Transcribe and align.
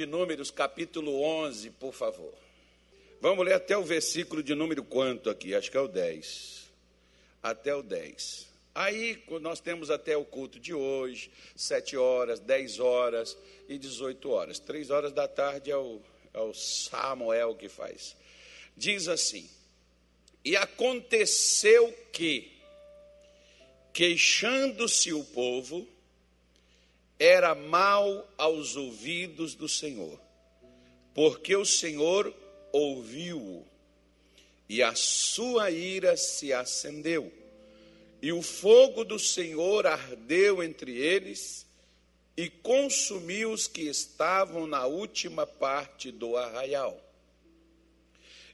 de 0.00 0.06
Números, 0.06 0.52
capítulo 0.52 1.22
11, 1.22 1.70
por 1.70 1.92
favor. 1.92 2.32
Vamos 3.20 3.44
ler 3.44 3.54
até 3.54 3.76
o 3.76 3.82
versículo 3.82 4.44
de 4.44 4.54
número 4.54 4.84
quanto 4.84 5.28
aqui? 5.28 5.56
Acho 5.56 5.72
que 5.72 5.76
é 5.76 5.80
o 5.80 5.88
10. 5.88 6.70
Até 7.42 7.74
o 7.74 7.82
10. 7.82 8.46
Aí 8.76 9.20
nós 9.40 9.58
temos 9.58 9.90
até 9.90 10.16
o 10.16 10.24
culto 10.24 10.60
de 10.60 10.72
hoje, 10.72 11.32
7 11.56 11.96
horas, 11.96 12.38
10 12.38 12.78
horas 12.78 13.36
e 13.68 13.76
18 13.76 14.30
horas. 14.30 14.60
3 14.60 14.88
horas 14.90 15.12
da 15.12 15.26
tarde 15.26 15.72
é 15.72 15.76
o, 15.76 16.00
é 16.32 16.38
o 16.38 16.54
Samuel 16.54 17.56
que 17.56 17.68
faz. 17.68 18.14
Diz 18.76 19.08
assim: 19.08 19.50
E 20.44 20.54
aconteceu 20.54 21.92
que, 22.12 22.52
queixando-se 23.92 25.12
o 25.12 25.24
povo, 25.24 25.88
era 27.18 27.54
mal 27.54 28.28
aos 28.38 28.76
ouvidos 28.76 29.54
do 29.54 29.68
Senhor, 29.68 30.20
porque 31.12 31.56
o 31.56 31.64
Senhor 31.64 32.32
ouviu-o, 32.72 33.66
e 34.68 34.82
a 34.82 34.94
sua 34.94 35.70
ira 35.70 36.16
se 36.16 36.52
acendeu, 36.52 37.32
e 38.22 38.32
o 38.32 38.40
fogo 38.40 39.04
do 39.04 39.18
Senhor 39.18 39.86
ardeu 39.86 40.62
entre 40.62 40.96
eles, 40.96 41.66
e 42.36 42.48
consumiu 42.48 43.50
os 43.50 43.66
que 43.66 43.82
estavam 43.82 44.64
na 44.64 44.86
última 44.86 45.44
parte 45.44 46.12
do 46.12 46.36
arraial. 46.36 47.02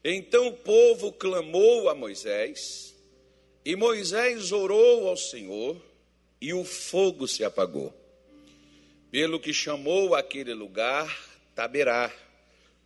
Então 0.03 0.49
o 0.49 0.57
povo 0.57 1.13
clamou 1.13 1.91
a 1.91 1.95
Moisés, 1.95 2.95
e 3.63 3.77
Moisés 3.77 4.53
orou 4.53 5.09
ao 5.09 5.19
Senhor, 5.19 5.77
e 6.41 6.55
o 6.55 6.65
fogo 6.65 7.29
se 7.29 7.45
apagou 7.45 8.04
pelo 9.15 9.39
que 9.39 9.53
chamou 9.53 10.13
aquele 10.13 10.53
lugar 10.53 11.09
Taberá, 11.55 12.13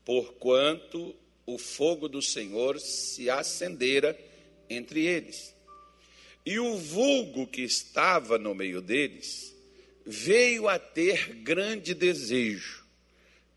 porquanto 0.04 1.16
o 1.46 1.56
fogo 1.56 2.06
do 2.06 2.20
Senhor 2.20 2.78
se 2.78 3.30
acendera 3.30 4.14
entre 4.68 5.06
eles. 5.06 5.56
E 6.44 6.58
o 6.58 6.76
vulgo 6.76 7.46
que 7.46 7.62
estava 7.62 8.36
no 8.36 8.54
meio 8.54 8.82
deles 8.82 9.56
veio 10.04 10.68
a 10.68 10.78
ter 10.78 11.32
grande 11.36 11.94
desejo, 11.94 12.84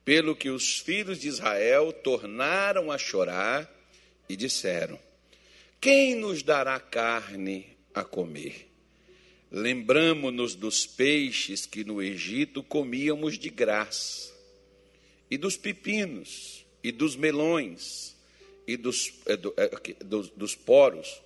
pelo 0.05 0.33
que 0.33 0.49
os 0.49 0.79
filhos 0.79 1.19
de 1.19 1.27
Israel 1.27 1.91
tornaram 1.91 2.89
a 2.89 2.97
chorar 2.97 3.69
e 4.29 4.37
disseram: 4.37 4.97
Quem 5.81 6.15
nos 6.15 6.41
dará 6.41 6.79
carne 6.79 7.67
a 7.93 8.05
comer? 8.05 8.70
Lembramos-nos 9.51 10.55
dos 10.55 10.85
peixes 10.85 11.65
que 11.65 11.83
no 11.83 12.01
Egito 12.01 12.63
comíamos 12.63 13.37
de 13.37 13.49
graça, 13.49 14.31
e 15.29 15.37
dos 15.37 15.57
pepinos, 15.57 16.65
e 16.81 16.91
dos 16.91 17.17
melões, 17.17 18.15
e 18.65 18.77
dos, 18.77 19.13
é, 19.25 19.35
do, 19.35 19.53
é, 19.57 19.69
dos, 20.05 20.29
dos 20.29 20.55
poros, 20.55 21.21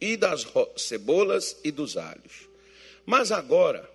e 0.00 0.16
das 0.16 0.46
cebolas 0.76 1.56
e 1.62 1.70
dos 1.70 1.96
alhos. 1.98 2.48
Mas 3.04 3.30
agora 3.30 3.88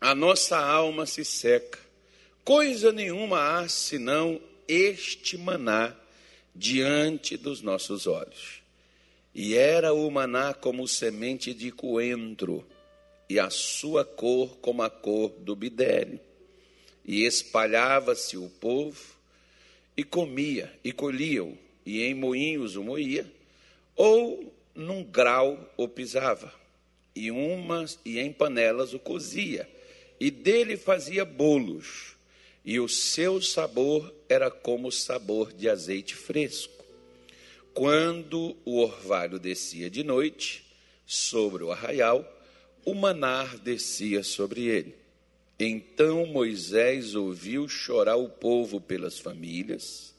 a 0.00 0.14
nossa 0.14 0.58
alma 0.58 1.04
se 1.04 1.24
seca, 1.24 1.78
coisa 2.42 2.90
nenhuma 2.90 3.58
há 3.58 3.68
senão 3.68 4.40
este 4.66 5.36
maná 5.36 5.94
diante 6.54 7.36
dos 7.36 7.60
nossos 7.60 8.06
olhos. 8.06 8.59
E 9.34 9.54
era 9.54 9.92
o 9.92 10.10
maná 10.10 10.52
como 10.52 10.88
semente 10.88 11.54
de 11.54 11.70
coentro, 11.70 12.66
e 13.28 13.38
a 13.38 13.48
sua 13.48 14.04
cor 14.04 14.56
como 14.58 14.82
a 14.82 14.90
cor 14.90 15.30
do 15.38 15.54
bidélio. 15.54 16.18
E 17.04 17.24
espalhava-se 17.24 18.36
o 18.36 18.48
povo, 18.48 19.16
e 19.96 20.02
comia, 20.02 20.72
e 20.82 20.92
colhia-o, 20.92 21.56
e 21.86 22.02
em 22.02 22.14
moinhos 22.14 22.74
o 22.74 22.82
moía, 22.82 23.30
ou 23.94 24.52
num 24.74 25.04
grau 25.04 25.72
o 25.76 25.86
pisava, 25.86 26.52
e 27.14 27.30
umas 27.30 27.98
e 28.04 28.18
em 28.18 28.32
panelas 28.32 28.94
o 28.94 28.98
cozia, 28.98 29.68
e 30.18 30.30
dele 30.30 30.76
fazia 30.76 31.24
bolos, 31.24 32.16
e 32.64 32.80
o 32.80 32.88
seu 32.88 33.40
sabor 33.40 34.12
era 34.28 34.50
como 34.50 34.88
o 34.88 34.92
sabor 34.92 35.52
de 35.52 35.68
azeite 35.68 36.14
fresco. 36.14 36.79
Quando 37.74 38.56
o 38.64 38.78
orvalho 38.80 39.38
descia 39.38 39.88
de 39.88 40.02
noite 40.02 40.64
sobre 41.06 41.62
o 41.62 41.72
arraial, 41.72 42.24
o 42.84 42.94
manar 42.94 43.58
descia 43.58 44.22
sobre 44.22 44.66
ele. 44.66 44.94
Então 45.58 46.26
Moisés 46.26 47.14
ouviu 47.14 47.68
chorar 47.68 48.16
o 48.16 48.28
povo 48.28 48.80
pelas 48.80 49.18
famílias, 49.18 50.14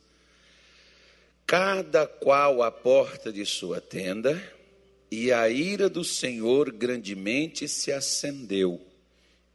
cada 1.47 2.05
qual 2.05 2.61
à 2.61 2.71
porta 2.71 3.33
de 3.33 3.45
sua 3.45 3.81
tenda, 3.81 4.41
e 5.09 5.31
a 5.31 5.49
ira 5.49 5.89
do 5.89 6.03
Senhor 6.05 6.71
grandemente 6.71 7.67
se 7.67 7.91
acendeu 7.91 8.79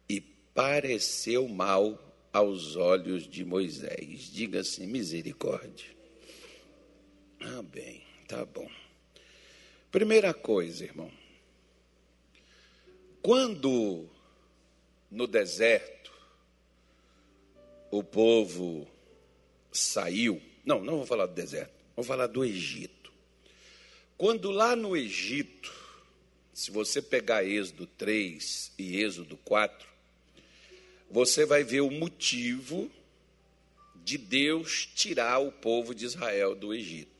e 0.06 0.20
pareceu 0.20 1.48
mal 1.48 1.98
aos 2.30 2.76
olhos 2.76 3.26
de 3.26 3.42
Moisés. 3.42 4.30
Diga-se 4.30 4.86
misericórdia. 4.86 5.95
Ah, 7.40 7.62
bem, 7.62 8.02
tá 8.26 8.44
bom. 8.44 8.70
Primeira 9.90 10.34
coisa, 10.34 10.84
irmão. 10.84 11.10
Quando 13.22 14.08
no 15.10 15.26
deserto 15.26 16.12
o 17.90 18.02
povo 18.02 18.86
saiu, 19.72 20.40
não, 20.64 20.82
não 20.82 20.98
vou 20.98 21.06
falar 21.06 21.26
do 21.26 21.34
deserto, 21.34 21.72
vou 21.94 22.04
falar 22.04 22.26
do 22.26 22.44
Egito. 22.44 23.12
Quando 24.18 24.50
lá 24.50 24.74
no 24.74 24.96
Egito, 24.96 25.72
se 26.52 26.70
você 26.70 27.00
pegar 27.00 27.44
Êxodo 27.44 27.86
3 27.86 28.72
e 28.78 29.00
Êxodo 29.00 29.36
4, 29.38 29.86
você 31.10 31.44
vai 31.46 31.62
ver 31.62 31.80
o 31.80 31.90
motivo 31.90 32.90
de 34.04 34.18
Deus 34.18 34.86
tirar 34.94 35.38
o 35.38 35.50
povo 35.50 35.94
de 35.94 36.04
Israel 36.04 36.54
do 36.54 36.74
Egito. 36.74 37.15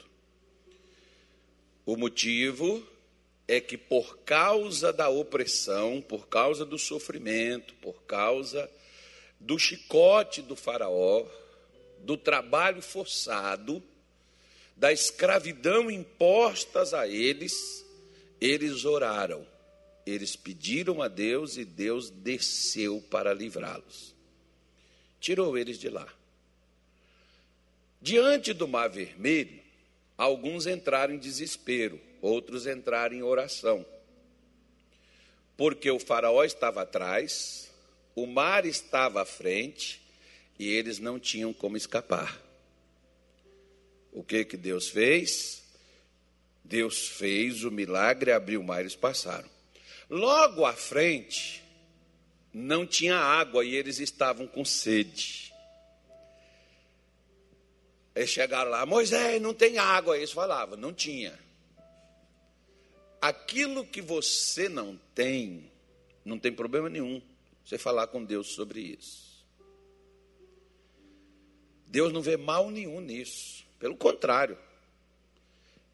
O 1.87 1.97
motivo 1.97 2.85
é 3.47 3.61
que, 3.61 3.79
por 3.79 4.19
causa 4.19 4.93
da 4.93 5.09
opressão, 5.09 6.03
por 6.03 6.27
causa 6.27 6.67
do 6.67 6.77
sofrimento, 6.77 7.73
por 7.75 8.03
causa 8.03 8.69
do 9.39 9.57
chicote 9.57 10.43
do 10.43 10.57
Faraó, 10.57 11.25
do 12.01 12.17
trabalho 12.17 12.83
forçado, 12.83 13.81
da 14.77 14.93
escravidão 14.93 15.89
impostas 15.89 16.93
a 16.93 17.07
eles, 17.07 17.87
eles 18.41 18.85
oraram, 18.85 19.47
eles 20.05 20.35
pediram 20.35 21.01
a 21.01 21.07
Deus 21.07 21.57
e 21.57 21.65
Deus 21.65 22.11
desceu 22.11 23.01
para 23.09 23.33
livrá-los. 23.33 24.13
Tirou 25.21 25.57
eles 25.57 25.79
de 25.79 25.89
lá. 25.89 26.07
Diante 28.03 28.53
do 28.53 28.67
Mar 28.69 28.89
Vermelho, 28.89 29.66
Alguns 30.17 30.67
entraram 30.67 31.15
em 31.15 31.19
desespero, 31.19 32.01
outros 32.23 32.67
entraram 32.67 33.15
em 33.15 33.23
oração. 33.23 33.85
Porque 35.57 35.91
o 35.91 35.99
faraó 35.99 36.45
estava 36.45 36.83
atrás, 36.83 37.71
o 38.15 38.27
mar 38.27 38.65
estava 38.65 39.23
à 39.23 39.25
frente 39.25 40.01
e 40.59 40.69
eles 40.69 40.99
não 40.99 41.19
tinham 41.19 41.53
como 41.53 41.77
escapar. 41.77 42.41
O 44.13 44.23
que 44.23 44.45
que 44.45 44.57
Deus 44.57 44.89
fez? 44.89 45.63
Deus 46.65 47.09
fez 47.09 47.63
o 47.65 47.71
milagre, 47.71 48.33
abriu 48.33 48.61
o 48.61 48.65
mar 48.65 48.79
e 48.79 48.83
eles 48.83 48.97
passaram. 48.97 49.49
Logo 50.09 50.65
à 50.65 50.73
frente, 50.73 51.63
não 52.53 52.87
tinha 52.87 53.17
água 53.17 53.65
e 53.65 53.75
eles 53.75 53.99
estavam 53.99 54.47
com 54.47 54.65
sede. 54.65 55.46
Eles 58.17 58.31
chegaram 58.31 58.71
lá, 58.71 58.87
Moisés, 58.87 59.43
não 59.43 59.53
tem 59.53 59.77
água. 59.77 60.17
Eles 60.17 60.33
falavam, 60.33 60.79
não 60.79 60.91
tinha. 60.91 61.39
Aquilo 63.21 63.85
que 63.85 64.01
você 64.01 64.71
não 64.71 64.99
tem, 65.15 65.71
não 66.25 66.39
tem 66.39 66.51
problema 66.51 66.89
nenhum 66.89 67.21
você 67.63 67.77
falar 67.77 68.07
com 68.07 68.25
Deus 68.25 68.47
sobre 68.49 68.81
isso. 68.81 69.45
Deus 71.87 72.11
não 72.11 72.23
vê 72.23 72.39
mal 72.39 72.71
nenhum 72.71 73.03
nisso. 73.03 73.67
Pelo 73.79 73.97
contrário, 73.97 74.57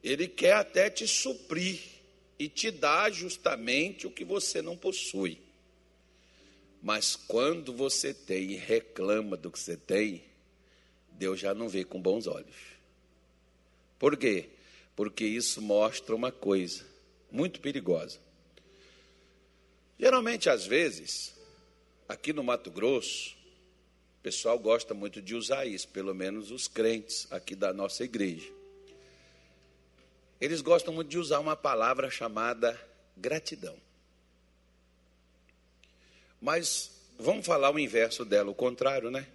Ele 0.01 0.29
quer 0.29 0.53
até 0.53 0.89
te 0.89 1.09
suprir 1.09 1.81
e 2.39 2.49
te 2.49 2.71
dar 2.71 3.11
justamente 3.11 4.07
o 4.07 4.11
que 4.13 4.25
você 4.25 4.63
não 4.63 4.77
possui. 4.77 5.41
Mas 6.81 7.17
quando 7.17 7.73
você 7.73 8.15
tem 8.15 8.53
e 8.53 8.57
reclama 8.57 9.37
do 9.37 9.51
que 9.51 9.59
você 9.59 9.77
tem, 9.77 10.23
Deus 11.23 11.39
já 11.39 11.55
não 11.55 11.69
vê 11.69 11.85
com 11.85 12.03
bons 12.03 12.27
olhos. 12.27 12.57
Por 13.97 14.17
quê? 14.17 14.49
Porque 14.97 15.25
isso 15.25 15.63
mostra 15.63 16.17
uma 16.17 16.33
coisa 16.33 16.85
muito 17.31 17.61
perigosa. 17.61 18.19
Geralmente, 19.97 20.51
às 20.51 20.67
vezes, 20.67 21.33
aqui 22.09 22.33
no 22.33 22.43
Mato 22.43 22.73
Grosso, 22.73 23.37
O 24.17 24.23
pessoal 24.23 24.57
gosta 24.57 24.95
muito 24.95 25.21
de 25.21 25.35
usar 25.35 25.67
isso, 25.67 25.89
pelo 25.89 26.15
menos 26.15 26.53
os 26.53 26.69
crentes 26.69 27.27
aqui 27.29 27.57
da 27.57 27.73
nossa 27.73 28.05
igreja. 28.05 28.49
Eles 30.41 30.61
gostam 30.61 30.95
muito 30.95 31.09
de 31.09 31.19
usar 31.19 31.41
uma 31.41 31.57
palavra 31.57 32.09
chamada 32.09 32.81
gratidão. 33.17 33.77
Mas 36.41 36.93
vamos 37.19 37.45
falar 37.45 37.73
o 37.75 37.81
inverso 37.81 38.25
dela, 38.25 38.49
o 38.49 38.55
contrário, 38.55 39.11
né? 39.11 39.27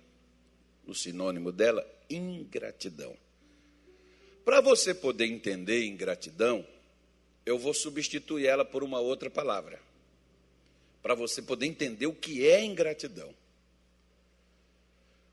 O 0.88 0.96
sinônimo 0.96 1.52
dela, 1.52 1.86
ingratidão. 2.10 3.16
Para 4.44 4.62
você 4.62 4.94
poder 4.94 5.26
entender 5.26 5.86
ingratidão, 5.86 6.66
eu 7.46 7.60
vou 7.60 7.74
substituir 7.74 8.48
ela 8.48 8.64
por 8.64 8.84
uma 8.84 9.00
outra 9.00 9.30
palavra. 9.30 9.80
Para 11.04 11.14
você 11.14 11.42
poder 11.42 11.66
entender 11.66 12.08
o 12.08 12.14
que 12.14 12.48
é 12.48 12.64
ingratidão. 12.64 13.34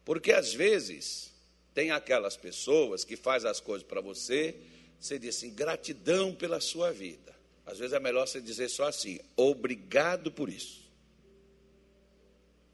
Porque 0.04 0.32
às 0.32 0.52
vezes 0.52 1.32
tem 1.72 1.90
aquelas 1.90 2.36
pessoas 2.36 3.04
que 3.04 3.16
fazem 3.16 3.50
as 3.50 3.60
coisas 3.60 3.86
para 3.86 4.00
você, 4.00 4.56
você 5.00 5.18
diz 5.18 5.36
assim, 5.36 5.54
gratidão 5.54 6.34
pela 6.34 6.60
sua 6.60 6.92
vida. 6.92 7.34
Às 7.66 7.78
vezes 7.78 7.92
é 7.92 8.00
melhor 8.00 8.26
você 8.26 8.40
dizer 8.40 8.68
só 8.68 8.88
assim, 8.88 9.18
obrigado 9.36 10.30
por 10.30 10.48
isso. 10.48 10.84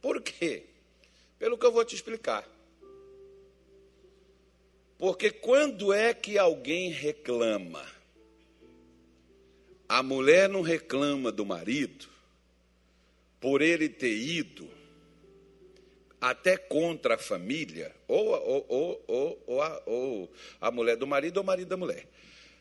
Por 0.03 0.21
quê? 0.23 0.65
Pelo 1.39 1.57
que 1.57 1.65
eu 1.65 1.73
vou 1.73 1.85
te 1.85 1.95
explicar. 1.95 2.47
Porque 5.01 5.31
quando 5.31 5.95
é 5.95 6.13
que 6.13 6.37
alguém 6.37 6.91
reclama? 6.91 7.83
A 9.89 10.03
mulher 10.03 10.47
não 10.47 10.61
reclama 10.61 11.33
do 11.33 11.47
marido 11.47 12.07
por 13.41 13.63
ele 13.63 13.89
ter 13.89 14.15
ido 14.15 14.71
até 16.21 16.59
contra 16.59 17.15
a 17.15 17.19
família, 17.19 17.97
ou, 18.07 18.27
ou, 18.29 18.67
ou, 19.09 19.43
ou, 19.47 19.63
a, 19.63 19.83
ou 19.87 20.31
a 20.61 20.71
mulher 20.71 20.97
do 20.99 21.07
marido 21.07 21.39
ou 21.39 21.43
o 21.45 21.47
marido 21.47 21.69
da 21.69 21.79
mulher. 21.79 22.07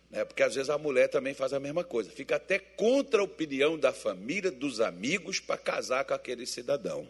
Né? 0.09 0.23
Porque 0.23 0.41
às 0.41 0.55
vezes 0.55 0.69
a 0.69 0.77
mulher 0.77 1.09
também 1.09 1.33
faz 1.33 1.51
a 1.51 1.59
mesma 1.59 1.83
coisa, 1.83 2.09
fica 2.09 2.37
até 2.37 2.57
contra 2.57 3.19
a 3.19 3.25
opinião 3.25 3.77
da 3.77 3.91
família, 3.91 4.49
dos 4.49 4.79
amigos, 4.79 5.41
para 5.41 5.57
casar 5.57 6.05
com 6.05 6.13
aquele 6.13 6.45
cidadão. 6.45 7.05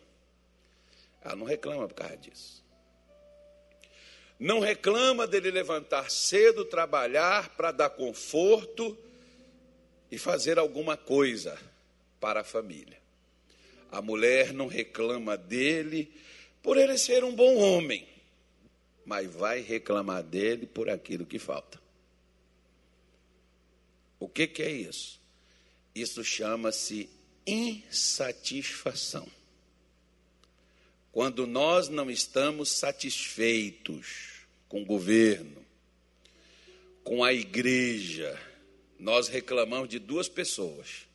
Ela 1.22 1.36
não 1.36 1.46
reclama 1.46 1.88
por 1.88 1.94
causa 1.94 2.18
disso. 2.18 2.68
Não 4.40 4.62
reclama 4.62 5.28
dele 5.28 5.52
levantar 5.52 6.10
cedo, 6.10 6.64
trabalhar 6.64 7.50
para 7.58 7.74
dar 7.74 7.90
conforto 7.90 8.98
e 10.10 10.18
fazer 10.18 10.58
alguma 10.58 10.96
coisa 10.96 11.60
para 12.22 12.40
a 12.40 12.44
família. 12.44 12.98
A 13.92 14.02
mulher 14.02 14.54
não 14.54 14.68
reclama 14.68 15.36
dele 15.36 16.10
por 16.64 16.78
ele 16.78 16.98
ser 16.98 17.24
um 17.24 17.36
bom 17.36 17.58
homem, 17.58 18.08
mas 19.06 19.30
vai 19.30 19.60
reclamar 19.60 20.24
dele 20.24 20.66
por 20.66 20.90
aquilo 20.90 21.26
que 21.26 21.38
falta. 21.38 21.78
O 24.20 24.30
que, 24.30 24.48
que 24.48 24.64
é 24.64 24.72
isso? 24.72 25.20
Isso 25.94 26.24
chama-se 26.24 27.10
insatisfação. 27.46 29.28
Quando 31.12 31.48
nós 31.48 31.90
não 31.90 32.10
estamos 32.10 32.70
satisfeitos 32.70 34.29
com 34.70 34.84
o 34.84 34.86
governo, 34.86 35.66
com 37.04 37.24
a 37.24 37.34
igreja, 37.34 38.40
nós 39.00 39.28
reclamamos 39.28 39.90
de 39.90 39.98
duas 40.00 40.30
pessoas: 40.30 41.08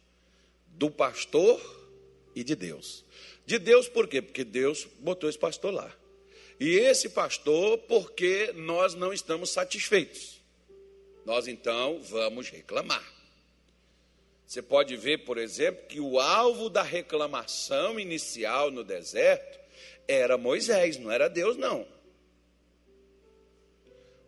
do 0.67 0.91
pastor 0.91 1.61
e 2.35 2.43
de 2.43 2.57
Deus. 2.57 3.05
De 3.47 3.59
Deus 3.59 3.89
por 3.89 4.09
quê? 4.09 4.21
Porque 4.21 4.43
Deus 4.43 4.87
botou 4.99 5.31
esse 5.31 5.39
pastor 5.39 5.73
lá. 5.73 5.95
E 6.59 6.71
esse 6.71 7.09
pastor, 7.09 7.79
porque 7.79 8.53
nós 8.55 8.95
não 8.95 9.13
estamos 9.13 9.51
satisfeitos. 9.51 10.41
Nós 11.25 11.47
então 11.47 12.01
vamos 12.03 12.49
reclamar. 12.49 13.13
Você 14.47 14.63
pode 14.63 14.97
ver, 14.97 15.25
por 15.25 15.39
exemplo, 15.39 15.87
que 15.87 16.01
o 16.01 16.19
alvo 16.19 16.69
da 16.69 16.83
reclamação 16.83 17.99
inicial 17.99 18.71
no 18.71 18.85
deserto 18.85 19.59
era 20.07 20.37
Moisés, 20.37 20.99
não 20.99 21.11
era 21.11 21.29
Deus, 21.29 21.57
não. 21.57 21.87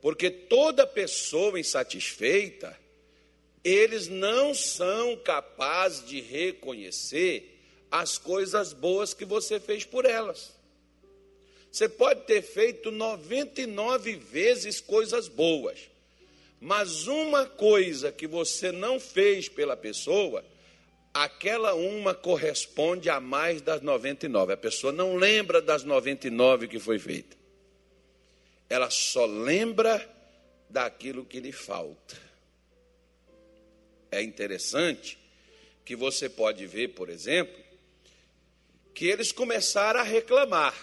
Porque 0.06 0.30
toda 0.30 0.86
pessoa 0.86 1.58
insatisfeita, 1.58 2.78
eles 3.64 4.06
não 4.06 4.54
são 4.54 5.16
capazes 5.16 6.06
de 6.06 6.20
reconhecer 6.20 7.58
as 7.90 8.16
coisas 8.16 8.72
boas 8.72 9.12
que 9.12 9.24
você 9.24 9.58
fez 9.58 9.84
por 9.84 10.04
elas. 10.04 10.54
Você 11.72 11.88
pode 11.88 12.20
ter 12.20 12.40
feito 12.40 12.92
99 12.92 14.14
vezes 14.14 14.80
coisas 14.80 15.26
boas, 15.26 15.90
mas 16.60 17.08
uma 17.08 17.44
coisa 17.44 18.12
que 18.12 18.28
você 18.28 18.70
não 18.70 19.00
fez 19.00 19.48
pela 19.48 19.76
pessoa, 19.76 20.44
aquela 21.12 21.74
uma 21.74 22.14
corresponde 22.14 23.10
a 23.10 23.18
mais 23.18 23.60
das 23.60 23.82
99. 23.82 24.52
A 24.52 24.56
pessoa 24.56 24.92
não 24.92 25.16
lembra 25.16 25.60
das 25.60 25.82
99 25.82 26.68
que 26.68 26.78
foi 26.78 27.00
feita. 27.00 27.35
Ela 28.68 28.90
só 28.90 29.24
lembra 29.26 30.08
daquilo 30.68 31.24
que 31.24 31.40
lhe 31.40 31.52
falta. 31.52 32.16
É 34.10 34.22
interessante 34.22 35.18
que 35.84 35.94
você 35.94 36.28
pode 36.28 36.66
ver, 36.66 36.88
por 36.88 37.08
exemplo, 37.08 37.62
que 38.94 39.06
eles 39.06 39.32
começaram 39.32 40.00
a 40.00 40.02
reclamar. 40.02 40.74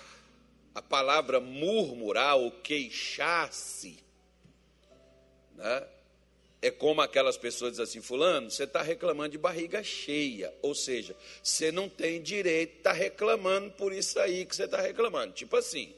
A 0.74 0.82
palavra 0.82 1.40
murmurar 1.40 2.36
ou 2.36 2.50
queixar-se, 2.50 4.00
né? 5.56 5.88
é 6.64 6.72
como 6.72 7.02
aquelas 7.02 7.36
pessoas 7.36 7.72
dizem 7.72 7.84
assim, 7.84 8.02
fulano, 8.02 8.50
você 8.50 8.64
está 8.64 8.82
reclamando 8.82 9.32
de 9.32 9.38
barriga 9.38 9.84
cheia, 9.84 10.54
ou 10.62 10.74
seja, 10.74 11.14
você 11.44 11.74
não 11.74 11.90
tem 11.90 12.22
direito 12.22 12.82
tá 12.82 12.94
reclamando 12.94 13.70
por 13.72 13.92
isso 13.92 14.18
aí 14.18 14.46
que 14.46 14.56
você 14.56 14.64
está 14.64 14.80
reclamando. 14.80 15.34
Tipo 15.34 15.58
assim, 15.58 15.94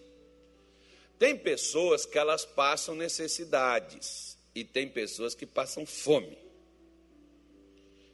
tem 1.18 1.38
pessoas 1.38 2.06
que 2.06 2.18
elas 2.18 2.46
passam 2.46 2.96
necessidades 2.96 4.38
e 4.54 4.64
tem 4.64 4.88
pessoas 4.88 5.36
que 5.36 5.46
passam 5.46 5.86
fome. 5.86 6.38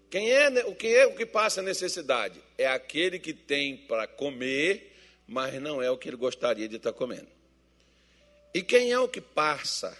Quem 0.09 0.29
é 0.31 0.49
o 0.65 0.75
que 0.75 0.87
é 0.87 1.05
o 1.05 1.15
que 1.15 1.25
passa 1.25 1.61
necessidade? 1.61 2.41
É 2.57 2.67
aquele 2.67 3.17
que 3.17 3.33
tem 3.33 3.77
para 3.77 4.07
comer, 4.07 4.93
mas 5.27 5.53
não 5.61 5.81
é 5.81 5.89
o 5.89 5.97
que 5.97 6.09
ele 6.09 6.17
gostaria 6.17 6.67
de 6.67 6.75
estar 6.75 6.91
tá 6.91 6.97
comendo. 6.97 7.29
E 8.53 8.61
quem 8.61 8.91
é 8.91 8.99
o 8.99 9.07
que 9.07 9.21
passa 9.21 9.97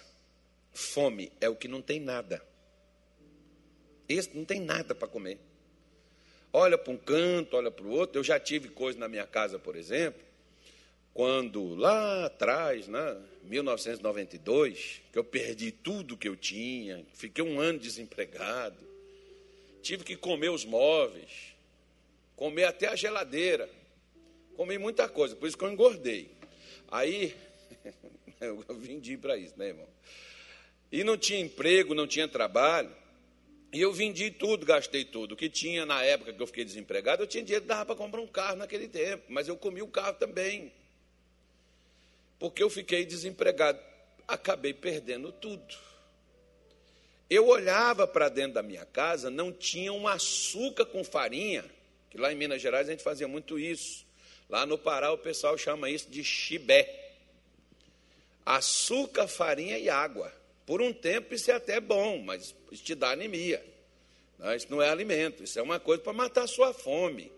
Fome 0.72 1.30
é 1.40 1.48
o 1.48 1.54
que 1.54 1.68
não 1.68 1.82
tem 1.82 2.00
nada. 2.00 2.42
Esse 4.08 4.34
não 4.34 4.44
tem 4.44 4.60
nada 4.60 4.94
para 4.94 5.06
comer. 5.06 5.38
Olha 6.52 6.78
para 6.78 6.92
um 6.92 6.96
canto, 6.96 7.56
olha 7.56 7.70
para 7.70 7.84
o 7.84 7.90
outro. 7.90 8.18
Eu 8.18 8.24
já 8.24 8.40
tive 8.40 8.68
coisa 8.68 8.98
na 8.98 9.08
minha 9.08 9.26
casa, 9.26 9.58
por 9.58 9.76
exemplo, 9.76 10.22
quando 11.14 11.74
lá 11.74 12.26
atrás, 12.26 12.88
né, 12.88 13.16
1992, 13.44 15.02
que 15.12 15.18
eu 15.18 15.24
perdi 15.24 15.70
tudo 15.70 16.16
que 16.16 16.28
eu 16.28 16.36
tinha, 16.36 17.04
fiquei 17.12 17.44
um 17.44 17.60
ano 17.60 17.78
desempregado, 17.78 18.78
tive 19.82 20.04
que 20.04 20.16
comer 20.16 20.50
os 20.50 20.64
móveis, 20.64 21.54
comer 22.34 22.64
até 22.64 22.88
a 22.88 22.96
geladeira, 22.96 23.68
comi 24.56 24.78
muita 24.78 25.08
coisa, 25.08 25.36
por 25.36 25.46
isso 25.46 25.58
que 25.58 25.64
eu 25.64 25.72
engordei. 25.72 26.30
Aí, 26.90 27.34
eu 28.40 28.64
vendi 28.78 29.16
para 29.16 29.36
isso, 29.36 29.54
né, 29.56 29.68
irmão? 29.68 29.88
E 30.90 31.02
não 31.04 31.16
tinha 31.16 31.40
emprego, 31.40 31.94
não 31.94 32.06
tinha 32.06 32.28
trabalho. 32.28 32.90
E 33.72 33.80
eu 33.80 33.90
vendi 33.90 34.30
tudo, 34.30 34.66
gastei 34.66 35.06
tudo. 35.06 35.32
O 35.32 35.36
que 35.36 35.48
tinha 35.48 35.86
na 35.86 36.02
época 36.04 36.34
que 36.34 36.42
eu 36.42 36.46
fiquei 36.46 36.62
desempregado, 36.62 37.22
eu 37.22 37.26
tinha 37.26 37.42
dinheiro, 37.42 37.64
dava 37.64 37.86
para 37.86 37.94
comprar 37.94 38.20
um 38.20 38.26
carro 38.26 38.56
naquele 38.56 38.86
tempo. 38.86 39.24
Mas 39.28 39.48
eu 39.48 39.56
comi 39.56 39.80
o 39.80 39.88
carro 39.88 40.12
também. 40.14 40.70
Porque 42.42 42.60
eu 42.60 42.68
fiquei 42.68 43.04
desempregado. 43.06 43.78
Acabei 44.26 44.74
perdendo 44.74 45.30
tudo. 45.30 45.76
Eu 47.30 47.46
olhava 47.46 48.04
para 48.04 48.28
dentro 48.28 48.54
da 48.54 48.64
minha 48.64 48.84
casa, 48.84 49.30
não 49.30 49.52
tinha 49.52 49.92
um 49.92 50.08
açúcar 50.08 50.84
com 50.84 51.04
farinha, 51.04 51.64
que 52.10 52.18
lá 52.18 52.32
em 52.32 52.34
Minas 52.34 52.60
Gerais 52.60 52.88
a 52.88 52.90
gente 52.90 53.02
fazia 53.04 53.28
muito 53.28 53.60
isso. 53.60 54.04
Lá 54.50 54.66
no 54.66 54.76
Pará 54.76 55.12
o 55.12 55.18
pessoal 55.18 55.56
chama 55.56 55.88
isso 55.88 56.10
de 56.10 56.24
chibé. 56.24 57.12
Açúcar, 58.44 59.28
farinha 59.28 59.78
e 59.78 59.88
água. 59.88 60.32
Por 60.66 60.82
um 60.82 60.92
tempo 60.92 61.36
isso 61.36 61.48
é 61.48 61.54
até 61.54 61.78
bom, 61.78 62.18
mas 62.18 62.52
isso 62.72 62.82
te 62.82 62.96
dá 62.96 63.12
anemia. 63.12 63.64
Não, 64.36 64.52
isso 64.52 64.66
não 64.68 64.82
é 64.82 64.88
alimento, 64.88 65.44
isso 65.44 65.60
é 65.60 65.62
uma 65.62 65.78
coisa 65.78 66.02
para 66.02 66.12
matar 66.12 66.42
a 66.42 66.48
sua 66.48 66.74
fome. 66.74 67.30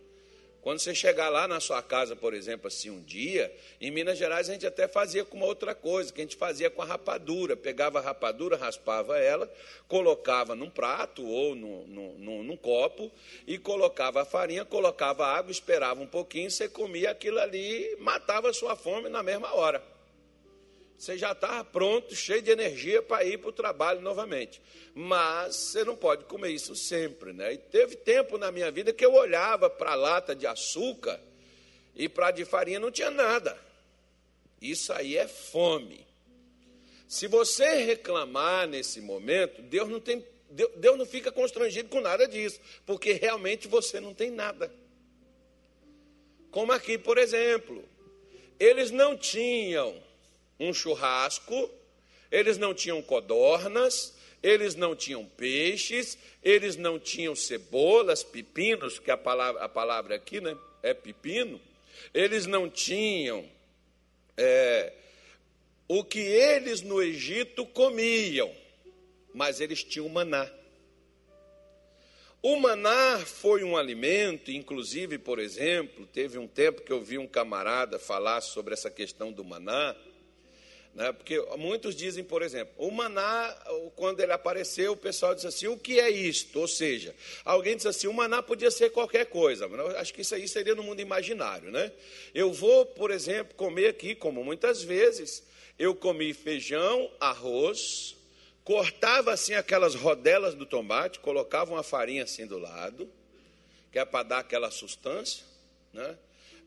Quando 0.64 0.78
você 0.78 0.94
chegar 0.94 1.28
lá 1.28 1.46
na 1.46 1.60
sua 1.60 1.82
casa, 1.82 2.16
por 2.16 2.32
exemplo, 2.32 2.68
assim, 2.68 2.88
um 2.88 3.02
dia, 3.02 3.54
em 3.78 3.90
Minas 3.90 4.16
Gerais 4.16 4.48
a 4.48 4.52
gente 4.54 4.66
até 4.66 4.88
fazia 4.88 5.22
com 5.22 5.36
uma 5.36 5.44
outra 5.44 5.74
coisa, 5.74 6.10
que 6.10 6.22
a 6.22 6.24
gente 6.24 6.36
fazia 6.36 6.70
com 6.70 6.80
a 6.80 6.86
rapadura. 6.86 7.54
Pegava 7.54 7.98
a 7.98 8.02
rapadura, 8.02 8.56
raspava 8.56 9.18
ela, 9.18 9.52
colocava 9.86 10.54
num 10.54 10.70
prato 10.70 11.22
ou 11.22 11.54
no, 11.54 11.86
no, 11.86 12.18
no, 12.18 12.42
num 12.42 12.56
copo, 12.56 13.12
e 13.46 13.58
colocava 13.58 14.22
a 14.22 14.24
farinha, 14.24 14.64
colocava 14.64 15.26
água, 15.26 15.52
esperava 15.52 16.00
um 16.00 16.06
pouquinho, 16.06 16.50
você 16.50 16.66
comia 16.66 17.10
aquilo 17.10 17.40
ali, 17.40 17.94
matava 18.00 18.48
a 18.48 18.54
sua 18.54 18.74
fome 18.74 19.10
na 19.10 19.22
mesma 19.22 19.54
hora. 19.54 19.93
Você 21.04 21.18
já 21.18 21.32
estava 21.32 21.62
pronto, 21.64 22.14
cheio 22.14 22.40
de 22.40 22.50
energia 22.50 23.02
para 23.02 23.24
ir 23.24 23.38
para 23.38 23.50
o 23.50 23.52
trabalho 23.52 24.00
novamente 24.00 24.60
mas 24.94 25.56
você 25.56 25.84
não 25.84 25.96
pode 25.96 26.24
comer 26.24 26.50
isso 26.50 26.76
sempre. 26.76 27.32
Né? 27.32 27.54
E 27.54 27.58
teve 27.58 27.96
tempo 27.96 28.38
na 28.38 28.52
minha 28.52 28.70
vida 28.70 28.92
que 28.92 29.04
eu 29.04 29.12
olhava 29.12 29.68
para 29.68 29.90
a 29.90 29.96
lata 29.96 30.34
de 30.34 30.46
açúcar 30.46 31.20
e 31.96 32.08
para 32.08 32.28
a 32.28 32.30
de 32.30 32.44
farinha 32.44 32.78
não 32.78 32.92
tinha 32.92 33.10
nada. 33.10 33.58
Isso 34.62 34.92
aí 34.92 35.16
é 35.16 35.26
fome. 35.26 36.06
Se 37.08 37.26
você 37.26 37.84
reclamar 37.84 38.68
nesse 38.68 39.00
momento, 39.00 39.60
Deus 39.62 39.88
não 39.88 40.00
tem 40.00 40.24
Deus 40.76 40.96
não 40.96 41.04
fica 41.04 41.32
constrangido 41.32 41.88
com 41.88 42.00
nada 42.00 42.28
disso, 42.28 42.60
porque 42.86 43.12
realmente 43.12 43.66
você 43.66 43.98
não 43.98 44.14
tem 44.14 44.30
nada. 44.30 44.72
Como 46.52 46.70
aqui, 46.70 46.96
por 46.96 47.18
exemplo, 47.18 47.84
eles 48.60 48.92
não 48.92 49.16
tinham 49.16 50.00
um 50.58 50.72
churrasco, 50.72 51.70
eles 52.30 52.58
não 52.58 52.74
tinham 52.74 53.00
codornas, 53.02 54.14
eles 54.42 54.74
não 54.74 54.94
tinham 54.94 55.24
peixes, 55.24 56.18
eles 56.42 56.76
não 56.76 56.98
tinham 56.98 57.34
cebolas, 57.34 58.22
pepinos, 58.22 58.98
que 58.98 59.10
a 59.10 59.16
palavra, 59.16 59.62
a 59.62 59.68
palavra 59.68 60.14
aqui 60.16 60.40
né, 60.40 60.56
é 60.82 60.92
pepino, 60.92 61.60
eles 62.12 62.44
não 62.44 62.68
tinham 62.68 63.48
é, 64.36 64.92
o 65.88 66.04
que 66.04 66.18
eles 66.18 66.82
no 66.82 67.02
Egito 67.02 67.64
comiam, 67.64 68.52
mas 69.32 69.60
eles 69.60 69.82
tinham 69.82 70.08
maná. 70.08 70.50
O 72.42 72.56
maná 72.56 73.20
foi 73.24 73.64
um 73.64 73.74
alimento, 73.74 74.50
inclusive, 74.50 75.16
por 75.16 75.38
exemplo, 75.38 76.06
teve 76.06 76.36
um 76.38 76.46
tempo 76.46 76.82
que 76.82 76.92
eu 76.92 77.00
vi 77.00 77.16
um 77.16 77.26
camarada 77.26 77.98
falar 77.98 78.42
sobre 78.42 78.74
essa 78.74 78.90
questão 78.90 79.32
do 79.32 79.42
maná, 79.42 79.96
né? 80.94 81.10
Porque 81.12 81.40
muitos 81.58 81.96
dizem, 81.96 82.22
por 82.22 82.40
exemplo, 82.40 82.72
o 82.78 82.90
maná, 82.90 83.52
quando 83.96 84.20
ele 84.20 84.32
apareceu, 84.32 84.92
o 84.92 84.96
pessoal 84.96 85.34
diz 85.34 85.44
assim: 85.44 85.66
o 85.66 85.76
que 85.76 85.98
é 85.98 86.08
isto? 86.08 86.60
Ou 86.60 86.68
seja, 86.68 87.14
alguém 87.44 87.76
diz 87.76 87.84
assim: 87.84 88.06
o 88.06 88.12
maná 88.12 88.40
podia 88.42 88.70
ser 88.70 88.90
qualquer 88.90 89.26
coisa. 89.26 89.66
Acho 89.98 90.14
que 90.14 90.22
isso 90.22 90.34
aí 90.34 90.46
seria 90.46 90.74
no 90.74 90.84
mundo 90.84 91.00
imaginário. 91.00 91.70
Né? 91.70 91.90
Eu 92.32 92.52
vou, 92.52 92.86
por 92.86 93.10
exemplo, 93.10 93.54
comer 93.56 93.88
aqui, 93.88 94.14
como 94.14 94.44
muitas 94.44 94.82
vezes, 94.82 95.42
eu 95.76 95.96
comi 95.96 96.32
feijão, 96.32 97.10
arroz, 97.18 98.16
cortava 98.62 99.32
assim 99.32 99.54
aquelas 99.54 99.96
rodelas 99.96 100.54
do 100.54 100.64
tomate, 100.64 101.18
colocava 101.18 101.72
uma 101.72 101.82
farinha 101.82 102.22
assim 102.22 102.46
do 102.46 102.58
lado, 102.58 103.10
que 103.90 103.98
é 103.98 104.04
para 104.04 104.22
dar 104.22 104.38
aquela 104.38 104.70
sustância, 104.70 105.44
né? 105.92 106.16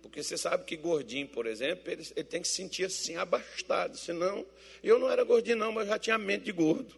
Porque 0.02 0.24
você 0.24 0.38
sabe 0.38 0.64
que 0.66 0.76
gordinho, 0.76 1.28
por 1.28 1.46
exemplo, 1.46 1.92
ele, 1.92 2.08
ele 2.16 2.24
tem 2.24 2.42
que 2.42 2.48
se 2.48 2.56
sentir 2.56 2.86
assim 2.86 3.16
abastado. 3.16 3.98
Senão, 3.98 4.46
eu 4.84 5.00
não 5.00 5.10
era 5.10 5.24
gordinho, 5.24 5.58
não, 5.58 5.72
mas 5.72 5.86
eu 5.86 5.94
já 5.94 6.00
tinha 6.00 6.18
mente 6.18 6.46
de 6.46 6.52
gordo. 6.52 6.96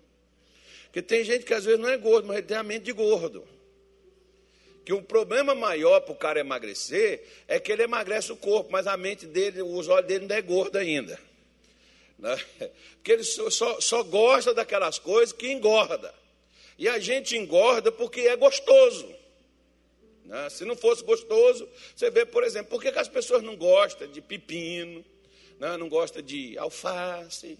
Porque 0.86 1.02
tem 1.02 1.24
gente 1.24 1.46
que 1.46 1.54
às 1.54 1.66
vezes 1.66 1.80
não 1.80 1.90
é 1.90 1.98
gordo, 1.98 2.28
mas 2.28 2.38
ele 2.38 2.48
tem 2.48 2.58
a 2.58 2.64
mente 2.64 2.84
de 2.84 2.92
gordo. 2.92 3.48
Que 4.84 4.94
o 4.94 5.04
problema 5.04 5.54
maior 5.54 6.00
para 6.02 6.14
o 6.14 6.18
cara 6.18 6.40
emagrecer 6.40 7.24
é 7.48 7.60
que 7.60 7.72
ele 7.72 7.84
emagrece 7.84 8.32
o 8.32 8.38
corpo, 8.38 8.72
mas 8.72 8.88
a 8.88 8.98
mente 8.98 9.28
dele, 9.28 9.62
os 9.62 9.88
olhos 9.88 10.08
dele 10.08 10.26
não 10.26 10.36
é 10.36 10.42
gordo 10.42 10.78
ainda. 10.78 11.20
Né? 12.18 12.36
Porque 12.96 13.12
ele 13.12 13.24
só, 13.24 13.80
só 13.80 14.04
gosta 14.04 14.54
daquelas 14.54 14.98
coisas 14.98 15.32
que 15.32 15.52
engorda. 15.52 16.14
E 16.78 16.88
a 16.88 16.98
gente 16.98 17.38
engorda 17.38 17.92
porque 17.92 18.22
é 18.22 18.36
gostoso. 18.36 19.19
Né? 20.30 20.48
Se 20.52 20.64
não 20.64 20.76
fosse 20.76 21.04
gostoso, 21.04 21.68
você 21.96 22.12
vê, 22.12 22.24
por 22.24 22.44
exemplo, 22.44 22.70
por 22.70 22.80
que, 22.80 22.92
que 22.92 23.00
as 23.00 23.10
pessoas 23.10 23.42
não 23.42 23.56
gostam 23.56 24.08
de 24.08 24.22
pepino, 24.22 25.04
né? 25.60 25.76
não 25.76 25.90
gostam 25.90 26.22
de 26.22 26.56
alface? 26.56 27.58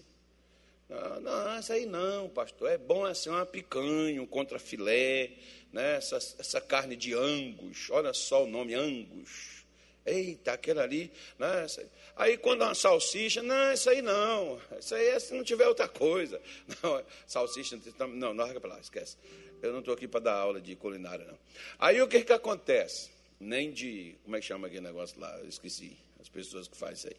Não, 0.88 1.20
não, 1.20 1.58
isso 1.58 1.72
aí 1.72 1.84
não, 1.84 2.28
pastor. 2.28 2.70
É 2.70 2.78
bom 2.78 3.04
assim 3.04 3.28
uma 3.28 3.44
picanha, 3.44 4.22
um 4.22 4.26
contrafilé, 4.26 5.32
né? 5.72 5.96
essa, 5.96 6.16
essa 6.16 6.60
carne 6.60 6.94
de 6.94 7.12
angus. 7.12 7.90
Olha 7.90 8.12
só 8.12 8.44
o 8.44 8.46
nome, 8.46 8.74
angus. 8.74 9.64
Eita, 10.06 10.52
aquele 10.52 10.78
ali. 10.78 11.12
Né? 11.40 11.66
Aí 12.14 12.38
quando 12.38 12.62
uma 12.62 12.74
salsicha, 12.74 13.42
não, 13.42 13.72
isso 13.72 13.90
aí 13.90 14.00
não. 14.00 14.60
Isso 14.78 14.94
aí 14.94 15.08
é 15.08 15.18
se 15.18 15.34
não 15.34 15.42
tiver 15.42 15.66
outra 15.66 15.88
coisa. 15.88 16.40
Não, 16.82 17.04
salsicha, 17.26 17.78
não, 17.98 18.08
não, 18.08 18.32
larga 18.32 18.60
para 18.60 18.74
lá, 18.74 18.80
esquece. 18.80 19.16
Eu 19.62 19.72
não 19.72 19.80
estou 19.80 19.94
aqui 19.94 20.08
para 20.08 20.20
dar 20.20 20.34
aula 20.34 20.60
de 20.60 20.74
culinária, 20.76 21.24
não. 21.26 21.38
Aí 21.78 22.00
o 22.00 22.08
que, 22.08 22.22
que 22.22 22.32
acontece? 22.32 23.10
Nem 23.38 23.70
de. 23.72 24.16
Como 24.24 24.36
é 24.36 24.40
que 24.40 24.46
chama 24.46 24.66
aquele 24.66 24.82
negócio 24.82 25.18
lá? 25.20 25.38
Eu 25.38 25.48
esqueci. 25.48 25.96
As 26.20 26.28
pessoas 26.28 26.68
que 26.68 26.76
fazem 26.76 26.94
isso 26.96 27.08
aí. 27.08 27.16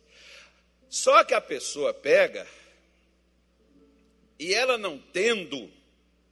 Só 0.89 1.23
que 1.23 1.33
a 1.33 1.41
pessoa 1.41 1.93
pega 1.93 2.45
e 4.37 4.53
ela 4.53 4.77
não 4.77 4.97
tendo 4.97 5.71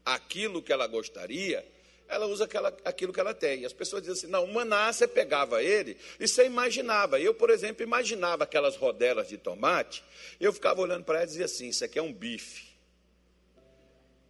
aquilo 0.03 0.61
que 0.61 0.73
ela 0.73 0.87
gostaria, 0.87 1.65
ela 2.07 2.25
usa 2.25 2.45
aquela, 2.45 2.75
aquilo 2.83 3.13
que 3.13 3.19
ela 3.19 3.33
tem. 3.33 3.61
E 3.61 3.65
as 3.65 3.73
pessoas 3.73 4.01
dizem 4.01 4.17
assim: 4.17 4.27
não, 4.27 4.43
o 4.43 4.53
maná 4.53 4.91
você 4.91 5.07
pegava 5.07 5.63
ele 5.63 5.95
e 6.19 6.27
você 6.27 6.45
imaginava. 6.45 7.19
Eu, 7.19 7.33
por 7.33 7.49
exemplo, 7.49 7.83
imaginava 7.83 8.43
aquelas 8.43 8.75
rodelas 8.75 9.29
de 9.29 9.37
tomate, 9.37 10.03
eu 10.39 10.51
ficava 10.51 10.81
olhando 10.81 11.03
para 11.03 11.17
ela 11.17 11.23
e 11.25 11.27
dizia 11.27 11.45
assim: 11.45 11.69
isso 11.69 11.85
aqui 11.85 11.99
é 11.99 12.01
um 12.01 12.11
bife. 12.11 12.68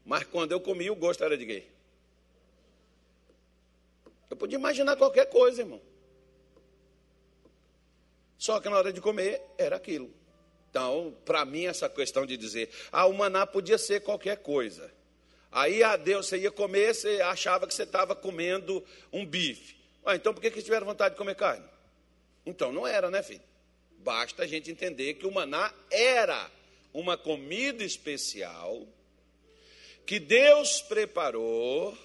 Mas 0.05 0.23
quando 0.23 0.51
eu 0.51 0.59
comi, 0.59 0.89
o 0.89 0.95
gosto 0.95 1.23
era 1.23 1.37
de 1.37 1.45
quê? 1.45 1.63
Eu 4.29 4.37
podia 4.37 4.57
imaginar 4.57 4.95
qualquer 4.95 5.25
coisa, 5.25 5.61
irmão. 5.61 5.81
Só 8.37 8.59
que 8.59 8.69
na 8.69 8.77
hora 8.77 8.93
de 8.93 9.01
comer, 9.01 9.41
era 9.57 9.75
aquilo. 9.75 10.13
Então, 10.69 11.15
para 11.25 11.43
mim, 11.45 11.65
essa 11.65 11.89
questão 11.89 12.25
de 12.25 12.37
dizer, 12.37 12.69
ah, 12.91 13.05
o 13.05 13.13
maná 13.13 13.45
podia 13.45 13.77
ser 13.77 14.01
qualquer 14.01 14.37
coisa. 14.37 14.91
Aí 15.51 15.83
a 15.83 15.97
Deus, 15.97 16.27
você 16.27 16.37
ia 16.37 16.51
comer, 16.51 16.93
você 16.93 17.21
achava 17.21 17.67
que 17.67 17.73
você 17.73 17.83
estava 17.83 18.15
comendo 18.15 18.85
um 19.11 19.25
bife. 19.25 19.75
Ah, 20.05 20.15
então 20.15 20.33
por 20.33 20.41
que, 20.41 20.51
que 20.51 20.61
tiveram 20.61 20.85
vontade 20.85 21.15
de 21.15 21.17
comer 21.17 21.35
carne? 21.35 21.65
Então 22.45 22.71
não 22.71 22.85
era, 22.87 23.09
né, 23.09 23.23
filho? 23.23 23.41
Basta 23.97 24.43
a 24.43 24.47
gente 24.47 24.71
entender 24.71 25.15
que 25.15 25.25
o 25.25 25.31
maná 25.31 25.73
era 25.91 26.49
uma 26.93 27.17
comida 27.17 27.83
especial 27.83 28.87
que 30.09 30.19
Deus 30.19 30.81
preparou, 30.81 31.95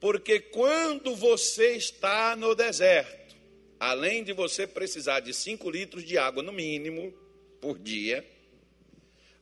porque 0.00 0.40
quando 0.40 1.14
você 1.14 1.76
está 1.76 2.34
no 2.34 2.54
deserto, 2.54 3.36
além 3.78 4.24
de 4.24 4.32
você 4.32 4.66
precisar 4.66 5.20
de 5.20 5.34
5 5.34 5.68
litros 5.68 6.02
de 6.02 6.16
água 6.16 6.42
no 6.42 6.50
mínimo 6.50 7.12
por 7.60 7.78
dia, 7.78 8.26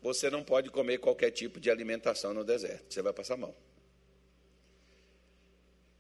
você 0.02 0.28
não 0.28 0.42
pode 0.42 0.71
comer 0.71 0.99
qualquer 0.99 1.31
tipo 1.31 1.61
de 1.61 1.71
alimentação 1.71 2.35
no 2.35 2.42
deserto, 2.42 2.92
você 2.92 3.00
vai 3.00 3.12
passar 3.12 3.37
mal. 3.37 3.57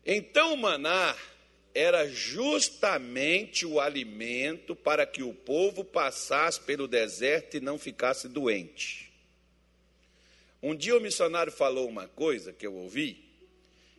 Então 0.04 0.54
o 0.54 0.56
maná 0.56 1.16
era 1.72 2.08
justamente 2.08 3.64
o 3.64 3.78
alimento 3.78 4.74
para 4.74 5.06
que 5.06 5.22
o 5.22 5.32
povo 5.32 5.84
passasse 5.84 6.60
pelo 6.60 6.88
deserto 6.88 7.56
e 7.56 7.60
não 7.60 7.78
ficasse 7.78 8.26
doente. 8.28 9.11
Um 10.62 10.76
dia 10.76 10.96
o 10.96 11.00
missionário 11.00 11.50
falou 11.50 11.88
uma 11.88 12.06
coisa 12.06 12.52
que 12.52 12.64
eu 12.64 12.74
ouvi, 12.74 13.28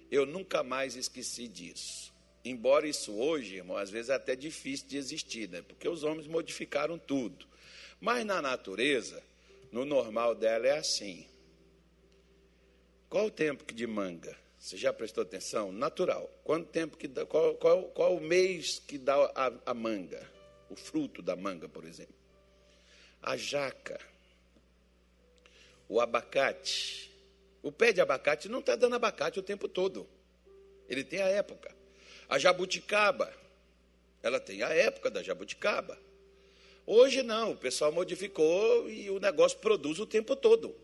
eu 0.10 0.26
nunca 0.26 0.64
mais 0.64 0.96
esqueci 0.96 1.48
disso. 1.48 2.14
Embora 2.46 2.88
isso 2.88 3.14
hoje, 3.14 3.56
irmão, 3.56 3.76
às 3.76 3.90
vezes 3.90 4.10
é 4.10 4.14
até 4.14 4.36
difícil 4.36 4.88
de 4.88 4.98
existir, 4.98 5.50
né? 5.50 5.62
Porque 5.62 5.90
os 5.90 6.04
homens 6.04 6.28
modificaram 6.28 6.98
tudo. 6.98 7.46
Mas 8.00 8.26
na 8.26 8.42
natureza, 8.42 9.22
no 9.72 9.84
normal 9.84 10.36
dela 10.36 10.68
é 10.68 10.78
assim. 10.78 11.26
Qual 13.10 13.26
o 13.26 13.32
tempo 13.32 13.74
de 13.74 13.86
manga? 13.86 14.38
Você 14.58 14.78
já 14.78 14.94
prestou 14.94 15.22
atenção? 15.22 15.72
Natural. 15.72 16.30
Quanto 16.44 16.70
tempo 16.70 16.98
que 16.98 17.08
dá, 17.08 17.26
qual, 17.26 17.56
qual, 17.56 17.84
qual 17.90 18.16
o 18.16 18.22
mês 18.22 18.80
que 18.80 18.98
dá 18.98 19.16
a, 19.36 19.52
a 19.66 19.74
manga? 19.74 20.32
O 20.70 20.76
fruto 20.76 21.22
da 21.22 21.36
manga, 21.36 21.68
por 21.68 21.84
exemplo. 21.84 22.16
A 23.22 23.36
jaca 23.36 24.00
o 25.94 26.02
abacate. 26.02 27.12
O 27.62 27.72
pé 27.72 27.94
de 27.94 28.02
abacate 28.02 28.50
não 28.50 28.62
está 28.62 28.76
dando 28.76 28.96
abacate 28.96 29.40
o 29.40 29.44
tempo 29.44 29.68
todo. 29.68 30.08
Ele 30.90 31.04
tem 31.04 31.22
a 31.22 31.28
época. 31.28 31.74
A 32.28 32.40
jabuticaba, 32.40 33.32
ela 34.24 34.40
tem 34.40 34.64
a 34.64 34.70
época 34.70 35.12
da 35.12 35.22
jabuticaba. 35.22 36.00
Hoje 36.84 37.22
não, 37.22 37.52
o 37.52 37.56
pessoal 37.56 37.92
modificou 37.92 38.90
e 38.90 39.12
o 39.12 39.20
negócio 39.20 39.60
produz 39.60 40.00
o 40.00 40.08
tempo 40.08 40.36
todo. 40.36 40.76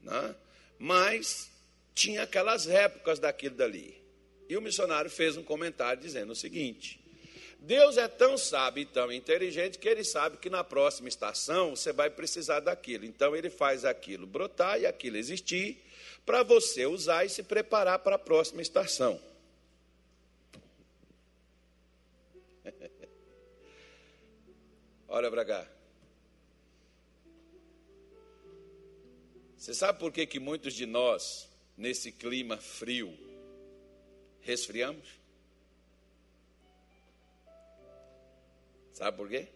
Né? 0.00 0.34
Mas 0.78 1.52
tinha 1.94 2.22
aquelas 2.22 2.66
épocas 2.66 3.18
daquilo 3.18 3.54
dali. 3.54 4.02
E 4.48 4.56
o 4.56 4.62
missionário 4.62 5.10
fez 5.10 5.36
um 5.36 5.42
comentário 5.42 6.00
dizendo 6.00 6.32
o 6.32 6.36
seguinte: 6.36 6.98
Deus 7.66 7.96
é 7.96 8.06
tão 8.06 8.38
sábio 8.38 8.82
e 8.82 8.86
tão 8.86 9.10
inteligente 9.10 9.76
que 9.76 9.88
ele 9.88 10.04
sabe 10.04 10.36
que 10.36 10.48
na 10.48 10.62
próxima 10.62 11.08
estação 11.08 11.74
você 11.74 11.92
vai 11.92 12.08
precisar 12.08 12.60
daquilo. 12.60 13.04
Então 13.04 13.34
ele 13.34 13.50
faz 13.50 13.84
aquilo 13.84 14.24
brotar 14.24 14.80
e 14.80 14.86
aquilo 14.86 15.16
existir 15.16 15.84
para 16.24 16.44
você 16.44 16.86
usar 16.86 17.24
e 17.24 17.28
se 17.28 17.42
preparar 17.42 17.98
para 17.98 18.14
a 18.14 18.20
próxima 18.20 18.62
estação. 18.62 19.20
Olha 25.08 25.28
para 25.28 25.44
cá. 25.44 25.68
Você 29.56 29.74
sabe 29.74 29.98
por 29.98 30.12
que, 30.12 30.24
que 30.24 30.38
muitos 30.38 30.72
de 30.72 30.86
nós, 30.86 31.48
nesse 31.76 32.12
clima 32.12 32.58
frio, 32.58 33.12
resfriamos? 34.40 35.25
Sabe 38.96 39.14
por 39.14 39.28
quê? 39.28 39.46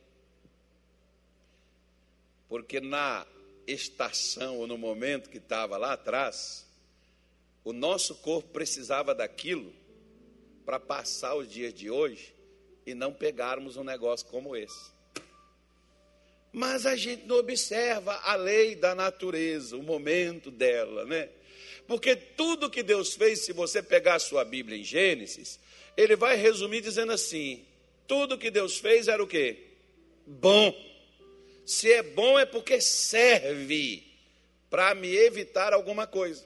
Porque 2.46 2.78
na 2.78 3.26
estação 3.66 4.58
ou 4.58 4.66
no 4.66 4.76
momento 4.76 5.30
que 5.30 5.38
estava 5.38 5.78
lá 5.78 5.94
atrás, 5.94 6.66
o 7.64 7.72
nosso 7.72 8.16
corpo 8.16 8.50
precisava 8.50 9.14
daquilo 9.14 9.72
para 10.66 10.78
passar 10.78 11.36
os 11.36 11.48
dias 11.48 11.72
de 11.72 11.90
hoje 11.90 12.34
e 12.84 12.92
não 12.92 13.14
pegarmos 13.14 13.78
um 13.78 13.82
negócio 13.82 14.26
como 14.26 14.54
esse. 14.54 14.90
Mas 16.52 16.84
a 16.84 16.94
gente 16.94 17.24
não 17.24 17.36
observa 17.36 18.16
a 18.16 18.34
lei 18.34 18.74
da 18.74 18.94
natureza, 18.94 19.74
o 19.74 19.82
momento 19.82 20.50
dela, 20.50 21.06
né? 21.06 21.30
Porque 21.86 22.14
tudo 22.14 22.68
que 22.68 22.82
Deus 22.82 23.14
fez, 23.14 23.46
se 23.46 23.54
você 23.54 23.82
pegar 23.82 24.16
a 24.16 24.20
sua 24.20 24.44
Bíblia 24.44 24.76
em 24.76 24.84
Gênesis, 24.84 25.58
ele 25.96 26.14
vai 26.14 26.36
resumir 26.36 26.82
dizendo 26.82 27.12
assim: 27.12 27.64
tudo 28.10 28.36
que 28.36 28.50
Deus 28.50 28.76
fez 28.76 29.06
era 29.06 29.22
o 29.22 29.26
quê? 29.26 29.68
Bom. 30.26 30.74
Se 31.64 31.92
é 31.92 32.02
bom 32.02 32.36
é 32.36 32.44
porque 32.44 32.80
serve 32.80 34.02
para 34.68 34.96
me 34.96 35.14
evitar 35.14 35.72
alguma 35.72 36.08
coisa. 36.08 36.44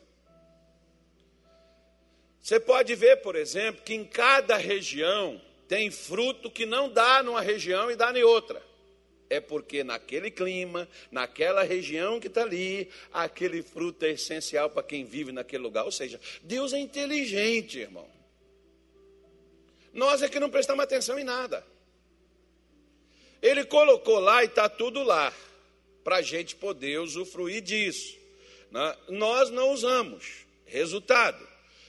Você 2.43 2.61
pode 2.61 2.95
ver, 2.95 3.23
por 3.23 3.35
exemplo, 3.35 3.83
que 3.83 3.95
em 3.95 4.05
cada 4.05 4.59
região 4.59 5.41
tem 5.67 5.91
fruto 5.91 6.51
que 6.51 6.67
não 6.67 6.91
dá 6.91 7.23
numa 7.23 7.41
região 7.41 7.91
e 7.91 7.97
dá 7.97 8.13
em 8.13 8.23
outra 8.23 8.63
é 9.31 9.41
porque 9.41 9.83
naquele 9.83 10.31
clima, 10.31 10.87
naquela 11.11 11.63
região 11.63 12.21
que 12.21 12.27
está 12.27 12.43
ali, 12.43 12.91
aquele 13.11 13.63
fruto 13.63 14.05
é 14.05 14.11
essencial 14.11 14.69
para 14.69 14.83
quem 14.83 15.05
vive 15.05 15.33
naquele 15.33 15.63
lugar. 15.63 15.85
Ou 15.85 15.91
seja, 15.91 16.21
Deus 16.43 16.75
é 16.75 16.79
inteligente, 16.79 17.79
irmão. 17.79 18.14
Nós 19.95 20.21
é 20.23 20.29
que 20.29 20.41
não 20.41 20.51
prestamos 20.51 20.85
atenção 20.85 21.19
em 21.19 21.25
nada. 21.25 21.65
Ele 23.41 23.65
colocou 23.65 24.19
lá 24.19 24.43
e 24.43 24.47
está 24.47 24.69
tudo 24.69 25.03
lá, 25.03 25.33
para 26.03 26.17
a 26.17 26.23
gente 26.23 26.57
poder 26.57 26.99
usufruir 26.99 27.63
disso. 27.63 28.19
Né? 28.71 28.97
Nós 29.09 29.51
não 29.51 29.71
usamos. 29.71 30.45
Resultado: 30.67 31.47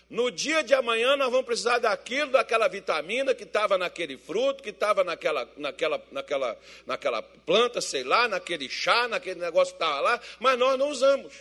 no 0.10 0.30
dia 0.30 0.64
de 0.64 0.74
amanhã 0.74 1.18
nós 1.18 1.32
vamos 1.32 1.46
precisar 1.48 1.80
daquilo, 1.80 2.32
daquela 2.32 2.68
vitamina 2.68 3.34
que 3.34 3.44
estava 3.44 3.78
naquele 3.78 4.18
fruto, 4.18 4.62
que 4.62 4.70
estava 4.70 5.04
naquela, 5.04 5.50
naquela, 5.58 6.02
naquela, 6.12 6.60
naquela 6.86 7.22
planta, 7.24 7.82
sei 7.82 8.04
lá, 8.04 8.28
naquele 8.28 8.70
chá, 8.70 9.08
naquele 9.08 9.40
negócio 9.40 9.74
que 9.74 9.84
estava 9.84 10.02
lá, 10.02 10.22
mas 10.40 10.60
nós 10.60 10.78
não 10.78 10.90
usamos. 10.90 11.34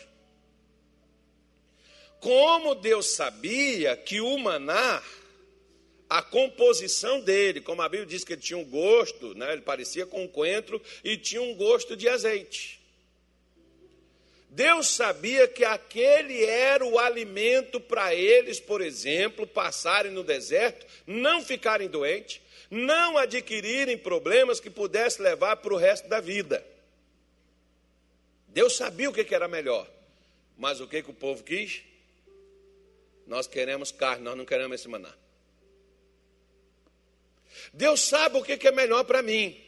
Como 2.20 2.74
Deus 2.74 3.14
sabia 3.14 3.94
que 3.98 4.18
o 4.22 4.38
maná, 4.38 5.02
a 6.08 6.22
composição 6.22 7.20
dele, 7.20 7.60
como 7.60 7.82
a 7.82 7.88
Bíblia 7.88 8.06
diz 8.06 8.24
que 8.24 8.34
ele 8.34 8.42
tinha 8.42 8.58
um 8.58 8.64
gosto, 8.64 9.34
né, 9.34 9.52
ele 9.52 9.62
parecia 9.62 10.06
com 10.06 10.24
um 10.24 10.28
coentro 10.28 10.80
e 11.02 11.16
tinha 11.16 11.42
um 11.42 11.54
gosto 11.54 11.96
de 11.96 12.08
azeite. 12.08 12.80
Deus 14.50 14.88
sabia 14.88 15.48
que 15.48 15.64
aquele 15.64 16.44
era 16.44 16.84
o 16.84 16.98
alimento 16.98 17.80
para 17.80 18.14
eles, 18.14 18.60
por 18.60 18.80
exemplo, 18.80 19.46
passarem 19.46 20.12
no 20.12 20.22
deserto, 20.22 20.86
não 21.04 21.42
ficarem 21.42 21.88
doentes, 21.88 22.40
não 22.70 23.18
adquirirem 23.18 23.98
problemas 23.98 24.60
que 24.60 24.70
pudessem 24.70 25.24
levar 25.24 25.56
para 25.56 25.74
o 25.74 25.76
resto 25.76 26.06
da 26.08 26.20
vida. 26.20 26.64
Deus 28.48 28.76
sabia 28.76 29.10
o 29.10 29.12
que 29.12 29.34
era 29.34 29.48
melhor, 29.48 29.88
mas 30.56 30.80
o 30.80 30.86
que, 30.86 31.02
que 31.02 31.10
o 31.10 31.14
povo 31.14 31.42
quis? 31.42 31.82
Nós 33.26 33.48
queremos 33.48 33.90
carne, 33.90 34.22
nós 34.22 34.36
não 34.36 34.44
queremos 34.44 34.80
esse 34.80 34.88
maná. 34.88 35.12
Deus 37.72 38.00
sabe 38.00 38.38
o 38.38 38.42
que 38.42 38.66
é 38.66 38.72
melhor 38.72 39.04
para 39.04 39.22
mim, 39.22 39.60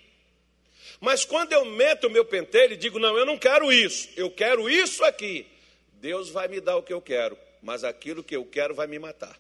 mas 1.01 1.25
quando 1.25 1.53
eu 1.53 1.65
meto 1.65 2.07
o 2.07 2.11
meu 2.11 2.25
pentelho 2.25 2.75
e 2.75 2.77
digo, 2.77 2.99
não, 2.99 3.17
eu 3.17 3.27
não 3.27 3.39
quero 3.39 3.73
isso, 3.73 4.09
eu 4.17 4.31
quero 4.31 4.69
isso 4.69 5.05
aqui, 5.05 5.47
Deus 5.95 6.31
vai 6.31 6.49
me 6.49 6.61
dar 6.61 6.77
o 6.77 6.83
que 6.83 6.93
eu 6.93 7.01
quero, 7.01 7.37
mas 7.63 7.85
aquilo 7.85 8.25
que 8.25 8.37
eu 8.37 8.45
quero 8.45 8.75
vai 8.75 8.87
me 8.87 8.99
matar. 8.99 9.39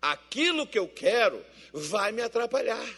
Aquilo 0.00 0.66
que 0.66 0.78
eu 0.78 0.88
quero 0.88 1.44
vai 1.72 2.10
me 2.10 2.22
atrapalhar. 2.22 2.88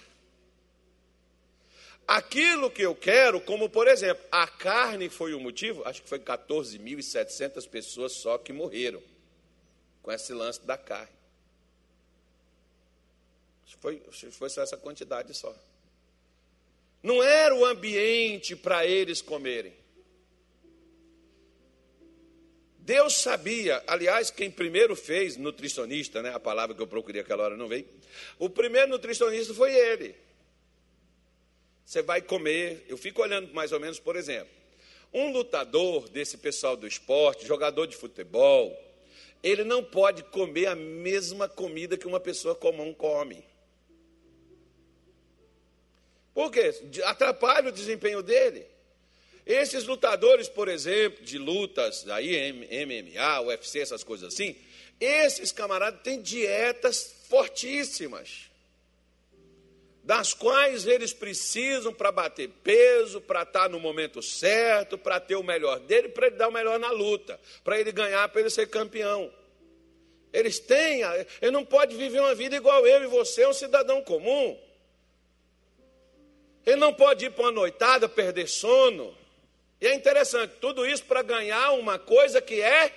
Aquilo 2.06 2.70
que 2.70 2.82
eu 2.82 2.94
quero, 2.94 3.40
como 3.40 3.68
por 3.68 3.88
exemplo, 3.88 4.22
a 4.30 4.46
carne 4.46 5.08
foi 5.08 5.32
o 5.34 5.40
motivo, 5.40 5.82
acho 5.86 6.02
que 6.02 6.08
foi 6.08 6.18
14.700 6.18 7.66
pessoas 7.68 8.12
só 8.12 8.36
que 8.36 8.52
morreram 8.52 9.02
com 10.02 10.12
esse 10.12 10.32
lance 10.34 10.60
da 10.62 10.76
carne. 10.76 11.23
Foi, 13.80 14.02
foi 14.30 14.50
só 14.50 14.62
essa 14.62 14.76
quantidade 14.76 15.34
só. 15.34 15.54
Não 17.02 17.22
era 17.22 17.54
o 17.54 17.64
ambiente 17.64 18.56
para 18.56 18.86
eles 18.86 19.20
comerem. 19.20 19.74
Deus 22.78 23.14
sabia, 23.14 23.82
aliás, 23.86 24.30
quem 24.30 24.50
primeiro 24.50 24.94
fez 24.94 25.38
nutricionista, 25.38 26.20
né, 26.22 26.34
a 26.34 26.40
palavra 26.40 26.74
que 26.74 26.82
eu 26.82 26.86
procurei 26.86 27.22
aquela 27.22 27.44
hora 27.44 27.56
não 27.56 27.66
veio. 27.66 27.88
O 28.38 28.50
primeiro 28.50 28.88
nutricionista 28.88 29.54
foi 29.54 29.74
ele. 29.74 30.14
Você 31.84 32.02
vai 32.02 32.20
comer, 32.20 32.84
eu 32.88 32.96
fico 32.96 33.22
olhando 33.22 33.52
mais 33.54 33.72
ou 33.72 33.80
menos, 33.80 33.98
por 33.98 34.16
exemplo, 34.16 34.52
um 35.12 35.30
lutador 35.30 36.08
desse 36.08 36.36
pessoal 36.36 36.76
do 36.76 36.86
esporte, 36.86 37.46
jogador 37.46 37.86
de 37.86 37.96
futebol, 37.96 38.76
ele 39.42 39.62
não 39.62 39.84
pode 39.84 40.22
comer 40.24 40.66
a 40.66 40.74
mesma 40.74 41.48
comida 41.48 41.96
que 41.96 42.06
uma 42.06 42.20
pessoa 42.20 42.54
comum 42.54 42.92
come. 42.92 43.44
Por 46.34 46.50
quê? 46.50 46.74
Atrapalha 47.04 47.68
o 47.68 47.72
desempenho 47.72 48.22
dele. 48.22 48.66
Esses 49.46 49.84
lutadores, 49.84 50.48
por 50.48 50.68
exemplo, 50.68 51.24
de 51.24 51.38
lutas, 51.38 52.08
aí 52.08 52.52
MMA, 52.52 53.40
UFC, 53.42 53.80
essas 53.80 54.02
coisas 54.02 54.32
assim, 54.32 54.56
esses 54.98 55.52
camaradas 55.52 56.00
têm 56.02 56.20
dietas 56.20 57.14
fortíssimas, 57.28 58.50
das 60.02 60.34
quais 60.34 60.86
eles 60.86 61.12
precisam 61.12 61.92
para 61.92 62.10
bater 62.10 62.48
peso, 62.62 63.20
para 63.20 63.42
estar 63.42 63.68
no 63.68 63.78
momento 63.78 64.22
certo, 64.22 64.98
para 64.98 65.20
ter 65.20 65.36
o 65.36 65.42
melhor 65.42 65.78
dele, 65.80 66.08
para 66.08 66.26
ele 66.26 66.36
dar 66.36 66.48
o 66.48 66.52
melhor 66.52 66.78
na 66.78 66.90
luta, 66.90 67.38
para 67.62 67.78
ele 67.78 67.92
ganhar, 67.92 68.28
para 68.28 68.40
ele 68.40 68.50
ser 68.50 68.68
campeão. 68.68 69.32
Eles 70.32 70.58
têm, 70.58 71.02
ele 71.40 71.52
não 71.52 71.64
pode 71.64 71.96
viver 71.96 72.20
uma 72.20 72.34
vida 72.34 72.56
igual 72.56 72.86
eu 72.86 73.04
e 73.04 73.06
você, 73.06 73.46
um 73.46 73.52
cidadão 73.52 74.02
comum. 74.02 74.58
Ele 76.64 76.76
não 76.76 76.94
pode 76.94 77.26
ir 77.26 77.30
para 77.30 77.44
uma 77.44 77.52
noitada, 77.52 78.08
perder 78.08 78.48
sono. 78.48 79.16
E 79.80 79.86
é 79.86 79.94
interessante, 79.94 80.54
tudo 80.60 80.86
isso 80.86 81.04
para 81.04 81.22
ganhar 81.22 81.72
uma 81.72 81.98
coisa 81.98 82.40
que 82.40 82.60
é 82.60 82.94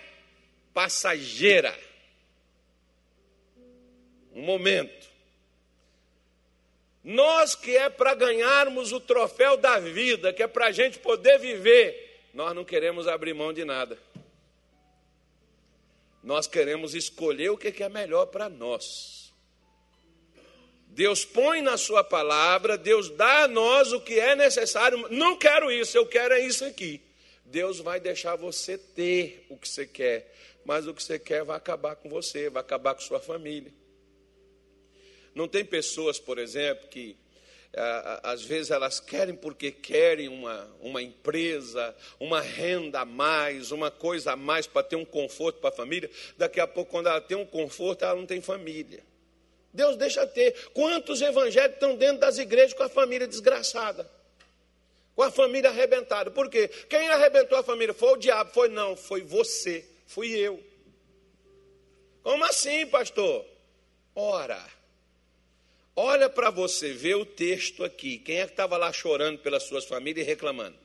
passageira. 0.73 1.77
Um 4.33 4.43
momento. 4.43 5.07
Nós 7.03 7.55
que 7.55 7.75
é 7.75 7.89
para 7.89 8.13
ganharmos 8.13 8.91
o 8.91 8.99
troféu 8.99 9.57
da 9.57 9.79
vida, 9.79 10.31
que 10.31 10.43
é 10.43 10.47
para 10.47 10.67
a 10.67 10.71
gente 10.71 10.99
poder 10.99 11.39
viver, 11.39 12.29
nós 12.33 12.53
não 12.53 12.63
queremos 12.63 13.07
abrir 13.07 13.33
mão 13.33 13.51
de 13.51 13.65
nada. 13.65 13.97
Nós 16.21 16.47
queremos 16.47 16.93
escolher 16.93 17.49
o 17.49 17.57
que 17.57 17.81
é 17.81 17.89
melhor 17.89 18.25
para 18.27 18.49
nós. 18.49 19.16
Deus 20.97 21.23
põe 21.23 21.61
na 21.61 21.77
sua 21.77 22.03
palavra, 22.03 22.75
Deus 22.75 23.11
dá 23.11 23.43
a 23.43 23.47
nós 23.47 23.93
o 23.93 24.01
que 24.01 24.19
é 24.19 24.35
necessário. 24.35 25.07
Não 25.11 25.37
quero 25.37 25.71
isso, 25.71 25.95
eu 25.95 26.07
quero 26.07 26.33
é 26.33 26.39
isso 26.39 26.65
aqui. 26.65 26.99
Deus 27.45 27.79
vai 27.79 27.99
deixar 27.99 28.35
você 28.35 28.79
ter 28.79 29.45
o 29.47 29.55
que 29.55 29.69
você 29.69 29.85
quer, 29.85 30.33
mas 30.65 30.87
o 30.87 30.95
que 30.95 31.03
você 31.03 31.19
quer 31.19 31.43
vai 31.43 31.55
acabar 31.55 31.95
com 31.97 32.09
você, 32.09 32.49
vai 32.49 32.61
acabar 32.61 32.95
com 32.95 33.01
sua 33.01 33.19
família. 33.19 33.71
Não 35.35 35.47
tem 35.47 35.63
pessoas, 35.63 36.17
por 36.17 36.39
exemplo, 36.39 36.87
que 36.87 37.15
às 38.23 38.43
vezes 38.43 38.71
elas 38.71 38.99
querem 38.99 39.35
porque 39.35 39.71
querem 39.71 40.27
uma, 40.27 40.67
uma 40.81 40.99
empresa, 40.99 41.95
uma 42.19 42.41
renda 42.41 43.01
a 43.01 43.05
mais, 43.05 43.71
uma 43.71 43.91
coisa 43.91 44.31
a 44.31 44.35
mais 44.35 44.65
para 44.65 44.81
ter 44.81 44.95
um 44.95 45.05
conforto 45.05 45.59
para 45.59 45.69
a 45.69 45.73
família. 45.73 46.09
Daqui 46.39 46.59
a 46.59 46.65
pouco, 46.65 46.89
quando 46.89 47.05
ela 47.05 47.21
tem 47.21 47.37
um 47.37 47.45
conforto, 47.45 48.03
ela 48.03 48.15
não 48.15 48.25
tem 48.25 48.41
família. 48.41 49.03
Deus 49.77 49.95
deixa 49.95 50.25
ter. 50.25 50.69
Quantos 50.73 51.21
evangélicos 51.21 51.75
estão 51.75 51.95
dentro 51.95 52.17
das 52.17 52.39
igrejas 52.39 52.73
com 52.73 52.81
a 52.81 52.89
família 52.89 53.27
desgraçada? 53.27 54.09
Com 55.15 55.21
a 55.21 55.29
família 55.31 55.69
arrebentada. 55.69 56.31
Por 56.31 56.49
quê? 56.49 56.67
Quem 56.89 57.07
arrebentou 57.09 57.55
a 57.59 57.63
família? 57.63 57.93
Foi 57.93 58.13
o 58.13 58.17
diabo? 58.17 58.51
Foi 58.51 58.69
não, 58.69 58.97
foi 58.97 59.21
você, 59.21 59.85
fui 60.07 60.31
eu. 60.31 60.61
Como 62.23 62.43
assim, 62.43 62.87
pastor? 62.87 63.45
Ora, 64.15 64.59
olha 65.95 66.27
para 66.27 66.49
você 66.49 66.91
ver 66.91 67.15
o 67.15 67.25
texto 67.25 67.83
aqui. 67.83 68.17
Quem 68.17 68.39
é 68.39 68.45
que 68.45 68.53
estava 68.53 68.77
lá 68.77 68.91
chorando 68.91 69.37
pelas 69.37 69.63
suas 69.63 69.85
famílias 69.85 70.25
e 70.25 70.29
reclamando? 70.29 70.75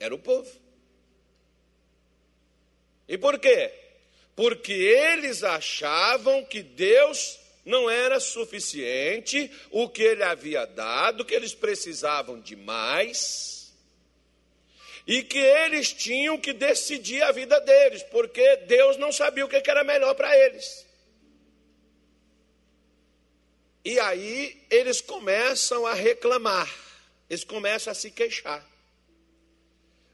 Era 0.00 0.12
o 0.12 0.18
povo. 0.18 0.50
E 3.08 3.16
por 3.16 3.38
quê? 3.38 3.72
Porque 4.34 4.72
eles 4.72 5.44
achavam 5.44 6.44
que 6.44 6.60
Deus 6.60 7.45
não 7.66 7.90
era 7.90 8.20
suficiente 8.20 9.50
o 9.72 9.88
que 9.88 10.02
ele 10.02 10.22
havia 10.22 10.64
dado, 10.64 11.24
que 11.24 11.34
eles 11.34 11.52
precisavam 11.52 12.40
de 12.40 12.54
mais, 12.54 13.74
e 15.04 15.22
que 15.22 15.38
eles 15.38 15.92
tinham 15.92 16.38
que 16.38 16.52
decidir 16.52 17.22
a 17.22 17.32
vida 17.32 17.60
deles, 17.60 18.04
porque 18.04 18.56
Deus 18.68 18.96
não 18.96 19.10
sabia 19.10 19.44
o 19.44 19.48
que 19.48 19.60
era 19.68 19.82
melhor 19.82 20.14
para 20.14 20.36
eles. 20.38 20.86
E 23.84 23.98
aí 23.98 24.64
eles 24.70 25.00
começam 25.00 25.84
a 25.86 25.94
reclamar, 25.94 26.72
eles 27.28 27.42
começam 27.42 27.90
a 27.90 27.94
se 27.94 28.12
queixar. 28.12 28.64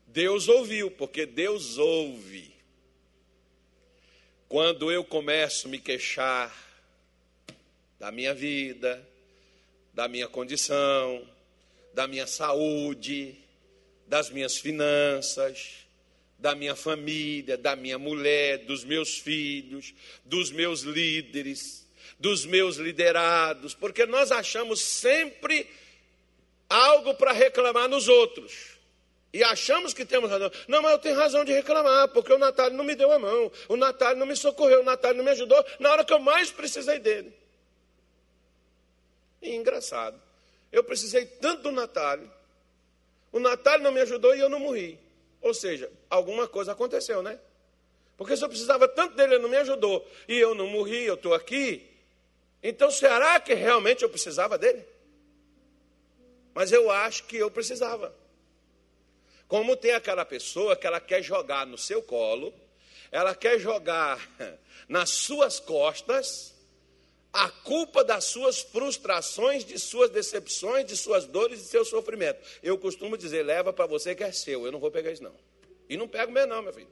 Deus 0.07 0.49
ouviu, 0.49 0.91
porque 0.91 1.27
Deus 1.27 1.77
ouve. 1.77 2.51
Quando 4.49 4.93
eu 4.93 5.03
começo 5.03 5.67
a 5.67 5.71
me 5.71 5.79
queixar, 5.79 6.72
da 8.03 8.11
minha 8.11 8.35
vida, 8.35 9.01
da 9.95 10.09
minha 10.09 10.27
condição, 10.27 11.25
da 11.95 12.09
minha 12.09 12.27
saúde, 12.27 13.37
das 14.09 14.29
minhas 14.29 14.57
finanças, 14.57 15.87
da 16.37 16.53
minha 16.53 16.75
família, 16.75 17.57
da 17.57 17.77
minha 17.77 18.01
mulher, 18.01 18.59
dos 18.65 18.83
meus 18.83 19.19
filhos, 19.19 19.95
dos 20.25 20.51
meus 20.51 20.81
líderes, 20.81 21.89
dos 22.19 22.45
meus 22.45 22.75
liderados, 22.75 23.73
porque 23.73 24.05
nós 24.05 24.33
achamos 24.33 24.81
sempre 24.81 25.71
algo 26.69 27.15
para 27.15 27.31
reclamar 27.31 27.89
nos 27.89 28.09
outros. 28.09 28.81
E 29.33 29.45
achamos 29.45 29.95
que 29.95 30.05
temos 30.05 30.29
razão. 30.29 30.51
Não, 30.67 30.83
mas 30.83 30.91
eu 30.91 30.99
tenho 30.99 31.15
razão 31.15 31.45
de 31.45 31.53
reclamar, 31.53 32.09
porque 32.09 32.33
o 32.33 32.39
Natália 32.39 32.77
não 32.77 32.83
me 32.83 32.97
deu 32.97 33.13
a 33.13 33.19
mão, 33.21 33.53
o 33.69 33.77
Natália 33.77 34.17
não 34.17 34.27
me 34.27 34.35
socorreu, 34.35 34.81
o 34.81 34.85
Natália 34.85 35.19
não 35.19 35.25
me 35.25 35.31
ajudou 35.31 35.65
na 35.79 35.93
hora 35.93 36.05
que 36.05 36.13
eu 36.13 36.19
mais 36.19 36.51
precisei 36.51 36.99
dele. 36.99 37.42
E 39.43 39.55
engraçado, 39.55 40.19
eu 40.71 40.83
precisei 40.83 41.27
tanto 41.27 41.65
do 41.65 41.73
Natália, 41.73 42.31
o 43.33 43.41
Natália 43.41 43.83
não 43.83 43.93
me 43.93 44.01
ajudou 44.01 44.35
e 44.35 44.41
eu 44.41 44.49
não 44.49 44.61
morri. 44.61 44.99
Ou 45.41 45.53
seja, 45.53 45.91
alguma 46.09 46.47
coisa 46.47 46.73
aconteceu, 46.73 47.23
né? 47.23 47.39
Porque 48.17 48.37
se 48.37 48.45
eu 48.45 48.49
precisava 48.49 48.87
tanto 48.87 49.17
dele, 49.17 49.35
ele 49.35 49.43
não 49.43 49.51
me 49.51 49.57
ajudou, 49.57 50.07
e 50.29 50.39
eu 50.39 50.55
não 50.55 50.69
morri, 50.69 51.05
eu 51.05 51.15
estou 51.15 51.35
aqui, 51.35 51.91
então 52.63 52.91
será 52.91 53.41
que 53.41 53.55
realmente 53.55 54.05
eu 54.05 54.09
precisava 54.09 54.57
dele? 54.57 54.85
Mas 56.55 56.71
eu 56.71 56.91
acho 56.91 57.25
que 57.25 57.37
eu 57.37 57.51
precisava. 57.51 58.15
Como 59.49 59.77
tem 59.77 59.93
aquela 59.93 60.25
pessoa 60.25 60.77
que 60.77 60.87
ela 60.87 61.01
quer 61.01 61.23
jogar 61.23 61.67
no 61.67 61.77
seu 61.77 62.03
colo, 62.03 62.55
ela 63.11 63.35
quer 63.35 63.59
jogar 63.59 64.19
nas 64.89 65.11
suas 65.11 65.59
costas, 65.59 66.55
a 67.33 67.49
culpa 67.49 68.05
das 68.05 68.25
suas 68.25 68.61
frustrações, 68.61 69.65
de 69.65 69.79
suas 69.79 70.11
decepções, 70.11 70.85
de 70.85 70.97
suas 70.97 71.25
dores 71.25 71.61
e 71.61 71.65
seu 71.65 71.85
sofrimento. 71.85 72.41
Eu 72.63 72.77
costumo 72.77 73.17
dizer, 73.17 73.43
leva 73.43 73.73
para 73.73 73.87
você 73.87 74.15
que 74.15 74.23
é 74.23 74.31
seu, 74.31 74.67
eu 74.67 74.73
não 74.73 74.79
vou 74.79 74.91
pegar 74.91 75.11
isso 75.11 75.23
não. 75.23 75.35
E 75.89 75.97
não 75.97 76.07
pego 76.07 76.31
mesmo 76.31 76.49
não, 76.49 76.63
meu 76.63 76.73
filho. 76.73 76.91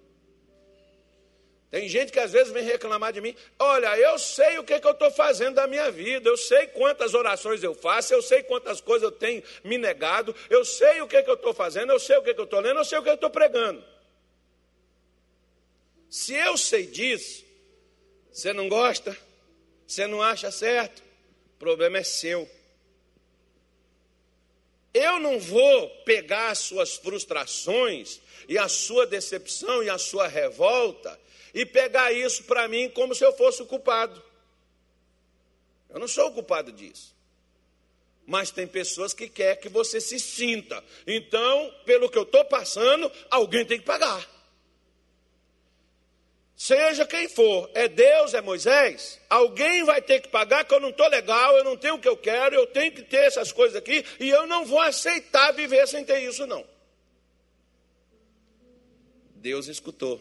Tem 1.71 1.89
gente 1.89 2.11
que 2.11 2.19
às 2.19 2.33
vezes 2.33 2.53
vem 2.53 2.65
reclamar 2.65 3.13
de 3.13 3.21
mim. 3.21 3.35
Olha, 3.57 3.97
eu 3.97 4.19
sei 4.19 4.59
o 4.59 4.65
que, 4.65 4.81
que 4.81 4.87
eu 4.87 4.91
estou 4.91 5.11
fazendo 5.11 5.55
da 5.55 5.69
minha 5.69 5.89
vida, 5.91 6.29
eu 6.29 6.37
sei 6.37 6.67
quantas 6.67 7.15
orações 7.15 7.63
eu 7.63 7.75
faço, 7.75 8.13
eu 8.13 8.21
sei 8.21 8.43
quantas 8.43 8.81
coisas 8.81 9.05
eu 9.05 9.13
tenho 9.13 9.43
me 9.63 9.79
negado, 9.79 10.35
eu 10.49 10.65
sei 10.65 11.01
o 11.01 11.07
que, 11.07 11.23
que 11.23 11.31
eu 11.31 11.35
estou 11.35 11.55
fazendo, 11.55 11.93
eu 11.93 12.01
sei 12.01 12.17
o 12.17 12.23
que, 12.23 12.35
que 12.35 12.41
eu 12.41 12.45
estou 12.45 12.59
lendo, 12.59 12.81
eu 12.81 12.85
sei 12.85 12.99
o 12.99 13.03
que 13.03 13.09
eu 13.09 13.15
estou 13.15 13.31
pregando. 13.31 13.85
Se 16.09 16.35
eu 16.35 16.57
sei 16.57 16.87
disso, 16.87 17.45
você 18.33 18.53
não 18.53 18.69
gosta? 18.69 19.17
Você 19.91 20.07
não 20.07 20.23
acha 20.23 20.53
certo? 20.53 21.03
O 21.57 21.59
problema 21.59 21.99
é 21.99 22.05
seu. 22.05 22.49
Eu 24.95 25.19
não 25.19 25.41
vou 25.41 25.91
pegar 26.05 26.51
as 26.51 26.61
suas 26.61 26.95
frustrações 26.95 28.21
e 28.49 28.57
a 28.57 28.69
sua 28.69 29.05
decepção 29.05 29.83
e 29.83 29.91
a 29.91 29.99
sua 29.99 30.29
revolta 30.29 31.19
e 31.53 31.67
pegar 31.67 32.13
isso 32.13 32.45
para 32.45 32.69
mim 32.69 32.89
como 32.89 33.17
se 33.17 33.25
eu 33.25 33.33
fosse 33.33 33.63
o 33.63 33.67
culpado. 33.67 34.23
Eu 35.89 35.99
não 35.99 36.07
sou 36.07 36.29
o 36.29 36.35
culpado 36.35 36.71
disso. 36.71 37.13
Mas 38.25 38.53
tem 38.53 38.69
pessoas 38.69 39.13
que 39.13 39.29
querem 39.29 39.61
que 39.61 39.69
você 39.69 40.01
se 40.01 40.21
sinta. 40.21 40.85
Então, 41.05 41.75
pelo 41.85 42.09
que 42.09 42.17
eu 42.17 42.23
estou 42.23 42.45
passando, 42.45 43.11
alguém 43.29 43.67
tem 43.67 43.81
que 43.81 43.85
pagar. 43.85 44.25
Seja 46.61 47.07
quem 47.07 47.27
for, 47.27 47.71
é 47.73 47.89
Deus, 47.89 48.35
é 48.35 48.43
Moisés, 48.43 49.19
alguém 49.31 49.83
vai 49.83 50.03
ter 50.03 50.21
que 50.21 50.29
pagar 50.29 50.63
que 50.63 50.75
eu 50.75 50.79
não 50.79 50.91
estou 50.91 51.09
legal, 51.09 51.57
eu 51.57 51.65
não 51.65 51.75
tenho 51.75 51.95
o 51.95 51.99
que 51.99 52.07
eu 52.07 52.19
quero, 52.19 52.55
eu 52.55 52.67
tenho 52.67 52.93
que 52.93 53.03
ter 53.03 53.25
essas 53.25 53.51
coisas 53.51 53.77
aqui 53.77 54.05
e 54.21 54.29
eu 54.29 54.47
não 54.47 54.67
vou 54.67 54.79
aceitar 54.79 55.53
viver 55.53 55.89
sem 55.89 56.05
ter 56.05 56.21
isso, 56.21 56.47
não. 56.47 56.63
Deus 59.37 59.69
escutou. 59.69 60.21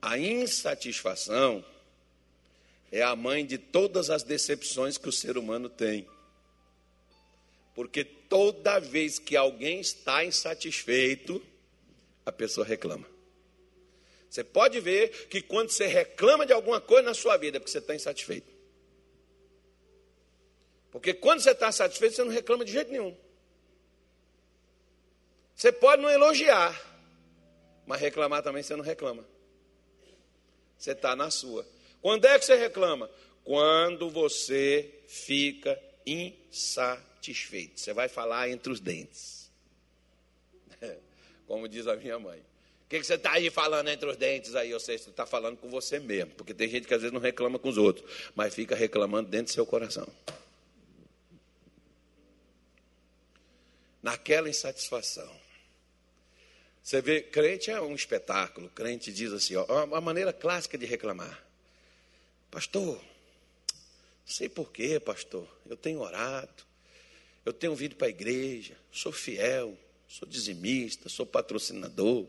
A 0.00 0.16
insatisfação 0.16 1.62
é 2.90 3.02
a 3.02 3.14
mãe 3.14 3.44
de 3.44 3.58
todas 3.58 4.08
as 4.08 4.22
decepções 4.22 4.96
que 4.96 5.10
o 5.10 5.12
ser 5.12 5.36
humano 5.36 5.68
tem. 5.68 6.08
Porque 7.74 8.02
toda 8.02 8.80
vez 8.80 9.18
que 9.18 9.36
alguém 9.36 9.78
está 9.78 10.24
insatisfeito, 10.24 11.44
a 12.24 12.32
pessoa 12.32 12.66
reclama. 12.66 13.19
Você 14.30 14.44
pode 14.44 14.78
ver 14.78 15.26
que 15.26 15.42
quando 15.42 15.70
você 15.70 15.88
reclama 15.88 16.46
de 16.46 16.52
alguma 16.52 16.80
coisa 16.80 17.02
na 17.02 17.14
sua 17.14 17.36
vida, 17.36 17.56
é 17.56 17.60
porque 17.60 17.72
você 17.72 17.78
está 17.78 17.96
insatisfeito. 17.96 18.48
Porque 20.92 21.12
quando 21.12 21.40
você 21.40 21.50
está 21.50 21.72
satisfeito, 21.72 22.14
você 22.14 22.22
não 22.22 22.30
reclama 22.30 22.64
de 22.64 22.70
jeito 22.70 22.92
nenhum. 22.92 23.16
Você 25.56 25.72
pode 25.72 26.00
não 26.00 26.08
elogiar, 26.08 26.80
mas 27.84 28.00
reclamar 28.00 28.40
também 28.40 28.62
você 28.62 28.76
não 28.76 28.84
reclama. 28.84 29.26
Você 30.78 30.92
está 30.92 31.16
na 31.16 31.28
sua. 31.28 31.66
Quando 32.00 32.24
é 32.24 32.38
que 32.38 32.44
você 32.44 32.54
reclama? 32.54 33.10
Quando 33.42 34.08
você 34.08 35.02
fica 35.08 35.78
insatisfeito. 36.06 37.80
Você 37.80 37.92
vai 37.92 38.08
falar 38.08 38.48
entre 38.48 38.72
os 38.72 38.78
dentes. 38.78 39.50
Como 41.48 41.68
diz 41.68 41.88
a 41.88 41.96
minha 41.96 42.18
mãe 42.18 42.49
que, 42.90 42.98
que 42.98 43.06
você 43.06 43.14
está 43.14 43.34
aí 43.34 43.48
falando 43.50 43.88
entre 43.88 44.10
os 44.10 44.16
dentes 44.16 44.56
aí? 44.56 44.74
Ou 44.74 44.80
seja, 44.80 45.04
você 45.04 45.10
está 45.10 45.24
falando 45.24 45.56
com 45.56 45.70
você 45.70 46.00
mesmo. 46.00 46.34
Porque 46.34 46.52
tem 46.52 46.68
gente 46.68 46.88
que 46.88 46.92
às 46.92 47.00
vezes 47.00 47.14
não 47.14 47.20
reclama 47.20 47.56
com 47.56 47.68
os 47.68 47.78
outros, 47.78 48.04
mas 48.34 48.52
fica 48.52 48.74
reclamando 48.74 49.30
dentro 49.30 49.52
do 49.52 49.54
seu 49.54 49.64
coração. 49.64 50.08
Naquela 54.02 54.50
insatisfação. 54.50 55.30
Você 56.82 57.00
vê, 57.00 57.22
crente 57.22 57.70
é 57.70 57.80
um 57.80 57.94
espetáculo. 57.94 58.68
Crente 58.70 59.12
diz 59.12 59.32
assim, 59.32 59.54
ó, 59.54 59.84
uma 59.84 60.00
maneira 60.00 60.32
clássica 60.32 60.76
de 60.76 60.84
reclamar. 60.84 61.46
Pastor, 62.50 63.00
sei 64.26 64.48
porquê, 64.48 64.98
pastor. 64.98 65.46
Eu 65.64 65.76
tenho 65.76 66.00
orado, 66.00 66.64
eu 67.46 67.52
tenho 67.52 67.76
vindo 67.76 67.94
para 67.94 68.08
a 68.08 68.10
igreja, 68.10 68.76
sou 68.90 69.12
fiel, 69.12 69.78
sou 70.08 70.26
dizimista, 70.26 71.08
sou 71.08 71.24
patrocinador. 71.24 72.26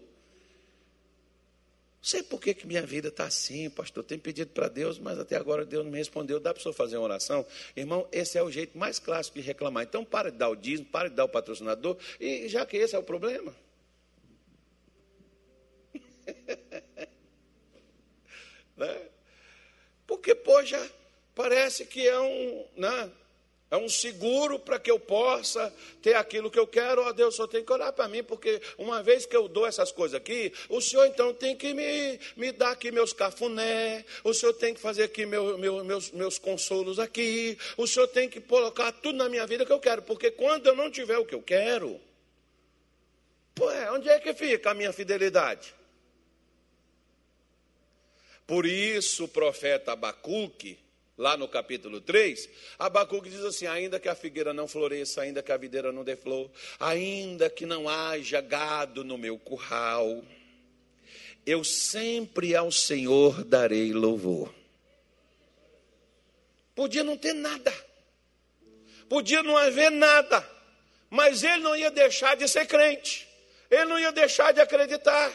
Sei 2.02 2.24
por 2.24 2.42
que, 2.42 2.56
que 2.56 2.66
minha 2.66 2.82
vida 2.82 3.10
está 3.10 3.26
assim, 3.26 3.70
pastor. 3.70 4.04
Tenho 4.04 4.20
pedido 4.20 4.50
para 4.52 4.68
Deus, 4.68 4.98
mas 4.98 5.20
até 5.20 5.36
agora 5.36 5.64
Deus 5.64 5.86
não 5.86 5.92
me 5.92 6.00
respondeu. 6.00 6.40
Dá 6.40 6.52
para 6.52 6.60
o 6.60 6.64
senhor 6.64 6.74
fazer 6.74 6.98
uma 6.98 7.04
oração? 7.04 7.46
Irmão, 7.76 8.08
esse 8.12 8.40
é 8.40 8.44
o 8.44 8.50
jeito 8.50 8.76
mais 8.76 8.98
clássico 8.98 9.38
de 9.40 9.46
reclamar. 9.46 9.84
Então, 9.84 10.04
para 10.04 10.32
de 10.32 10.38
dar 10.38 10.50
o 10.50 10.56
dízimo, 10.56 10.88
para 10.88 11.10
de 11.10 11.16
dar 11.16 11.26
o 11.26 11.30
patrocinador, 11.30 11.96
e 12.20 12.48
já 12.48 12.66
que 12.66 12.76
esse 12.76 12.96
é 12.96 13.00
o 13.00 13.04
problema. 13.04 13.56
né? 18.76 19.10
Porque, 20.08 20.34
poxa, 20.34 20.92
parece 21.36 21.86
que 21.86 22.08
é 22.08 22.20
um. 22.20 22.66
Né? 22.78 23.12
É 23.72 23.78
um 23.78 23.88
seguro 23.88 24.60
para 24.60 24.78
que 24.78 24.92
eu 24.92 25.00
possa 25.00 25.74
ter 26.02 26.14
aquilo 26.16 26.52
que 26.52 26.60
eu 26.60 26.68
quero. 26.68 27.04
Ó 27.04 27.08
oh, 27.08 27.14
Deus, 27.14 27.36
só 27.36 27.48
tem 27.48 27.64
que 27.64 27.72
olhar 27.72 27.94
para 27.94 28.10
mim, 28.10 28.22
porque 28.22 28.62
uma 28.78 29.02
vez 29.02 29.26
que 29.26 29.34
eu 29.34 29.48
dou 29.48 29.66
essas 29.66 29.94
coisas 29.94 30.14
aqui, 30.14 30.52
o 30.68 30.82
Senhor 30.82 31.06
então 31.06 31.34
tem 31.34 31.56
que 31.56 31.74
me, 31.74 32.20
me 32.36 32.52
dar 32.52 32.72
aqui 32.72 32.92
meus 32.92 33.14
cafuné, 33.14 34.04
o 34.26 34.34
Senhor 34.34 34.52
tem 34.56 34.74
que 34.74 34.82
fazer 34.82 35.04
aqui 35.04 35.26
meu, 35.26 35.58
meu, 35.58 35.86
meus, 35.86 36.12
meus 36.12 36.38
consolos 36.38 37.00
aqui, 37.00 37.58
o 37.78 37.88
Senhor 37.88 38.10
tem 38.10 38.28
que 38.28 38.42
colocar 38.42 38.92
tudo 38.92 39.16
na 39.16 39.30
minha 39.30 39.48
vida 39.48 39.66
que 39.66 39.72
eu 39.72 39.80
quero, 39.80 40.02
porque 40.02 40.30
quando 40.30 40.68
eu 40.68 40.76
não 40.76 40.92
tiver 40.92 41.18
o 41.18 41.26
que 41.26 41.34
eu 41.34 41.42
quero, 41.42 41.98
pô, 43.56 43.72
é, 43.72 43.90
onde 43.94 44.10
é 44.10 44.20
que 44.20 44.34
fica 44.34 44.72
a 44.72 44.74
minha 44.74 44.92
fidelidade? 44.92 45.74
Por 48.46 48.66
isso 48.66 49.24
o 49.24 49.30
profeta 49.30 49.94
Abacuque 49.94 50.78
lá 51.18 51.38
no 51.38 51.48
capítulo 51.48 52.02
3, 52.02 52.50
Abacuque 52.80 53.30
diz 53.30 53.44
assim: 53.44 53.68
ainda 53.68 54.00
que 54.00 54.10
a 54.10 54.16
figueira 54.16 54.54
não 54.54 54.68
floresça, 54.68 55.22
ainda 55.22 55.44
que 55.44 55.52
a 55.52 55.58
videira 55.58 55.92
não 55.92 56.04
dê 56.04 56.16
flor, 56.16 56.50
ainda 56.80 57.50
que 57.50 57.66
não 57.66 57.88
haja 57.88 58.42
gado 58.42 59.04
no 59.04 59.18
meu 59.18 59.38
curral, 59.38 60.24
eu 61.46 61.64
sempre 61.64 62.56
ao 62.56 62.72
Senhor 62.72 63.44
darei 63.44 63.92
louvor. 63.94 64.54
Podia 66.74 67.04
não 67.04 67.18
ter 67.18 67.34
nada, 67.34 67.74
podia 69.10 69.44
não 69.44 69.58
haver 69.58 69.92
nada, 69.92 70.48
mas 71.10 71.44
ele 71.44 71.62
não 71.62 71.76
ia 71.76 71.92
deixar 71.92 72.36
de 72.36 72.48
ser 72.48 72.66
crente, 72.66 73.28
ele 73.70 73.86
não 73.86 74.00
ia 74.00 74.12
deixar 74.12 74.52
de 74.52 74.62
acreditar. 74.62 75.32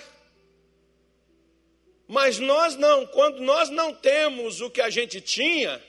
Mas 2.09 2.39
nós 2.39 2.77
não, 2.77 3.07
quando 3.07 3.41
nós 3.41 3.69
não 3.69 3.93
temos 3.93 4.61
o 4.61 4.71
que 4.71 4.81
a 4.81 4.91
gente 4.91 5.21
tinha, 5.21 5.83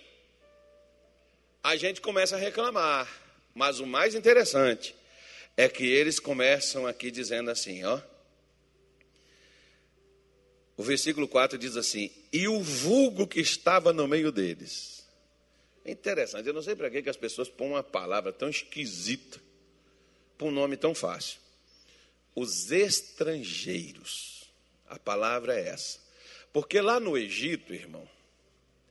a 1.63 1.75
gente 1.75 2.01
começa 2.01 2.35
a 2.35 2.39
reclamar. 2.39 3.07
Mas 3.53 3.79
o 3.79 3.85
mais 3.85 4.15
interessante 4.15 4.95
é 5.55 5.67
que 5.67 5.85
eles 5.85 6.19
começam 6.19 6.87
aqui 6.87 7.11
dizendo 7.11 7.51
assim, 7.51 7.83
ó. 7.83 7.99
O 10.75 10.83
versículo 10.83 11.27
4 11.27 11.57
diz 11.57 11.75
assim: 11.75 12.11
E 12.31 12.47
o 12.47 12.61
vulgo 12.61 13.27
que 13.27 13.39
estava 13.39 13.91
no 13.91 14.07
meio 14.07 14.31
deles. 14.31 15.05
É 15.83 15.91
interessante, 15.91 16.47
eu 16.47 16.53
não 16.53 16.61
sei 16.61 16.75
para 16.75 16.89
que 16.89 17.09
as 17.09 17.15
pessoas 17.15 17.49
põem 17.49 17.69
uma 17.69 17.83
palavra 17.83 18.31
tão 18.33 18.49
esquisita 18.49 19.39
para 20.37 20.47
um 20.47 20.51
nome 20.51 20.77
tão 20.77 20.93
fácil. 20.93 21.39
Os 22.35 22.71
estrangeiros. 22.71 24.43
A 24.87 24.99
palavra 24.99 25.59
é 25.59 25.69
essa. 25.69 26.06
Porque 26.57 26.81
lá 26.81 26.99
no 26.99 27.15
Egito, 27.15 27.71
irmão, 27.71 28.09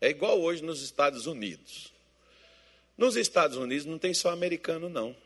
é 0.00 0.08
igual 0.08 0.40
hoje 0.40 0.62
nos 0.62 0.82
Estados 0.82 1.26
Unidos. 1.26 1.92
Nos 2.96 3.16
Estados 3.16 3.56
Unidos 3.56 3.84
não 3.84 3.98
tem 3.98 4.14
só 4.14 4.30
americano, 4.30 4.88
não. 4.88 5.16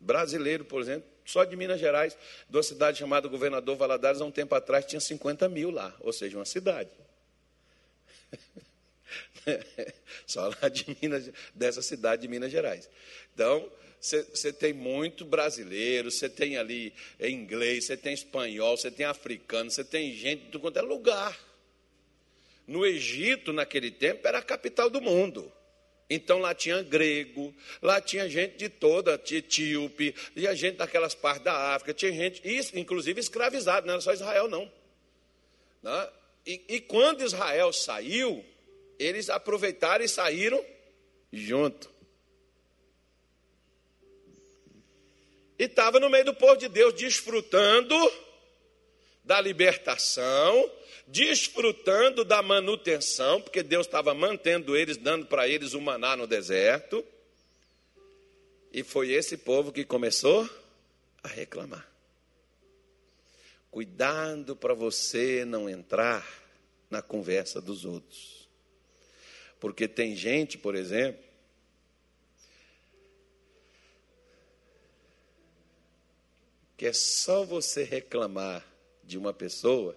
Brasileiro, 0.00 0.64
por 0.64 0.80
exemplo, 0.80 1.08
só 1.24 1.44
de 1.44 1.54
Minas 1.54 1.78
Gerais, 1.78 2.18
de 2.50 2.56
uma 2.56 2.62
cidade 2.64 2.98
chamada 2.98 3.28
Governador 3.28 3.76
Valadares, 3.76 4.20
há 4.20 4.24
um 4.24 4.32
tempo 4.32 4.52
atrás 4.52 4.84
tinha 4.84 4.98
50 4.98 5.48
mil 5.48 5.70
lá, 5.70 5.94
ou 6.00 6.12
seja, 6.12 6.36
uma 6.36 6.44
cidade. 6.44 6.90
só 10.26 10.48
lá 10.60 10.68
de 10.68 10.84
Minas, 11.00 11.30
dessa 11.54 11.82
cidade 11.82 12.22
de 12.22 12.26
Minas 12.26 12.50
Gerais. 12.50 12.90
Então, 13.32 13.70
você 14.04 14.52
tem 14.52 14.74
muito 14.74 15.24
brasileiro, 15.24 16.10
você 16.10 16.28
tem 16.28 16.58
ali 16.58 16.92
inglês, 17.18 17.86
você 17.86 17.96
tem 17.96 18.12
espanhol, 18.12 18.76
você 18.76 18.90
tem 18.90 19.06
africano, 19.06 19.70
você 19.70 19.82
tem 19.82 20.12
gente 20.12 20.50
de 20.50 20.58
quanto 20.58 20.78
é 20.78 20.82
lugar. 20.82 21.38
No 22.66 22.84
Egito, 22.84 23.50
naquele 23.50 23.90
tempo, 23.90 24.28
era 24.28 24.38
a 24.38 24.42
capital 24.42 24.90
do 24.90 25.00
mundo. 25.00 25.50
Então 26.10 26.38
lá 26.38 26.54
tinha 26.54 26.82
grego, 26.82 27.54
lá 27.80 27.98
tinha 27.98 28.28
gente 28.28 28.58
de 28.58 28.68
toda, 28.68 29.14
etíope, 29.14 30.14
tinha 30.34 30.54
gente 30.54 30.76
daquelas 30.76 31.14
partes 31.14 31.44
da 31.44 31.74
África, 31.74 31.94
tinha 31.94 32.12
gente, 32.12 32.42
inclusive 32.78 33.18
escravizado, 33.18 33.86
não 33.86 33.94
era 33.94 34.02
só 34.02 34.12
Israel, 34.12 34.48
não. 34.48 34.70
Né? 35.82 36.08
E, 36.46 36.60
e 36.68 36.80
quando 36.80 37.24
Israel 37.24 37.72
saiu, 37.72 38.44
eles 38.98 39.30
aproveitaram 39.30 40.04
e 40.04 40.08
saíram 40.08 40.62
junto. 41.32 41.93
E 45.58 45.64
estava 45.64 46.00
no 46.00 46.10
meio 46.10 46.24
do 46.24 46.34
povo 46.34 46.56
de 46.56 46.68
Deus, 46.68 46.94
desfrutando 46.94 47.94
da 49.22 49.40
libertação, 49.40 50.70
desfrutando 51.06 52.24
da 52.24 52.42
manutenção, 52.42 53.40
porque 53.40 53.62
Deus 53.62 53.86
estava 53.86 54.12
mantendo 54.14 54.76
eles, 54.76 54.96
dando 54.96 55.26
para 55.26 55.48
eles 55.48 55.72
o 55.74 55.80
maná 55.80 56.16
no 56.16 56.26
deserto. 56.26 57.04
E 58.72 58.82
foi 58.82 59.12
esse 59.12 59.36
povo 59.36 59.72
que 59.72 59.84
começou 59.84 60.48
a 61.22 61.28
reclamar. 61.28 61.88
Cuidado 63.70 64.54
para 64.54 64.74
você 64.74 65.44
não 65.44 65.68
entrar 65.68 66.26
na 66.90 67.00
conversa 67.00 67.60
dos 67.60 67.84
outros. 67.84 68.48
Porque 69.58 69.88
tem 69.88 70.14
gente, 70.14 70.58
por 70.58 70.74
exemplo, 70.74 71.24
que 76.76 76.86
é 76.86 76.92
só 76.92 77.44
você 77.44 77.84
reclamar 77.84 78.64
de 79.02 79.18
uma 79.18 79.32
pessoa 79.32 79.96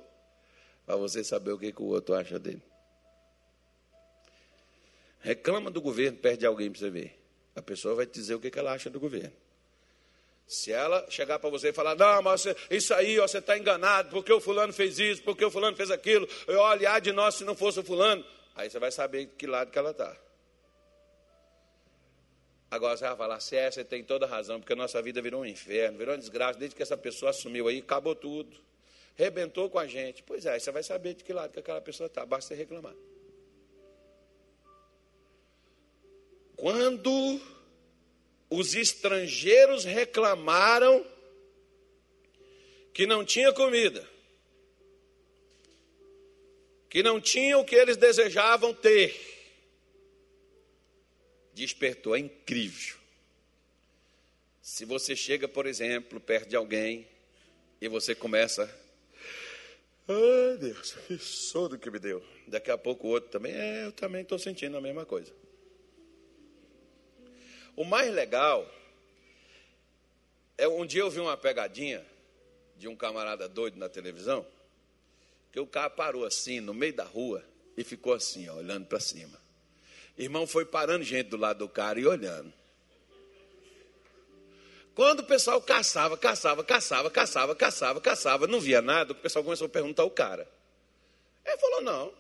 para 0.86 0.96
você 0.96 1.24
saber 1.24 1.52
o 1.52 1.58
que, 1.58 1.72
que 1.72 1.82
o 1.82 1.86
outro 1.86 2.16
acha 2.16 2.38
dele. 2.40 2.62
Reclama 5.20 5.70
do 5.70 5.82
governo, 5.82 6.18
perde 6.18 6.46
alguém 6.46 6.72
para 6.72 6.80
você 6.80 6.90
ver. 6.90 7.20
A 7.56 7.62
pessoa 7.62 7.96
vai 7.96 8.06
te 8.06 8.14
dizer 8.14 8.36
o 8.36 8.40
que, 8.40 8.52
que 8.52 8.60
ela 8.60 8.72
acha 8.72 8.90
do 8.90 9.00
governo. 9.00 9.34
Se 10.48 10.72
ela 10.72 11.06
chegar 11.10 11.40
para 11.40 11.50
você 11.50 11.70
e 11.70 11.74
falar, 11.74 11.96
não, 11.96 12.22
mas 12.22 12.46
isso 12.70 12.94
aí 12.94 13.20
ó, 13.20 13.28
você 13.28 13.40
está 13.40 13.58
enganado, 13.58 14.10
porque 14.10 14.32
o 14.32 14.40
fulano 14.40 14.72
fez 14.72 14.98
isso, 14.98 15.22
porque 15.24 15.44
o 15.44 15.52
fulano 15.52 15.76
fez 15.76 15.92
aquilo, 15.92 16.26
olhar 16.48 17.02
de 17.02 17.12
nós 17.12 17.36
se 17.36 17.44
não 17.44 17.54
fosse 17.54 17.80
o 17.82 17.84
fulano, 17.84 18.24
aí 18.56 18.70
você 18.70 18.80
vai 18.80 18.92
saber 18.92 19.26
de 19.26 19.34
que 19.34 19.46
lado 19.46 19.72
que 19.72 19.78
ela 19.78 19.92
está. 19.92 20.16
Agora 22.70 22.98
você 22.98 23.06
vai 23.08 23.16
falar, 23.16 23.40
se 23.40 23.56
é, 23.56 23.72
você 23.72 23.84
tem 23.84 24.04
toda 24.04 24.26
a 24.26 24.30
razão, 24.30 24.60
porque 24.60 24.74
a 24.74 24.76
nossa 24.76 25.02
vida 25.02 25.22
virou 25.22 25.42
um 25.42 25.46
inferno, 25.46 25.98
virou 25.98 26.14
uma 26.14 26.20
desgraça, 26.20 26.60
desde 26.60 26.76
que 26.76 26.84
essa 26.84 26.98
pessoa 26.98 27.32
assumiu 27.32 27.68
aí, 27.68 27.80
acabou 27.80 28.14
tudo. 28.14 28.58
Rebentou 29.16 29.70
com 29.70 29.80
a 29.80 29.88
gente. 29.88 30.22
Pois 30.24 30.46
é, 30.46 30.60
você 30.60 30.70
vai 30.72 30.84
saber 30.84 31.14
de 31.14 31.24
que 31.24 31.32
lado 31.32 31.52
que 31.52 31.60
aquela 31.60 31.82
pessoa 31.82 32.08
está, 32.08 32.26
basta 32.26 32.50
você 32.50 32.56
reclamar. 32.56 32.94
Quando 36.58 37.40
os 38.50 38.76
estrangeiros 38.76 39.86
reclamaram 39.86 41.06
que 42.94 43.06
não 43.06 43.24
tinha 43.24 43.54
comida, 43.54 44.06
que 46.90 47.02
não 47.02 47.22
tinha 47.22 47.58
o 47.58 47.66
que 47.66 47.76
eles 47.76 47.96
desejavam 47.96 48.74
ter, 48.74 49.37
despertou. 51.58 52.16
É 52.16 52.20
incrível. 52.20 52.98
Se 54.62 54.86
você 54.86 55.16
chega, 55.16 55.48
por 55.48 55.66
exemplo, 55.66 56.20
perto 56.20 56.50
de 56.50 56.56
alguém 56.56 57.08
e 57.82 57.88
você 57.88 58.14
começa. 58.14 58.64
Ai, 60.08 60.58
Deus, 60.58 60.94
que 61.08 61.18
sono 61.18 61.78
que 61.78 61.90
me 61.90 62.00
deu. 62.00 62.24
Daqui 62.48 62.72
a 62.72 62.78
pouco 62.78 63.08
o 63.08 63.12
outro 63.12 63.30
também. 63.30 63.54
É, 63.54 63.86
eu 63.86 63.92
também 63.92 64.22
estou 64.22 64.38
sentindo 64.38 64.78
a 64.78 64.82
mesma 64.82 65.06
coisa. 65.06 65.34
O 67.76 67.84
mais 67.84 68.14
legal 68.14 68.70
é 70.58 70.68
um 70.68 70.86
dia 70.86 71.02
eu 71.02 71.10
vi 71.12 71.20
uma 71.20 71.38
pegadinha 71.38 72.06
de 72.78 72.88
um 72.88 72.96
camarada 72.96 73.48
doido 73.48 73.78
na 73.78 73.88
televisão, 73.90 74.46
que 75.52 75.60
o 75.60 75.68
cara 75.68 75.90
parou 75.90 76.26
assim 76.26 76.60
no 76.60 76.74
meio 76.74 76.94
da 76.94 77.04
rua 77.04 77.44
e 77.76 77.84
ficou 77.84 78.14
assim, 78.14 78.48
ó, 78.50 78.56
olhando 78.56 78.86
para 78.86 79.00
cima. 79.00 79.47
Irmão, 80.18 80.48
foi 80.48 80.66
parando 80.66 81.04
gente 81.04 81.28
do 81.28 81.38
lado 81.38 81.60
do 81.60 81.70
cara 81.70 82.00
e 82.00 82.08
olhando. 82.08 82.52
Quando 84.96 85.20
o 85.20 85.24
pessoal 85.24 85.62
caçava, 85.62 86.18
caçava, 86.18 86.64
caçava, 86.64 87.12
caçava, 87.12 87.56
caçava, 87.56 88.02
caçava, 88.02 88.48
não 88.48 88.60
via 88.60 88.82
nada, 88.82 89.12
o 89.12 89.16
pessoal 89.16 89.44
começou 89.44 89.68
a 89.68 89.70
perguntar 89.70 90.02
ao 90.02 90.10
cara. 90.10 90.50
Ele 91.46 91.58
falou: 91.58 91.82
Não, 91.82 92.14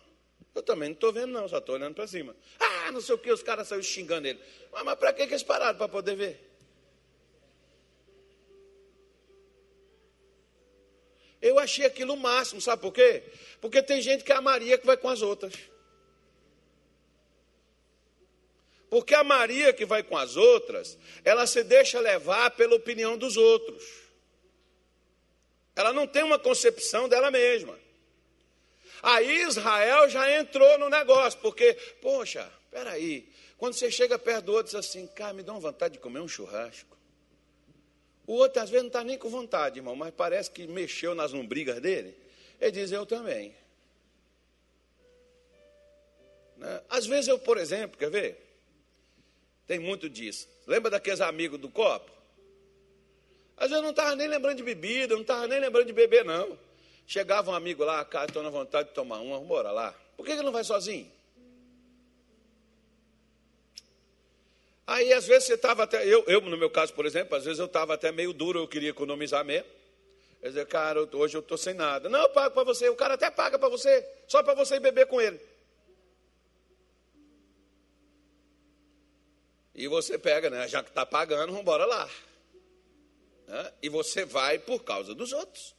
eu 0.53 0.61
também 0.61 0.89
não 0.89 0.93
estou 0.93 1.11
vendo, 1.11 1.31
não, 1.31 1.47
só 1.47 1.57
estou 1.57 1.73
olhando 1.73 1.95
para 1.95 2.05
cima. 2.05 2.35
Ah, 2.59 2.91
não 2.91 3.01
sei 3.01 3.15
o 3.15 3.17
que, 3.17 3.31
os 3.31 3.41
caras 3.41 3.67
saíram 3.67 3.83
xingando 3.83 4.27
ele. 4.27 4.39
Mas, 4.71 4.83
mas 4.83 4.99
para 4.99 5.11
que, 5.11 5.23
eles 5.23 5.41
pararam 5.41 5.75
para 5.75 5.87
poder 5.87 6.15
ver? 6.15 6.47
Eu 11.41 11.57
achei 11.57 11.85
aquilo 11.85 12.13
o 12.13 12.17
máximo, 12.17 12.61
sabe 12.61 12.81
por 12.81 12.91
quê? 12.91 13.23
Porque 13.59 13.81
tem 13.81 14.01
gente 14.01 14.23
que 14.23 14.31
é 14.31 14.35
a 14.35 14.41
Maria 14.41 14.77
que 14.77 14.85
vai 14.85 14.97
com 14.97 15.09
as 15.09 15.23
outras. 15.23 15.53
Porque 18.89 19.13
a 19.13 19.23
Maria 19.23 19.73
que 19.73 19.85
vai 19.85 20.01
com 20.01 20.17
as 20.17 20.35
outras, 20.35 20.97
ela 21.23 21.45
se 21.45 21.63
deixa 21.63 21.99
levar 21.99 22.51
pela 22.51 22.75
opinião 22.75 23.17
dos 23.17 23.35
outros. 23.35 23.83
Ela 25.75 25.93
não 25.93 26.07
tem 26.07 26.23
uma 26.23 26.39
concepção 26.39 27.07
dela 27.09 27.29
mesma. 27.29 27.77
Aí 29.03 29.43
Israel 29.43 30.09
já 30.09 30.39
entrou 30.39 30.77
no 30.79 30.89
negócio, 30.89 31.39
porque, 31.39 31.73
poxa, 32.01 32.51
peraí, 32.71 33.29
Quando 33.57 33.73
você 33.73 33.89
chega 33.89 34.19
perto 34.19 34.45
do 34.45 34.53
outro, 34.53 34.67
diz 34.67 34.75
assim, 34.75 35.07
cara, 35.07 35.33
me 35.33 35.41
dá 35.41 35.51
uma 35.51 35.59
vontade 35.59 35.95
de 35.95 35.99
comer 35.99 36.19
um 36.19 36.27
churrasco. 36.27 36.95
O 38.27 38.33
outro, 38.33 38.61
às 38.61 38.69
vezes, 38.69 38.83
não 38.83 38.89
está 38.89 39.03
nem 39.03 39.17
com 39.17 39.29
vontade, 39.29 39.79
irmão, 39.79 39.95
mas 39.95 40.13
parece 40.15 40.51
que 40.51 40.67
mexeu 40.67 41.15
nas 41.15 41.31
lombrigas 41.31 41.81
dele. 41.81 42.15
Ele 42.59 42.71
diz, 42.71 42.91
eu 42.91 43.05
também. 43.05 43.55
Né? 46.57 46.83
Às 46.89 47.07
vezes 47.07 47.27
eu, 47.27 47.39
por 47.39 47.57
exemplo, 47.57 47.97
quer 47.97 48.11
ver? 48.11 48.46
Tem 49.67 49.77
muito 49.77 50.09
disso. 50.09 50.47
Lembra 50.65 50.89
daqueles 50.89 51.19
amigos 51.19 51.59
do 51.59 51.69
copo? 51.69 52.09
Às 53.57 53.69
vezes 53.69 53.77
eu 53.77 53.81
não 53.81 53.89
estava 53.89 54.15
nem 54.15 54.27
lembrando 54.27 54.57
de 54.57 54.63
bebida, 54.63 55.13
não 55.13 55.21
estava 55.21 55.47
nem 55.47 55.59
lembrando 55.59 55.87
de 55.87 55.93
beber, 55.93 56.23
não. 56.23 56.57
Chegava 57.05 57.51
um 57.51 57.55
amigo 57.55 57.83
lá, 57.83 58.03
cara, 58.05 58.25
estou 58.25 58.43
na 58.43 58.49
vontade 58.49 58.89
de 58.89 58.95
tomar 58.95 59.19
uma, 59.19 59.39
bora 59.39 59.71
lá. 59.71 59.93
Por 60.15 60.25
que 60.25 60.31
ele 60.31 60.43
não 60.43 60.51
vai 60.51 60.63
sozinho? 60.63 61.11
Aí, 64.85 65.11
às 65.11 65.25
vezes, 65.25 65.45
você 65.45 65.55
estava 65.55 65.83
até. 65.83 66.05
Eu, 66.05 66.23
eu, 66.27 66.39
no 66.39 66.55
meu 66.57 66.69
caso, 66.69 66.93
por 66.93 67.05
exemplo, 67.05 67.35
às 67.35 67.43
vezes 67.43 67.59
eu 67.59 67.65
estava 67.65 67.93
até 67.93 68.09
meio 68.09 68.31
duro, 68.31 68.59
eu 68.59 68.67
queria 68.67 68.89
economizar 68.89 69.43
mesmo. 69.43 69.67
Quer 70.39 70.47
dizer, 70.49 70.65
cara, 70.67 71.01
hoje 71.01 71.35
eu 71.35 71.41
estou 71.41 71.57
sem 71.57 71.73
nada. 71.73 72.07
Não, 72.07 72.21
eu 72.21 72.29
pago 72.29 72.53
para 72.53 72.63
você. 72.63 72.87
O 72.87 72.95
cara 72.95 73.15
até 73.15 73.29
paga 73.29 73.59
para 73.59 73.67
você, 73.67 74.07
só 74.27 74.41
para 74.43 74.53
você 74.53 74.79
beber 74.79 75.07
com 75.07 75.19
ele. 75.19 75.39
E 79.77 79.87
você 79.87 80.17
pega, 80.17 80.49
né? 80.49 80.67
Já 80.67 80.81
que 80.81 80.89
está 80.89 81.05
pagando, 81.05 81.49
vamos 81.49 81.61
embora 81.61 81.85
lá. 81.85 82.09
Né? 83.47 83.73
E 83.83 83.89
você 83.89 84.25
vai 84.25 84.57
por 84.57 84.83
causa 84.83 85.13
dos 85.13 85.31
outros. 85.31 85.75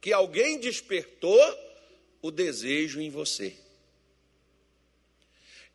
Que 0.00 0.14
alguém 0.14 0.58
despertou 0.58 1.38
o 2.22 2.30
desejo 2.30 3.02
em 3.02 3.10
você. 3.10 3.54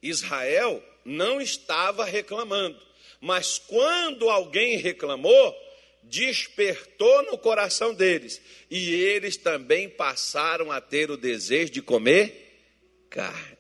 Israel 0.02 0.84
não 1.06 1.40
estava 1.40 2.06
reclamando, 2.06 2.82
mas 3.22 3.60
quando 3.60 4.30
alguém 4.30 4.78
reclamou, 4.78 5.56
despertou 6.04 7.24
no 7.24 7.38
coração 7.38 7.94
deles, 7.94 8.42
e 8.72 8.96
eles 8.96 9.38
também 9.38 9.90
passaram 9.90 10.72
a 10.72 10.82
ter 10.82 11.12
o 11.12 11.18
desejo 11.18 11.72
de 11.72 11.82
comer 11.82 12.64
carne. 13.10 13.59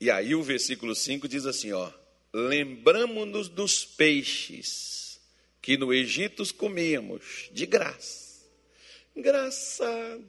E 0.00 0.10
aí 0.10 0.34
o 0.34 0.42
versículo 0.42 0.94
5 0.94 1.26
diz 1.26 1.44
assim, 1.46 1.72
ó: 1.72 1.90
Lembramos-nos 2.32 3.48
dos 3.48 3.84
peixes 3.84 5.20
que 5.60 5.76
no 5.76 5.92
Egito 5.92 6.42
comíamos 6.54 7.48
de 7.52 7.66
graça. 7.66 8.42
Engraçado. 9.14 10.24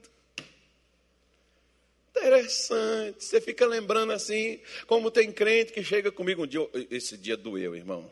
Interessante. 2.09 3.23
Você 3.23 3.39
fica 3.39 3.65
lembrando 3.65 4.11
assim, 4.11 4.59
como 4.87 5.11
tem 5.11 5.31
crente 5.31 5.71
que 5.71 5.83
chega 5.83 6.11
comigo 6.11 6.43
um 6.43 6.47
dia, 6.47 6.67
esse 6.89 7.15
dia 7.15 7.37
doeu, 7.37 7.75
irmão. 7.75 8.11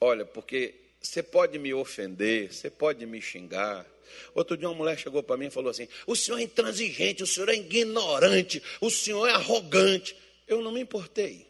Olha, 0.00 0.24
porque 0.24 0.74
você 1.00 1.22
pode 1.22 1.58
me 1.58 1.72
ofender, 1.72 2.52
você 2.52 2.70
pode 2.70 3.04
me 3.06 3.20
xingar. 3.20 3.86
Outro 4.34 4.56
dia 4.56 4.68
uma 4.68 4.74
mulher 4.76 4.98
chegou 4.98 5.22
para 5.22 5.36
mim 5.36 5.46
e 5.46 5.50
falou 5.50 5.70
assim: 5.70 5.88
"O 6.06 6.14
senhor 6.14 6.38
é 6.38 6.42
intransigente, 6.42 7.22
o 7.22 7.26
senhor 7.26 7.48
é 7.48 7.54
ignorante, 7.54 8.62
o 8.80 8.90
senhor 8.90 9.26
é 9.26 9.32
arrogante". 9.32 10.16
Eu 10.46 10.60
não 10.60 10.72
me 10.72 10.80
importei. 10.80 11.46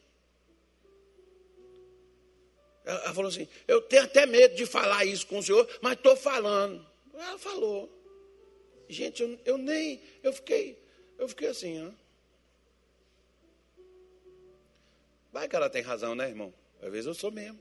Ela 2.84 3.14
falou 3.14 3.28
assim: 3.28 3.48
"Eu 3.66 3.80
tenho 3.80 4.04
até 4.04 4.26
medo 4.26 4.54
de 4.54 4.66
falar 4.66 5.04
isso 5.04 5.26
com 5.26 5.38
o 5.38 5.42
senhor, 5.42 5.68
mas 5.80 5.94
estou 5.94 6.16
falando". 6.16 6.86
Ela 7.12 7.38
falou. 7.38 7.90
Gente, 8.88 9.22
eu, 9.22 9.38
eu 9.44 9.58
nem, 9.58 10.02
eu 10.22 10.32
fiquei 10.32 10.84
eu 11.18 11.28
fiquei 11.28 11.48
assim, 11.48 11.86
ó. 11.86 11.90
Vai 15.32 15.48
que 15.48 15.56
ela 15.56 15.70
tem 15.70 15.82
razão, 15.82 16.14
né, 16.14 16.28
irmão? 16.28 16.52
Às 16.80 16.90
vezes 16.90 17.06
eu 17.06 17.14
sou 17.14 17.30
mesmo. 17.30 17.58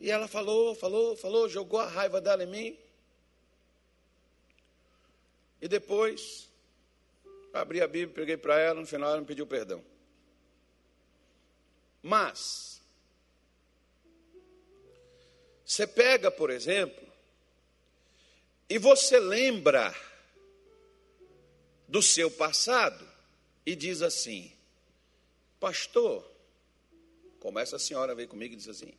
E 0.00 0.10
ela 0.10 0.28
falou, 0.28 0.74
falou, 0.74 1.16
falou, 1.16 1.48
jogou 1.48 1.80
a 1.80 1.86
raiva 1.86 2.20
dela 2.20 2.44
em 2.44 2.46
mim. 2.46 2.78
E 5.60 5.66
depois, 5.66 6.47
abri 7.52 7.80
a 7.80 7.86
Bíblia, 7.86 8.14
peguei 8.14 8.36
para 8.36 8.58
ela, 8.58 8.80
no 8.80 8.86
final 8.86 9.10
ela 9.10 9.20
me 9.20 9.26
pediu 9.26 9.46
perdão. 9.46 9.84
Mas, 12.02 12.80
você 15.64 15.86
pega, 15.86 16.30
por 16.30 16.50
exemplo, 16.50 17.06
e 18.68 18.78
você 18.78 19.18
lembra 19.18 19.94
do 21.86 22.02
seu 22.02 22.30
passado 22.30 23.06
e 23.64 23.74
diz 23.74 24.02
assim: 24.02 24.52
Pastor, 25.58 26.30
como 27.40 27.58
essa 27.58 27.78
senhora 27.78 28.14
veio 28.14 28.28
comigo 28.28 28.54
e 28.54 28.56
disse 28.56 28.70
assim: 28.70 28.92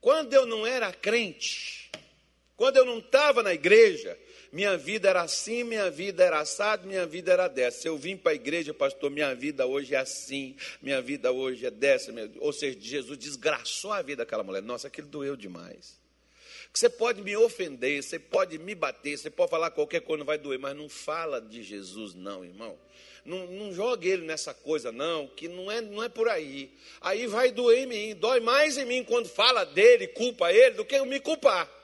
Quando 0.00 0.34
eu 0.34 0.46
não 0.46 0.66
era 0.66 0.92
crente, 0.92 1.90
quando 2.58 2.76
eu 2.76 2.84
não 2.84 2.98
estava 2.98 3.40
na 3.40 3.54
igreja, 3.54 4.18
minha 4.50 4.76
vida 4.76 5.08
era 5.08 5.22
assim, 5.22 5.62
minha 5.62 5.88
vida 5.92 6.24
era 6.24 6.40
assado, 6.40 6.88
minha 6.88 7.06
vida 7.06 7.32
era 7.32 7.46
dessa. 7.46 7.86
Eu 7.86 7.96
vim 7.96 8.16
para 8.16 8.32
a 8.32 8.34
igreja, 8.34 8.74
pastor, 8.74 9.12
minha 9.12 9.32
vida 9.32 9.64
hoje 9.64 9.94
é 9.94 9.98
assim, 9.98 10.56
minha 10.82 11.00
vida 11.00 11.30
hoje 11.30 11.64
é 11.64 11.70
dessa. 11.70 12.12
Ou 12.40 12.52
seja, 12.52 12.76
Jesus 12.80 13.16
desgraçou 13.16 13.92
a 13.92 14.02
vida 14.02 14.24
daquela 14.24 14.42
mulher. 14.42 14.60
Nossa, 14.60 14.88
aquilo 14.88 15.06
doeu 15.06 15.36
demais. 15.36 16.00
Você 16.74 16.88
pode 16.88 17.22
me 17.22 17.36
ofender, 17.36 18.02
você 18.02 18.18
pode 18.18 18.58
me 18.58 18.74
bater, 18.74 19.16
você 19.16 19.30
pode 19.30 19.52
falar 19.52 19.70
qualquer 19.70 20.00
coisa, 20.00 20.18
não 20.18 20.26
vai 20.26 20.36
doer, 20.36 20.58
mas 20.58 20.76
não 20.76 20.88
fala 20.88 21.40
de 21.40 21.62
Jesus, 21.62 22.12
não, 22.12 22.44
irmão. 22.44 22.76
Não, 23.24 23.46
não 23.46 23.72
jogue 23.72 24.08
ele 24.08 24.26
nessa 24.26 24.52
coisa, 24.52 24.90
não, 24.90 25.28
que 25.28 25.46
não 25.46 25.70
é, 25.70 25.80
não 25.80 26.02
é 26.02 26.08
por 26.08 26.28
aí. 26.28 26.72
Aí 27.00 27.28
vai 27.28 27.52
doer 27.52 27.84
em 27.84 27.86
mim, 27.86 28.14
dói 28.16 28.40
mais 28.40 28.76
em 28.76 28.84
mim 28.84 29.04
quando 29.04 29.28
fala 29.28 29.64
dele, 29.64 30.08
culpa 30.08 30.52
ele, 30.52 30.74
do 30.74 30.84
que 30.84 30.96
eu 30.96 31.06
me 31.06 31.20
culpar. 31.20 31.77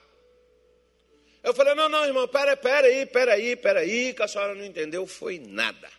Eu 1.45 1.53
falei, 1.53 1.75
não, 1.75 1.87
não, 1.87 2.03
irmão, 2.03 2.27
pera, 2.27 2.57
pera 2.57 2.87
aí, 2.87 3.05
pera 3.05 3.33
aí, 3.33 3.55
pera 3.55 3.79
aí, 3.81 4.15
que 4.15 4.23
a 4.23 4.27
senhora 4.27 4.55
não 4.55 4.65
entendeu, 4.65 5.05
foi 5.05 5.37
nada. 5.37 5.91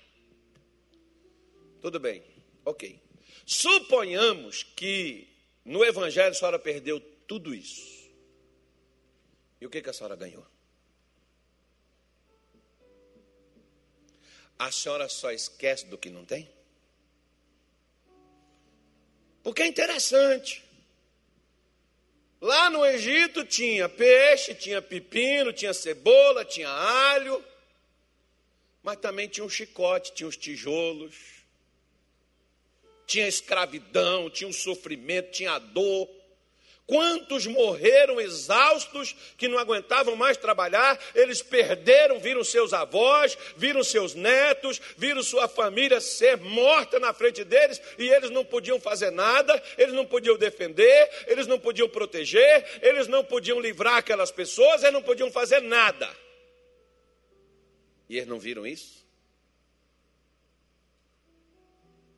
Tudo 1.80 2.00
bem, 2.00 2.20
ok. 2.64 3.00
Suponhamos 3.46 4.64
que 4.64 5.28
no 5.64 5.84
Evangelho 5.84 6.32
a 6.32 6.34
senhora 6.34 6.58
perdeu 6.58 6.98
tudo 7.28 7.54
isso. 7.54 8.10
E 9.60 9.66
o 9.66 9.70
que, 9.70 9.80
que 9.80 9.88
a 9.88 9.92
senhora 9.92 10.16
ganhou? 10.16 10.44
A 14.58 14.72
senhora 14.72 15.08
só 15.08 15.30
esquece 15.30 15.86
do 15.86 15.96
que 15.96 16.10
não 16.10 16.24
tem? 16.24 16.50
Porque 19.44 19.62
é 19.62 19.68
interessante. 19.68 20.65
Lá 22.46 22.70
no 22.70 22.86
Egito 22.86 23.44
tinha 23.44 23.88
peixe, 23.88 24.54
tinha 24.54 24.80
pepino, 24.80 25.52
tinha 25.52 25.74
cebola, 25.74 26.44
tinha 26.44 26.68
alho, 26.68 27.44
mas 28.84 29.00
também 29.00 29.26
tinha 29.26 29.44
um 29.44 29.48
chicote, 29.48 30.14
tinha 30.14 30.28
os 30.28 30.36
tijolos, 30.36 31.16
tinha 33.04 33.26
escravidão, 33.26 34.30
tinha 34.30 34.46
um 34.46 34.52
sofrimento, 34.52 35.32
tinha 35.32 35.54
a 35.54 35.58
dor. 35.58 36.08
Quantos 36.86 37.48
morreram 37.48 38.20
exaustos, 38.20 39.16
que 39.36 39.48
não 39.48 39.58
aguentavam 39.58 40.14
mais 40.14 40.36
trabalhar, 40.36 40.96
eles 41.16 41.42
perderam, 41.42 42.20
viram 42.20 42.44
seus 42.44 42.72
avós, 42.72 43.36
viram 43.56 43.82
seus 43.82 44.14
netos, 44.14 44.80
viram 44.96 45.20
sua 45.20 45.48
família 45.48 46.00
ser 46.00 46.36
morta 46.36 47.00
na 47.00 47.12
frente 47.12 47.42
deles 47.42 47.82
e 47.98 48.08
eles 48.08 48.30
não 48.30 48.44
podiam 48.44 48.80
fazer 48.80 49.10
nada, 49.10 49.60
eles 49.76 49.92
não 49.92 50.06
podiam 50.06 50.38
defender, 50.38 51.10
eles 51.26 51.48
não 51.48 51.58
podiam 51.58 51.88
proteger, 51.88 52.78
eles 52.80 53.08
não 53.08 53.24
podiam 53.24 53.58
livrar 53.58 53.96
aquelas 53.96 54.30
pessoas, 54.30 54.82
eles 54.82 54.94
não 54.94 55.02
podiam 55.02 55.30
fazer 55.30 55.60
nada. 55.60 56.08
E 58.08 58.16
eles 58.16 58.28
não 58.28 58.38
viram 58.38 58.64
isso? 58.64 59.04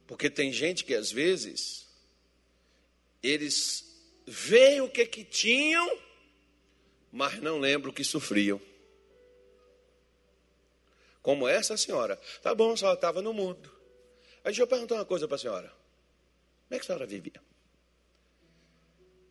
Porque 0.07 0.29
tem 0.29 0.53
gente 0.53 0.85
que 0.85 0.95
às 0.95 1.11
vezes 1.11 1.89
eles 3.23 3.88
veem 4.29 4.81
o 4.81 4.89
que 4.89 5.07
que 5.07 5.25
tinham, 5.25 5.99
mas 7.11 7.41
não 7.41 7.59
lembram 7.59 7.91
o 7.91 7.95
que 7.95 8.05
sofriam. 8.05 8.61
Como 11.23 11.49
essa 11.49 11.77
senhora. 11.77 12.17
Tá 12.43 12.55
bom, 12.55 12.77
senhora 12.77 12.95
estava 12.95 13.21
no 13.21 13.33
mundo. 13.33 13.71
Aí 14.39 14.45
deixa 14.45 14.63
eu 14.63 14.67
perguntar 14.67 14.97
uma 14.97 15.05
coisa 15.05 15.27
para 15.27 15.37
a 15.37 15.39
senhora. 15.39 15.69
Como 15.69 16.77
é 16.77 16.79
que 16.79 16.85
a 16.85 16.87
senhora 16.87 17.07
vivia? 17.07 17.43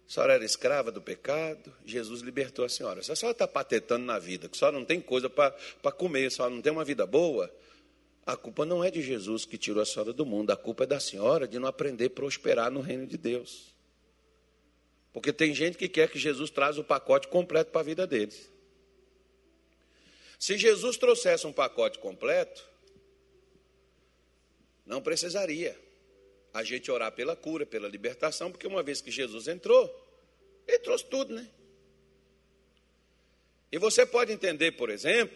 A 0.08 0.12
senhora 0.12 0.34
era 0.34 0.46
escrava 0.46 0.92
do 0.92 1.02
pecado, 1.02 1.74
Jesus 1.86 2.22
libertou 2.22 2.64
a 2.64 2.70
senhora. 2.70 3.04
Se 3.04 3.12
a 3.12 3.16
senhora 3.16 3.34
está 3.34 3.48
patetando 3.48 4.06
na 4.06 4.18
vida, 4.18 4.48
que 4.48 4.56
a 4.56 4.60
senhora 4.60 4.78
não 4.78 4.86
tem 4.86 5.02
coisa 5.02 5.30
para 5.30 5.92
comer, 5.92 6.28
a 6.28 6.32
senhora 6.32 6.54
não 6.54 6.62
tem 6.62 6.72
uma 6.72 6.86
vida 6.86 7.06
boa, 7.06 7.54
a 8.26 8.36
culpa 8.36 8.66
não 8.66 8.84
é 8.84 8.90
de 8.90 9.02
Jesus 9.02 9.46
que 9.46 9.58
tirou 9.58 9.82
a 9.82 9.86
senhora 9.86 10.14
do 10.14 10.26
mundo, 10.26 10.52
a 10.52 10.58
culpa 10.58 10.84
é 10.84 10.88
da 10.88 11.00
senhora 11.00 11.48
de 11.48 11.60
não 11.60 11.68
aprender 11.68 12.06
a 12.06 12.10
prosperar 12.10 12.72
no 12.72 12.80
reino 12.80 13.06
de 13.06 13.18
Deus. 13.18 13.77
Porque 15.18 15.34
tem 15.34 15.52
gente 15.52 15.80
que 15.80 15.90
quer 15.90 16.12
que 16.12 16.20
Jesus 16.20 16.52
traz 16.52 16.78
o 16.78 16.84
pacote 16.84 17.28
completo 17.28 17.72
para 17.72 17.82
a 17.82 17.84
vida 17.84 18.06
deles. 18.06 18.52
Se 20.38 20.60
Jesus 20.60 20.96
trouxesse 20.96 21.48
um 21.48 21.52
pacote 21.52 21.98
completo, 21.98 22.64
Não 24.86 25.02
precisaria 25.02 25.76
a 26.54 26.64
gente 26.64 26.92
orar 26.92 27.12
pela 27.12 27.36
cura, 27.36 27.66
pela 27.66 27.88
libertação, 27.88 28.52
porque 28.52 28.68
uma 28.68 28.84
vez 28.84 29.02
que 29.02 29.10
Jesus 29.10 29.48
entrou, 29.48 29.90
ele 30.68 30.80
trouxe 30.80 31.06
tudo, 31.06 31.34
né? 31.34 31.50
E 33.72 33.80
você 33.80 34.06
pode 34.06 34.32
entender, 34.32 34.74
por 34.74 34.92
exemplo, 34.92 35.36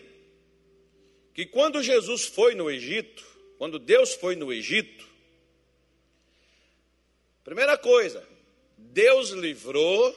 que 1.34 1.48
quando 1.48 1.82
Jesus 1.82 2.26
foi 2.26 2.54
no 2.54 2.70
Egito, 2.70 3.26
quando 3.58 3.80
Deus 3.80 4.14
foi 4.14 4.36
no 4.36 4.54
Egito, 4.54 5.10
primeira 7.44 7.78
coisa, 7.80 8.31
Deus 8.90 9.30
livrou 9.30 10.16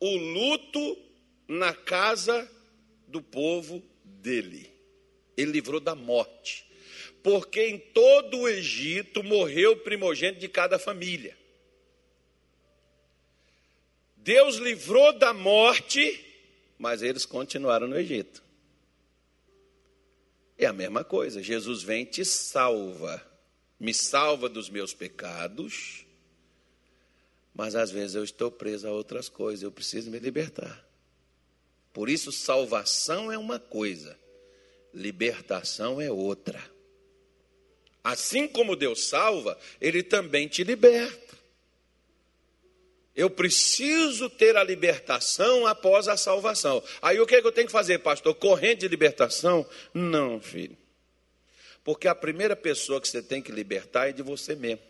o 0.00 0.16
luto 0.16 0.98
na 1.46 1.72
casa 1.72 2.50
do 3.06 3.22
povo 3.22 3.82
dele. 4.02 4.70
Ele 5.36 5.52
livrou 5.52 5.80
da 5.80 5.94
morte. 5.94 6.66
Porque 7.22 7.66
em 7.66 7.78
todo 7.78 8.38
o 8.38 8.48
Egito 8.48 9.22
morreu 9.22 9.72
o 9.72 9.76
primogênito 9.76 10.40
de 10.40 10.48
cada 10.48 10.78
família. 10.78 11.36
Deus 14.16 14.56
livrou 14.56 15.16
da 15.18 15.32
morte, 15.32 16.24
mas 16.78 17.02
eles 17.02 17.24
continuaram 17.24 17.86
no 17.86 17.98
Egito. 17.98 18.42
É 20.56 20.66
a 20.66 20.72
mesma 20.72 21.04
coisa. 21.04 21.42
Jesus 21.42 21.82
vem 21.82 22.02
e 22.02 22.06
te 22.06 22.24
salva. 22.24 23.24
Me 23.78 23.94
salva 23.94 24.48
dos 24.48 24.68
meus 24.68 24.92
pecados. 24.92 26.04
Mas 27.58 27.74
às 27.74 27.90
vezes 27.90 28.14
eu 28.14 28.22
estou 28.22 28.52
preso 28.52 28.86
a 28.86 28.92
outras 28.92 29.28
coisas. 29.28 29.64
Eu 29.64 29.72
preciso 29.72 30.12
me 30.12 30.20
libertar. 30.20 30.88
Por 31.92 32.08
isso, 32.08 32.30
salvação 32.30 33.32
é 33.32 33.36
uma 33.36 33.58
coisa, 33.58 34.16
libertação 34.94 36.00
é 36.00 36.08
outra. 36.08 36.62
Assim 38.04 38.46
como 38.46 38.76
Deus 38.76 39.08
salva, 39.08 39.58
Ele 39.80 40.04
também 40.04 40.46
te 40.46 40.62
liberta. 40.62 41.36
Eu 43.16 43.28
preciso 43.28 44.30
ter 44.30 44.56
a 44.56 44.62
libertação 44.62 45.66
após 45.66 46.06
a 46.06 46.16
salvação. 46.16 46.80
Aí 47.02 47.18
o 47.18 47.26
que, 47.26 47.34
é 47.34 47.40
que 47.40 47.46
eu 47.48 47.52
tenho 47.52 47.66
que 47.66 47.72
fazer, 47.72 47.98
pastor? 47.98 48.36
Corrente 48.36 48.82
de 48.82 48.88
libertação? 48.88 49.68
Não, 49.92 50.40
filho. 50.40 50.78
Porque 51.82 52.06
a 52.06 52.14
primeira 52.14 52.54
pessoa 52.54 53.00
que 53.00 53.08
você 53.08 53.20
tem 53.20 53.42
que 53.42 53.50
libertar 53.50 54.10
é 54.10 54.12
de 54.12 54.22
você 54.22 54.54
mesmo. 54.54 54.87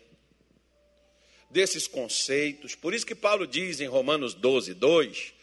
Desses 1.49 1.87
conceitos. 1.87 2.75
Por 2.75 2.93
isso 2.93 3.05
que 3.05 3.15
Paulo 3.15 3.47
diz 3.47 3.79
em 3.81 3.87
Romanos 3.87 4.33
12, 4.33 4.73
2: 4.75 5.33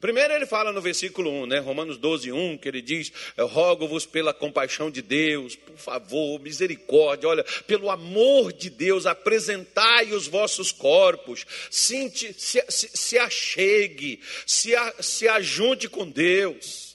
Primeiro 0.00 0.34
ele 0.34 0.46
fala 0.46 0.72
no 0.72 0.80
versículo 0.80 1.30
1, 1.30 1.46
né? 1.46 1.58
Romanos 1.58 1.96
12, 1.96 2.30
1, 2.30 2.58
que 2.58 2.68
ele 2.68 2.82
diz: 2.82 3.10
rogo-vos 3.38 4.04
pela 4.04 4.34
compaixão 4.34 4.90
de 4.90 5.00
Deus, 5.00 5.56
por 5.56 5.76
favor, 5.76 6.38
misericórdia, 6.40 7.28
olha, 7.28 7.44
pelo 7.66 7.90
amor 7.90 8.52
de 8.52 8.68
Deus, 8.68 9.06
apresentai 9.06 10.12
os 10.12 10.26
vossos 10.26 10.70
corpos, 10.70 11.46
se, 11.70 12.10
se, 12.36 12.64
se 12.68 13.18
achegue, 13.18 14.20
se, 14.46 14.72
se 15.00 15.26
ajunte 15.28 15.88
com 15.88 16.08
Deus. 16.08 16.85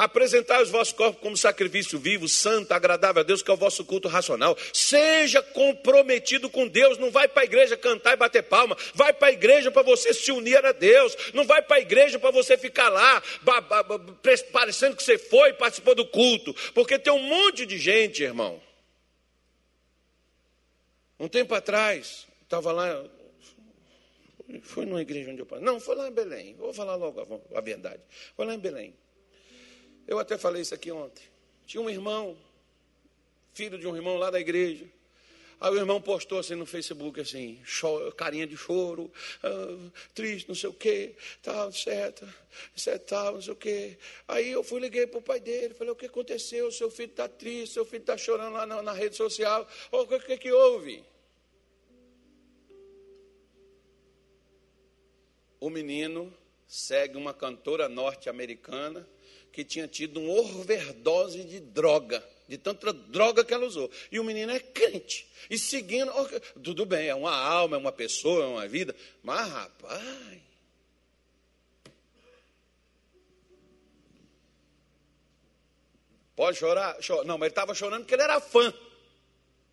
Apresentai 0.00 0.62
os 0.62 0.70
vossos 0.70 0.94
corpos 0.94 1.20
como 1.20 1.36
sacrifício 1.36 1.98
vivo, 1.98 2.26
santo, 2.26 2.72
agradável 2.72 3.20
a 3.20 3.22
Deus, 3.22 3.42
que 3.42 3.50
é 3.50 3.52
o 3.52 3.56
vosso 3.58 3.84
culto 3.84 4.08
racional. 4.08 4.56
Seja 4.72 5.42
comprometido 5.42 6.48
com 6.48 6.66
Deus. 6.66 6.96
Não 6.96 7.10
vai 7.10 7.28
para 7.28 7.42
a 7.42 7.44
igreja 7.44 7.76
cantar 7.76 8.14
e 8.14 8.16
bater 8.16 8.44
palma. 8.44 8.74
Vai 8.94 9.12
para 9.12 9.28
a 9.28 9.32
igreja 9.32 9.70
para 9.70 9.82
você 9.82 10.14
se 10.14 10.32
unir 10.32 10.64
a 10.64 10.72
Deus. 10.72 11.14
Não 11.34 11.44
vai 11.44 11.60
para 11.60 11.76
a 11.76 11.80
igreja 11.80 12.18
para 12.18 12.30
você 12.30 12.56
ficar 12.56 12.88
lá, 12.88 13.22
parecendo 14.50 14.96
que 14.96 15.02
você 15.02 15.18
foi 15.18 15.50
e 15.50 15.52
participou 15.52 15.94
do 15.94 16.06
culto. 16.06 16.54
Porque 16.72 16.98
tem 16.98 17.12
um 17.12 17.22
monte 17.22 17.66
de 17.66 17.76
gente, 17.76 18.22
irmão. 18.22 18.58
Um 21.18 21.28
tempo 21.28 21.54
atrás, 21.54 22.26
estava 22.42 22.72
lá, 22.72 23.04
foi 24.62 24.86
numa 24.86 25.02
igreja 25.02 25.30
onde 25.30 25.42
eu 25.42 25.46
passei. 25.46 25.62
Não, 25.62 25.78
foi 25.78 25.94
lá 25.94 26.08
em 26.08 26.12
Belém. 26.12 26.54
Vou 26.54 26.72
falar 26.72 26.94
logo 26.94 27.20
a, 27.20 27.58
a 27.58 27.60
verdade. 27.60 28.00
Foi 28.34 28.46
lá 28.46 28.54
em 28.54 28.58
Belém. 28.58 28.94
Eu 30.10 30.18
até 30.18 30.36
falei 30.36 30.62
isso 30.62 30.74
aqui 30.74 30.90
ontem. 30.90 31.22
Tinha 31.64 31.80
um 31.80 31.88
irmão, 31.88 32.36
filho 33.54 33.78
de 33.78 33.86
um 33.86 33.94
irmão 33.94 34.16
lá 34.16 34.28
da 34.28 34.40
igreja. 34.40 34.84
Aí 35.60 35.70
o 35.70 35.76
irmão 35.76 36.02
postou 36.02 36.40
assim 36.40 36.56
no 36.56 36.66
Facebook, 36.66 37.20
assim, 37.20 37.62
carinha 38.16 38.44
de 38.44 38.56
choro, 38.56 39.08
ah, 39.40 39.90
triste, 40.12 40.48
não 40.48 40.54
sei 40.56 40.68
o 40.68 40.72
quê, 40.72 41.14
tal, 41.40 41.70
certo, 41.70 42.26
certo, 42.74 43.06
tal, 43.06 43.34
não 43.34 43.42
sei 43.42 43.52
o 43.52 43.56
quê. 43.56 43.98
Aí 44.26 44.50
eu 44.50 44.64
fui, 44.64 44.80
liguei 44.80 45.06
para 45.06 45.20
o 45.20 45.22
pai 45.22 45.38
dele, 45.38 45.74
falei, 45.74 45.92
o 45.92 45.96
que 45.96 46.06
aconteceu? 46.06 46.72
Seu 46.72 46.90
filho 46.90 47.10
está 47.10 47.28
triste, 47.28 47.74
seu 47.74 47.84
filho 47.84 48.00
está 48.00 48.16
chorando 48.16 48.54
lá 48.54 48.66
na, 48.66 48.82
na, 48.82 48.92
rede 48.92 49.14
social. 49.14 49.68
O 49.92 50.08
que, 50.08 50.18
que, 50.18 50.38
que 50.38 50.50
houve? 50.50 51.04
O 55.60 55.70
menino 55.70 56.34
segue 56.66 57.16
uma 57.16 57.32
cantora 57.32 57.88
norte-americana 57.88 59.06
que 59.52 59.64
tinha 59.64 59.88
tido 59.88 60.20
uma 60.20 60.40
overdose 60.40 61.44
de 61.44 61.60
droga, 61.60 62.24
de 62.48 62.56
tanta 62.58 62.92
droga 62.92 63.44
que 63.44 63.52
ela 63.52 63.66
usou. 63.66 63.90
E 64.10 64.18
o 64.18 64.24
menino 64.24 64.52
é 64.52 64.60
crente. 64.60 65.28
E 65.48 65.58
seguindo, 65.58 66.12
tudo 66.62 66.84
bem, 66.86 67.08
é 67.08 67.14
uma 67.14 67.34
alma, 67.34 67.76
é 67.76 67.78
uma 67.78 67.92
pessoa, 67.92 68.44
é 68.44 68.46
uma 68.46 68.68
vida, 68.68 68.94
mas 69.22 69.48
rapaz. 69.48 70.40
Pode 76.36 76.56
chorar? 76.56 76.96
Não, 77.26 77.36
mas 77.36 77.46
ele 77.46 77.52
estava 77.52 77.74
chorando 77.74 78.00
porque 78.00 78.14
ele 78.14 78.22
era 78.22 78.40
fã. 78.40 78.72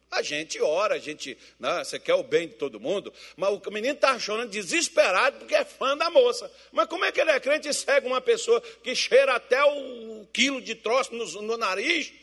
A 0.10 0.22
gente 0.22 0.60
ora, 0.62 0.96
a 0.96 1.00
gente, 1.00 1.38
né, 1.60 1.84
você 1.84 2.00
quer 2.00 2.14
o 2.14 2.24
bem 2.24 2.48
de 2.48 2.54
todo 2.54 2.80
mundo, 2.80 3.14
mas 3.36 3.50
o 3.50 3.72
menino 3.72 3.94
está 3.94 4.18
chorando 4.18 4.50
desesperado 4.50 5.40
porque 5.40 5.54
é 5.54 5.66
fã 5.66 5.98
da 5.98 6.10
moça. 6.10 6.50
Mas 6.72 6.88
como 6.88 7.04
é 7.04 7.12
que 7.12 7.20
ele 7.20 7.32
é 7.32 7.40
crente 7.40 7.68
e 7.68 7.74
segue 7.74 8.08
uma 8.08 8.22
pessoa 8.22 8.62
que 8.62 8.96
cheira 8.96 9.36
até 9.36 9.62
o 9.64 10.26
quilo 10.32 10.62
de 10.62 10.76
troço 10.76 11.14
no, 11.14 11.26
no 11.42 11.58
nariz 11.58 12.14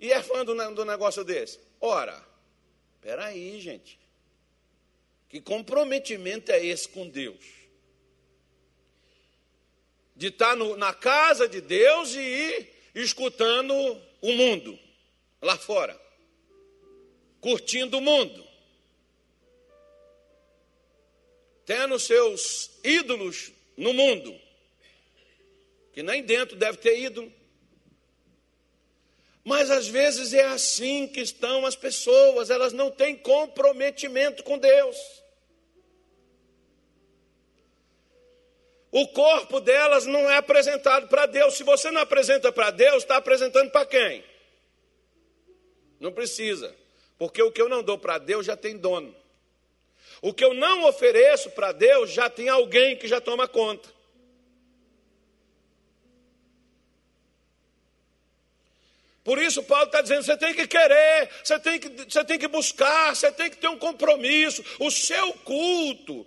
e 0.00 0.10
é 0.10 0.22
fã 0.22 0.42
do, 0.42 0.54
do 0.74 0.84
negócio 0.86 1.22
desse? 1.22 1.60
Ora, 1.80 2.18
peraí, 3.02 3.60
gente. 3.60 3.98
Que 5.28 5.40
comprometimento 5.40 6.50
é 6.50 6.64
esse 6.64 6.88
com 6.88 7.06
Deus? 7.06 7.44
De 10.16 10.28
estar 10.28 10.56
no, 10.56 10.78
na 10.78 10.94
casa 10.94 11.46
de 11.46 11.60
Deus 11.60 12.14
e 12.14 12.20
ir 12.20 12.72
escutando 12.94 13.74
o 14.22 14.32
mundo 14.32 14.78
lá 15.42 15.58
fora 15.58 16.07
curtindo 17.40 17.98
o 17.98 18.00
mundo, 18.00 18.46
tendo 21.64 21.98
seus 21.98 22.70
ídolos 22.82 23.52
no 23.76 23.92
mundo, 23.92 24.38
que 25.92 26.02
nem 26.02 26.22
dentro 26.22 26.56
deve 26.56 26.78
ter 26.78 26.98
ídolo. 26.98 27.32
Mas 29.44 29.70
às 29.70 29.88
vezes 29.88 30.34
é 30.34 30.44
assim 30.44 31.06
que 31.06 31.20
estão 31.20 31.64
as 31.64 31.74
pessoas, 31.74 32.50
elas 32.50 32.72
não 32.72 32.90
têm 32.90 33.16
comprometimento 33.16 34.42
com 34.42 34.58
Deus. 34.58 34.96
O 38.90 39.06
corpo 39.08 39.60
delas 39.60 40.06
não 40.06 40.30
é 40.30 40.36
apresentado 40.36 41.08
para 41.08 41.26
Deus. 41.26 41.54
Se 41.54 41.62
você 41.62 41.90
não 41.90 42.00
apresenta 42.00 42.50
para 42.50 42.70
Deus, 42.70 43.02
está 43.02 43.16
apresentando 43.16 43.70
para 43.70 43.86
quem? 43.86 44.24
Não 46.00 46.12
precisa. 46.12 46.74
Porque 47.18 47.42
o 47.42 47.50
que 47.50 47.60
eu 47.60 47.68
não 47.68 47.82
dou 47.82 47.98
para 47.98 48.16
Deus 48.18 48.46
já 48.46 48.56
tem 48.56 48.76
dono. 48.76 49.14
O 50.22 50.32
que 50.32 50.44
eu 50.44 50.54
não 50.54 50.84
ofereço 50.84 51.50
para 51.50 51.72
Deus 51.72 52.10
já 52.10 52.30
tem 52.30 52.48
alguém 52.48 52.96
que 52.96 53.08
já 53.08 53.20
toma 53.20 53.48
conta. 53.48 53.88
Por 59.24 59.38
isso, 59.38 59.62
Paulo 59.62 59.84
está 59.84 60.00
dizendo: 60.00 60.22
você 60.22 60.36
tem 60.36 60.54
que 60.54 60.66
querer, 60.66 61.28
você 61.42 61.58
tem 61.58 61.78
que, 61.78 61.88
você 61.88 62.24
tem 62.24 62.38
que 62.38 62.48
buscar, 62.48 63.14
você 63.14 63.30
tem 63.30 63.50
que 63.50 63.58
ter 63.58 63.68
um 63.68 63.78
compromisso. 63.78 64.64
O 64.78 64.90
seu 64.90 65.32
culto 65.44 66.26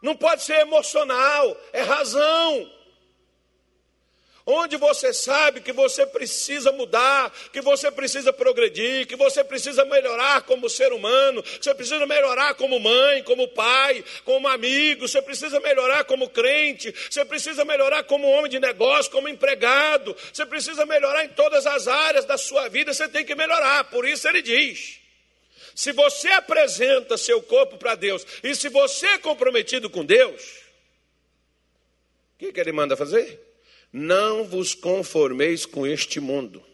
não 0.00 0.16
pode 0.16 0.42
ser 0.42 0.60
emocional, 0.60 1.56
é 1.72 1.82
razão 1.82 2.81
onde 4.46 4.76
você 4.76 5.12
sabe 5.12 5.60
que 5.60 5.72
você 5.72 6.06
precisa 6.06 6.72
mudar, 6.72 7.32
que 7.52 7.60
você 7.60 7.90
precisa 7.90 8.32
progredir, 8.32 9.06
que 9.06 9.16
você 9.16 9.44
precisa 9.44 9.84
melhorar 9.84 10.42
como 10.42 10.68
ser 10.68 10.92
humano, 10.92 11.42
que 11.42 11.62
você 11.64 11.74
precisa 11.74 12.06
melhorar 12.06 12.54
como 12.54 12.78
mãe, 12.80 13.22
como 13.22 13.48
pai, 13.48 14.04
como 14.24 14.48
amigo, 14.48 15.06
você 15.06 15.22
precisa 15.22 15.60
melhorar 15.60 16.04
como 16.04 16.28
crente, 16.28 16.92
você 17.10 17.24
precisa 17.24 17.64
melhorar 17.64 18.04
como 18.04 18.28
homem 18.28 18.50
de 18.50 18.58
negócio, 18.58 19.10
como 19.12 19.28
empregado, 19.28 20.16
você 20.32 20.44
precisa 20.44 20.84
melhorar 20.84 21.24
em 21.24 21.28
todas 21.28 21.66
as 21.66 21.86
áreas 21.86 22.24
da 22.24 22.36
sua 22.36 22.68
vida, 22.68 22.92
você 22.92 23.08
tem 23.08 23.24
que 23.24 23.34
melhorar. 23.34 23.84
Por 23.84 24.06
isso 24.06 24.26
ele 24.28 24.42
diz: 24.42 25.00
se 25.74 25.92
você 25.92 26.28
apresenta 26.30 27.16
seu 27.16 27.40
corpo 27.42 27.78
para 27.78 27.94
Deus 27.94 28.26
e 28.42 28.54
se 28.54 28.68
você 28.68 29.06
é 29.06 29.18
comprometido 29.18 29.88
com 29.88 30.04
Deus, 30.04 30.42
o 32.34 32.38
que, 32.38 32.52
que 32.52 32.60
ele 32.60 32.72
manda 32.72 32.96
fazer? 32.96 33.51
Não 33.92 34.44
vos 34.44 34.74
conformeis 34.74 35.66
com 35.66 35.86
este 35.86 36.18
mundo. 36.18 36.64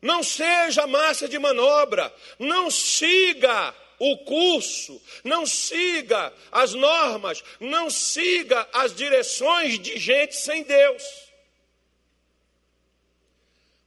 Não 0.00 0.22
seja 0.22 0.86
massa 0.86 1.26
de 1.26 1.38
manobra, 1.38 2.14
não 2.38 2.70
siga 2.70 3.74
o 3.98 4.18
curso, 4.18 5.00
não 5.24 5.46
siga 5.46 6.32
as 6.52 6.74
normas, 6.74 7.42
não 7.58 7.88
siga 7.88 8.68
as 8.72 8.94
direções 8.94 9.78
de 9.78 9.98
gente 9.98 10.36
sem 10.36 10.62
Deus. 10.62 11.02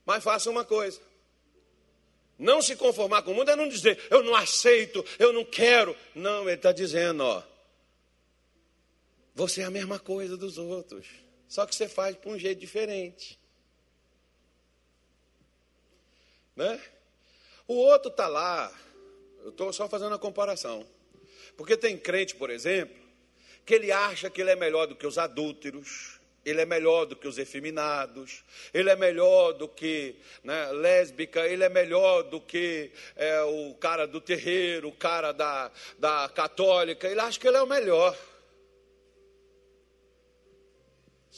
Mas 0.04 0.24
faça 0.24 0.50
uma 0.50 0.64
coisa: 0.64 1.00
não 2.38 2.62
se 2.62 2.74
conformar 2.76 3.22
com 3.22 3.32
o 3.32 3.34
mundo 3.34 3.50
é 3.50 3.56
não 3.56 3.68
dizer, 3.68 4.06
eu 4.10 4.22
não 4.22 4.34
aceito, 4.34 5.04
eu 5.18 5.32
não 5.32 5.44
quero. 5.44 5.96
Não, 6.14 6.42
ele 6.42 6.54
está 6.54 6.72
dizendo, 6.72 7.22
ó, 7.22 7.42
você 9.34 9.60
é 9.60 9.64
a 9.64 9.70
mesma 9.70 9.98
coisa 9.98 10.36
dos 10.36 10.58
outros, 10.58 11.06
só 11.48 11.66
que 11.66 11.74
você 11.74 11.88
faz 11.88 12.16
por 12.16 12.32
um 12.32 12.38
jeito 12.38 12.60
diferente. 12.60 13.38
Né? 16.54 16.80
O 17.66 17.74
outro 17.74 18.10
está 18.10 18.28
lá, 18.28 18.72
eu 19.42 19.50
estou 19.50 19.72
só 19.72 19.88
fazendo 19.88 20.14
a 20.14 20.18
comparação. 20.18 20.86
Porque 21.56 21.76
tem 21.76 21.96
crente, 21.96 22.36
por 22.36 22.50
exemplo, 22.50 22.96
que 23.64 23.74
ele 23.74 23.90
acha 23.90 24.30
que 24.30 24.40
ele 24.40 24.50
é 24.50 24.56
melhor 24.56 24.86
do 24.86 24.94
que 24.94 25.06
os 25.06 25.18
adúlteros, 25.18 26.18
ele 26.44 26.60
é 26.60 26.66
melhor 26.66 27.04
do 27.04 27.16
que 27.16 27.28
os 27.28 27.38
efeminados, 27.38 28.44
ele 28.72 28.90
é 28.90 28.96
melhor 28.96 29.52
do 29.52 29.68
que 29.68 30.16
né, 30.42 30.70
lésbica, 30.72 31.46
ele 31.46 31.64
é 31.64 31.68
melhor 31.68 32.22
do 32.22 32.40
que 32.40 32.90
é, 33.16 33.42
o 33.42 33.74
cara 33.74 34.06
do 34.06 34.20
terreiro, 34.20 34.88
o 34.88 34.92
cara 34.92 35.32
da, 35.32 35.70
da 35.98 36.28
católica, 36.28 37.08
ele 37.08 37.20
acha 37.20 37.38
que 37.38 37.46
ele 37.46 37.56
é 37.56 37.62
o 37.62 37.66
melhor. 37.66 38.16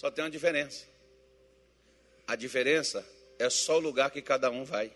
Só 0.00 0.10
tem 0.10 0.24
uma 0.24 0.30
diferença. 0.30 0.86
A 2.26 2.34
diferença 2.34 3.06
é 3.38 3.50
só 3.50 3.76
o 3.76 3.80
lugar 3.80 4.10
que 4.10 4.22
cada 4.22 4.50
um 4.50 4.64
vai. 4.64 4.90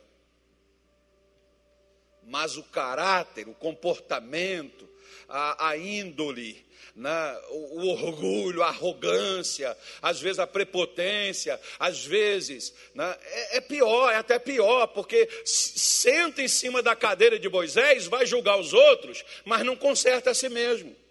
Mas 2.22 2.56
o 2.56 2.62
caráter, 2.62 3.46
o 3.46 3.52
comportamento, 3.52 4.88
a, 5.28 5.68
a 5.68 5.76
índole, 5.76 6.66
né, 6.96 7.38
o, 7.50 7.82
o, 7.82 7.88
orgulho, 7.88 8.62
a 8.62 8.68
arrogância, 8.68 9.76
às 10.00 10.22
vezes 10.22 10.38
a 10.38 10.46
prepotência, 10.46 11.60
às 11.78 12.02
vezes 12.02 12.72
né, 12.94 13.14
é, 13.24 13.58
é, 13.58 13.60
pior, 13.60 14.10
é 14.10 14.16
até 14.16 14.38
pior, 14.38 14.86
porque 14.86 15.28
senta 15.44 16.40
em 16.40 16.48
cima 16.48 16.80
da 16.80 16.96
cadeira 16.96 17.38
de 17.38 17.50
Moisés, 17.50 18.06
vai 18.06 18.24
julgar 18.24 18.58
os 18.58 18.72
outros, 18.72 19.22
mas 19.44 19.66
não 19.66 19.76
conserta 19.76 20.30
a 20.30 20.34
si 20.34 20.48
mesmo 20.48 21.03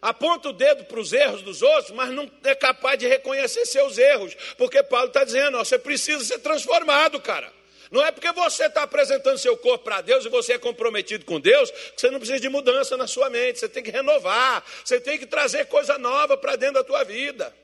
aponta 0.00 0.48
o 0.48 0.52
dedo 0.52 0.84
para 0.84 1.00
os 1.00 1.12
erros 1.12 1.42
dos 1.42 1.62
outros, 1.62 1.90
mas 1.90 2.10
não 2.10 2.30
é 2.44 2.54
capaz 2.54 2.98
de 2.98 3.06
reconhecer 3.06 3.64
seus 3.66 3.98
erros, 3.98 4.34
porque 4.56 4.82
Paulo 4.82 5.08
está 5.08 5.24
dizendo: 5.24 5.58
ó, 5.58 5.64
você 5.64 5.78
precisa 5.78 6.24
ser 6.24 6.38
transformado, 6.38 7.20
cara. 7.20 7.52
Não 7.90 8.04
é 8.04 8.10
porque 8.10 8.30
você 8.32 8.66
está 8.66 8.82
apresentando 8.82 9.38
seu 9.38 9.56
corpo 9.56 9.84
para 9.84 10.00
Deus 10.00 10.24
e 10.24 10.28
você 10.28 10.54
é 10.54 10.58
comprometido 10.58 11.24
com 11.24 11.38
Deus 11.38 11.70
que 11.70 12.00
você 12.00 12.10
não 12.10 12.18
precisa 12.18 12.40
de 12.40 12.48
mudança 12.48 12.96
na 12.96 13.06
sua 13.06 13.30
mente. 13.30 13.60
Você 13.60 13.68
tem 13.68 13.82
que 13.82 13.90
renovar, 13.90 14.64
você 14.84 15.00
tem 15.00 15.18
que 15.18 15.26
trazer 15.26 15.66
coisa 15.66 15.96
nova 15.96 16.36
para 16.36 16.56
dentro 16.56 16.74
da 16.74 16.84
tua 16.84 17.04
vida. 17.04 17.54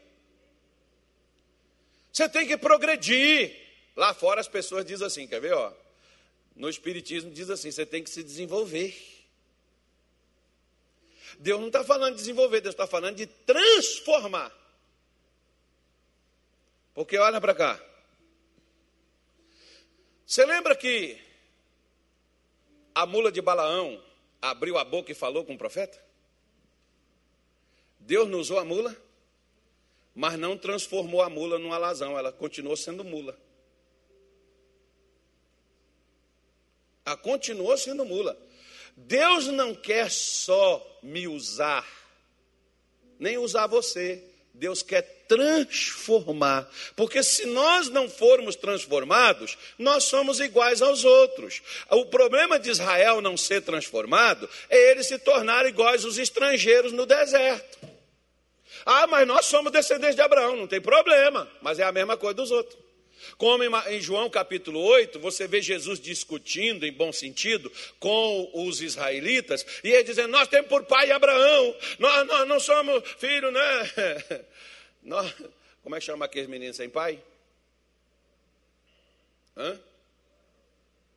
Você 2.13 2.29
tem 2.29 2.47
que 2.47 2.57
progredir. 2.57 3.57
Lá 3.97 4.15
fora 4.15 4.41
as 4.41 4.49
pessoas 4.49 4.85
dizem 4.85 5.07
assim, 5.07 5.27
quer 5.27 5.41
ver? 5.41 5.55
Ó, 5.55 5.73
no 6.55 6.69
Espiritismo 6.69 7.31
diz 7.31 7.51
assim: 7.51 7.71
você 7.71 7.85
tem 7.85 8.03
que 8.03 8.11
se 8.11 8.23
desenvolver. 8.23 9.12
Deus 11.43 11.59
não 11.59 11.67
está 11.67 11.83
falando 11.83 12.13
de 12.15 12.21
desenvolver, 12.21 12.61
Deus 12.61 12.73
está 12.73 12.87
falando 12.87 13.17
de 13.17 13.27
transformar. 13.27 14.57
Porque 16.95 17.19
olha 17.19 17.41
para 17.41 17.53
cá. 17.53 17.85
Você 20.25 20.47
lembra 20.47 20.77
que 20.77 21.21
a 22.95 23.05
mula 23.05 23.33
de 23.33 23.43
Balaão 23.43 24.01
abriu 24.41 24.79
a 24.79 24.85
boca 24.85 25.11
e 25.11 25.17
falou 25.17 25.45
com 25.45 25.55
o 25.55 25.59
profeta? 25.59 26.01
Deus 27.99 28.29
não 28.29 28.39
usou 28.39 28.61
a 28.61 28.65
mula, 28.65 28.97
mas 30.15 30.39
não 30.39 30.57
transformou 30.57 31.23
a 31.23 31.29
mula 31.29 31.59
numa 31.59 31.75
alazão, 31.75 32.17
ela 32.17 32.31
continuou 32.31 32.77
sendo 32.77 33.03
mula. 33.03 33.37
Ela 37.05 37.17
continuou 37.17 37.77
sendo 37.77 38.05
mula. 38.05 38.39
Deus 38.97 39.47
não 39.47 39.75
quer 39.75 40.11
só 40.11 40.85
me 41.03 41.27
usar, 41.27 41.87
nem 43.19 43.39
usar 43.39 43.67
você. 43.67 44.23
Deus 44.55 44.83
quer 44.83 45.03
transformar, 45.27 46.71
porque 46.95 47.23
se 47.23 47.47
nós 47.47 47.89
não 47.89 48.07
formos 48.07 48.55
transformados, 48.55 49.57
nós 49.79 50.05
somos 50.05 50.41
iguais 50.41 50.83
aos 50.83 51.07
outros. 51.07 51.63
O 51.91 52.05
problema 52.05 52.59
de 52.59 52.69
Israel 52.69 53.23
não 53.23 53.35
ser 53.35 53.63
transformado 53.63 54.49
é 54.69 54.91
ele 54.91 55.03
se 55.03 55.19
tornar 55.19 55.65
iguais 55.65 56.05
aos 56.05 56.19
estrangeiros 56.19 56.93
no 56.93 57.07
deserto. 57.07 57.79
Ah, 58.85 59.07
mas 59.07 59.27
nós 59.27 59.47
somos 59.47 59.73
descendentes 59.73 60.17
de 60.17 60.23
Abraão, 60.23 60.55
não 60.55 60.67
tem 60.67 60.81
problema, 60.81 61.51
mas 61.63 61.79
é 61.79 61.85
a 61.85 61.93
mesma 61.93 62.17
coisa 62.17 62.35
dos 62.35 62.51
outros. 62.51 62.82
Como 63.37 63.63
em 63.65 64.01
João 64.01 64.29
capítulo 64.29 64.81
8, 64.81 65.19
você 65.19 65.47
vê 65.47 65.61
Jesus 65.61 66.01
discutindo, 66.01 66.87
em 66.87 66.93
bom 66.93 67.13
sentido, 67.13 67.71
com 67.99 68.51
os 68.55 68.81
israelitas, 68.81 69.65
e 69.83 69.91
ele 69.91 70.05
dizendo: 70.05 70.29
Nós 70.29 70.49
temos 70.49 70.69
por 70.69 70.85
pai 70.85 71.11
Abraão, 71.11 71.77
nós, 71.99 72.27
nós 72.27 72.49
não 72.49 72.61
somos 72.61 73.03
filhos, 73.19 73.53
né? 73.53 74.45
Nós, 75.03 75.35
como 75.83 75.97
é 75.97 75.99
que 75.99 76.05
chama 76.05 76.27
aqueles 76.27 76.49
meninos 76.49 76.77
sem 76.77 76.89
pai? 76.89 77.21
Hã? 79.57 79.81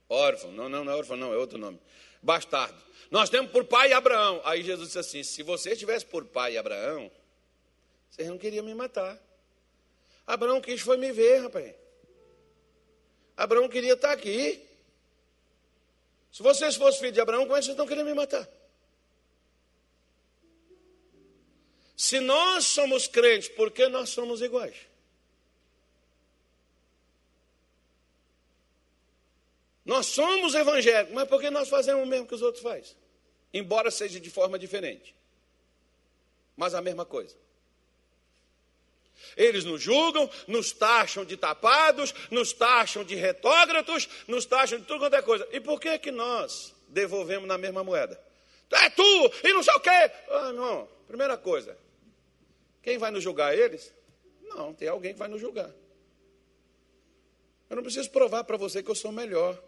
Órfão, 0.10 0.51
não, 0.51 0.70
não, 0.70 0.84
não 0.84 0.93
é 0.93 0.95
órfão, 0.95 1.16
não, 1.16 1.34
é 1.34 1.38
outro 1.38 1.58
nome. 1.58 1.80
Bastardo. 2.22 2.76
Nós 3.12 3.30
temos 3.30 3.51
por 3.51 3.66
pai 3.66 3.93
Abraão. 3.93 4.41
Aí 4.43 4.64
Jesus 4.64 4.88
disse 4.88 4.99
assim: 4.99 5.24
se 5.24 5.43
você 5.43 5.76
tivesse 5.76 6.06
por 6.06 6.26
pai 6.26 6.58
Abraão, 6.58 7.12
vocês 8.10 8.28
não 8.28 8.38
queriam 8.38 8.66
me 8.66 8.74
matar. 8.74 9.20
Abraão 10.26 10.60
quis 10.62 10.82
foi 10.82 10.97
me 10.97 11.12
ver, 11.12 11.43
rapaz. 11.43 11.74
Abraão 13.36 13.68
queria 13.68 13.94
estar 13.94 14.12
aqui. 14.12 14.66
Se 16.32 16.42
vocês 16.44 16.76
fossem 16.76 17.00
filhos 17.00 17.14
de 17.14 17.22
Abraão, 17.22 17.44
como 17.44 17.56
é 17.56 17.60
que 17.60 17.66
vocês 17.66 17.78
não 17.78 17.88
queriam 17.88 18.06
me 18.06 18.14
matar? 18.14 18.48
Se 21.96 22.20
nós 22.20 22.66
somos 22.66 23.08
crentes, 23.08 23.48
por 23.50 23.72
que 23.72 23.88
nós 23.88 24.10
somos 24.10 24.42
iguais? 24.42 24.76
Nós 29.86 30.08
somos 30.08 30.56
evangélicos, 30.56 31.14
mas 31.14 31.28
por 31.30 31.40
que 31.40 31.50
nós 31.50 31.70
fazemos 31.70 32.04
o 32.04 32.08
mesmo 32.08 32.28
que 32.28 32.36
os 32.36 32.42
outros 32.42 32.64
fazem? 32.64 32.96
Embora 33.54 33.92
seja 33.92 34.20
de 34.20 34.30
forma 34.30 34.58
diferente. 34.58 35.16
Mas 36.58 36.74
a 36.74 36.82
mesma 36.82 37.06
coisa. 37.06 37.36
Eles 39.36 39.66
nos 39.66 39.82
julgam, 39.82 40.30
nos 40.47 40.72
taxam 40.72 41.26
de 41.26 41.36
tapados, 41.38 42.13
nos 42.32 42.53
taxam 42.53 43.03
de 43.03 43.16
retógratos, 43.16 44.07
nos 44.28 44.45
taxam 44.45 44.80
de 44.80 44.86
tudo 44.86 44.99
quanto 44.99 45.16
é 45.16 45.22
coisa. 45.22 45.47
E 45.51 45.59
por 45.59 45.80
que 45.80 45.97
que 45.99 46.11
nós 46.11 46.74
devolvemos 46.88 47.47
na 47.47 47.57
mesma 47.57 47.84
moeda? 47.84 48.20
É 48.72 48.89
tu, 48.89 49.32
e 49.43 49.53
não 49.53 49.63
sei 49.63 49.74
o 49.74 49.80
quê. 49.80 50.11
Ah, 50.30 50.51
não. 50.53 50.88
Primeira 51.07 51.38
coisa, 51.38 51.78
quem 52.82 52.97
vai 52.97 53.11
nos 53.11 53.24
julgar? 53.24 53.57
Eles? 53.57 53.93
Não, 54.43 54.74
tem 54.74 54.88
alguém 54.88 55.13
que 55.13 55.20
vai 55.20 55.28
nos 55.28 55.39
julgar. 55.39 55.72
Eu 57.70 57.76
não 57.76 57.84
preciso 57.84 58.09
provar 58.11 58.43
para 58.43 58.57
você 58.57 58.82
que 58.82 58.89
eu 58.89 58.95
sou 58.95 59.11
melhor. 59.11 59.61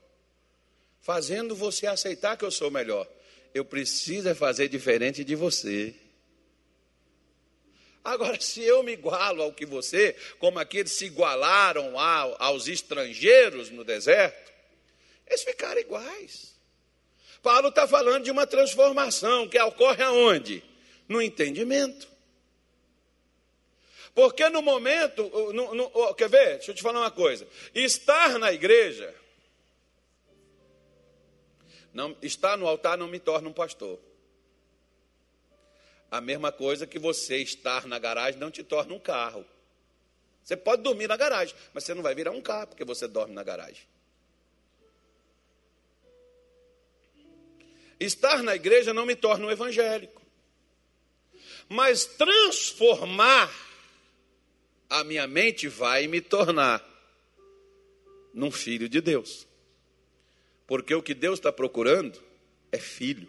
Fazendo 1.02 1.56
você 1.56 1.88
aceitar 1.88 2.38
que 2.38 2.46
eu 2.46 2.52
sou 2.52 2.70
melhor. 2.70 3.08
Eu 3.54 3.66
preciso 3.66 4.30
é 4.30 4.36
fazer 4.36 4.68
diferente 4.68 5.24
de 5.24 5.36
você. 5.36 5.96
Agora, 8.08 8.40
se 8.40 8.64
eu 8.64 8.84
me 8.84 8.94
igualo 8.94 9.44
ao 9.44 9.52
que 9.52 9.66
você, 9.66 10.16
como 10.40 10.60
aqueles 10.60 10.94
se 10.94 11.08
igualaram 11.08 12.00
aos 12.40 12.70
estrangeiros 12.70 13.70
no 13.70 13.84
deserto, 13.84 14.50
eles 15.28 15.44
ficaram 15.44 15.82
iguais. 15.82 16.56
Paulo 17.44 17.68
está 17.68 17.86
falando 17.86 18.24
de 18.24 18.32
uma 18.32 18.48
transformação 18.48 19.50
que 19.50 19.60
ocorre 19.60 20.02
aonde? 20.04 20.64
No 21.06 21.22
entendimento. 21.22 22.08
Porque 24.16 24.48
no 24.48 24.62
momento, 24.62 25.30
no, 25.52 25.76
no, 25.76 26.16
quer 26.16 26.30
ver? 26.30 26.56
Deixa 26.60 26.72
eu 26.72 26.76
te 26.76 26.82
falar 26.82 27.02
uma 27.02 27.12
coisa. 27.12 27.46
Estar 27.76 28.40
na 28.40 28.54
igreja, 28.54 29.14
não, 31.94 32.16
estar 32.22 32.58
no 32.58 32.70
altar 32.70 32.98
não 32.98 33.10
me 33.10 33.20
torna 33.20 33.50
um 33.50 33.54
pastor. 33.54 34.00
A 36.10 36.22
mesma 36.22 36.52
coisa 36.52 36.88
que 36.88 36.98
você 36.98 37.38
estar 37.38 37.86
na 37.86 38.00
garagem 38.00 38.40
não 38.40 38.50
te 38.50 38.64
torna 38.64 38.94
um 38.94 39.00
carro. 39.00 39.46
Você 40.44 40.56
pode 40.56 40.82
dormir 40.82 41.08
na 41.08 41.18
garagem, 41.18 41.54
mas 41.74 41.84
você 41.84 41.94
não 41.94 42.02
vai 42.02 42.16
virar 42.16 42.32
um 42.32 42.42
carro 42.42 42.68
porque 42.68 42.86
você 42.86 43.08
dorme 43.08 43.34
na 43.34 43.44
garagem. 43.44 43.84
Estar 48.00 48.42
na 48.44 48.56
igreja 48.56 48.94
não 48.94 49.06
me 49.06 49.16
torna 49.16 49.46
um 49.46 49.52
evangélico. 49.52 50.22
Mas 51.68 52.06
transformar 52.06 53.52
a 54.90 55.04
minha 55.04 55.28
mente 55.28 55.68
vai 55.68 56.08
me 56.08 56.22
tornar. 56.22 56.86
num 58.34 58.52
filho 58.52 58.88
de 58.88 59.02
Deus. 59.02 59.48
Porque 60.68 60.94
o 60.94 61.02
que 61.02 61.16
Deus 61.16 61.40
está 61.40 61.52
procurando 61.52 62.22
é 62.72 62.78
filho. 62.78 63.28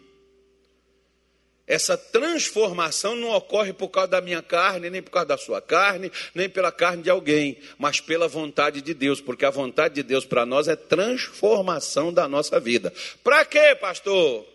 Essa 1.69 1.95
transformação 1.95 3.15
não 3.15 3.29
ocorre 3.29 3.71
por 3.71 3.89
causa 3.89 4.09
da 4.09 4.21
minha 4.21 4.41
carne, 4.41 4.89
nem 4.89 5.03
por 5.03 5.11
causa 5.11 5.27
da 5.27 5.37
sua 5.37 5.61
carne, 5.61 6.11
nem 6.33 6.49
pela 6.49 6.71
carne 6.71 7.03
de 7.03 7.11
alguém, 7.11 7.59
mas 7.77 8.01
pela 8.01 8.27
vontade 8.27 8.81
de 8.81 8.91
Deus, 8.91 9.21
porque 9.21 9.45
a 9.45 9.51
vontade 9.51 9.93
de 9.93 10.01
Deus 10.01 10.25
para 10.25 10.47
nós 10.47 10.67
é 10.67 10.75
transformação 10.75 12.11
da 12.11 12.27
nossa 12.27 12.59
vida. 12.59 12.91
Para 13.23 13.45
quê, 13.45 13.75
pastor? 13.79 14.47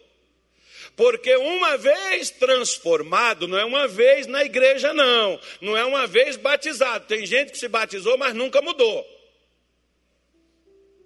Porque 0.96 1.36
uma 1.36 1.76
vez 1.76 2.30
transformado, 2.30 3.46
não 3.46 3.58
é 3.58 3.64
uma 3.64 3.86
vez 3.86 4.26
na 4.26 4.44
igreja, 4.44 4.92
não. 4.92 5.38
Não 5.60 5.76
é 5.76 5.84
uma 5.84 6.08
vez 6.08 6.36
batizado. 6.36 7.06
Tem 7.06 7.24
gente 7.24 7.52
que 7.52 7.58
se 7.58 7.68
batizou, 7.68 8.18
mas 8.18 8.34
nunca 8.34 8.60
mudou 8.60 9.13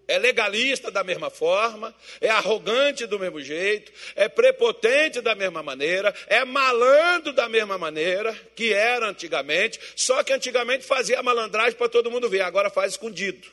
é 0.08 0.18
legalista 0.18 0.90
da 0.90 1.04
mesma 1.04 1.28
forma, 1.28 1.94
é 2.18 2.30
arrogante 2.30 3.06
do 3.06 3.18
mesmo 3.18 3.42
jeito, 3.42 3.92
é 4.16 4.26
prepotente 4.26 5.20
da 5.20 5.34
mesma 5.34 5.62
maneira, 5.62 6.14
é 6.26 6.46
malandro 6.46 7.34
da 7.34 7.46
mesma 7.46 7.76
maneira 7.76 8.34
que 8.56 8.72
era 8.72 9.06
antigamente, 9.06 9.78
só 9.94 10.24
que 10.24 10.32
antigamente 10.32 10.84
fazia 10.84 11.22
malandragem 11.22 11.74
para 11.74 11.90
todo 11.90 12.10
mundo 12.10 12.28
ver, 12.30 12.40
agora 12.40 12.70
faz 12.70 12.92
escondido. 12.92 13.46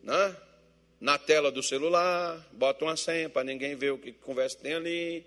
Né? 0.00 0.36
Na 1.00 1.18
tela 1.18 1.50
do 1.50 1.62
celular, 1.62 2.38
bota 2.52 2.84
uma 2.84 2.96
senha 2.96 3.28
para 3.28 3.42
ninguém 3.42 3.74
ver 3.74 3.90
o 3.90 3.98
que 3.98 4.12
conversa 4.12 4.56
tem 4.62 4.74
ali. 4.74 5.26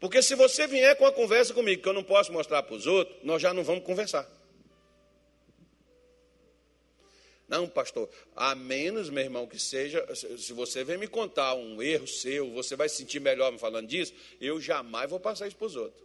Porque 0.00 0.22
se 0.22 0.34
você 0.34 0.66
vier 0.66 0.96
com 0.96 1.06
a 1.06 1.12
conversa 1.12 1.52
comigo 1.52 1.82
que 1.82 1.88
eu 1.88 1.92
não 1.92 2.02
posso 2.02 2.32
mostrar 2.32 2.62
para 2.62 2.74
os 2.74 2.86
outros, 2.86 3.18
nós 3.22 3.40
já 3.40 3.52
não 3.52 3.62
vamos 3.62 3.84
conversar. 3.84 4.26
Não, 7.48 7.68
pastor, 7.68 8.08
a 8.34 8.54
menos, 8.56 9.08
meu 9.08 9.22
irmão, 9.22 9.46
que 9.46 9.58
seja, 9.58 10.04
se 10.14 10.52
você 10.52 10.82
vem 10.82 10.98
me 10.98 11.06
contar 11.06 11.54
um 11.54 11.80
erro 11.80 12.06
seu, 12.06 12.50
você 12.50 12.74
vai 12.74 12.88
se 12.88 12.96
sentir 12.96 13.20
melhor 13.20 13.52
me 13.52 13.58
falando 13.58 13.86
disso, 13.86 14.12
eu 14.40 14.60
jamais 14.60 15.08
vou 15.08 15.20
passar 15.20 15.46
isso 15.46 15.56
para 15.56 15.66
os 15.66 15.76
outros. 15.76 16.04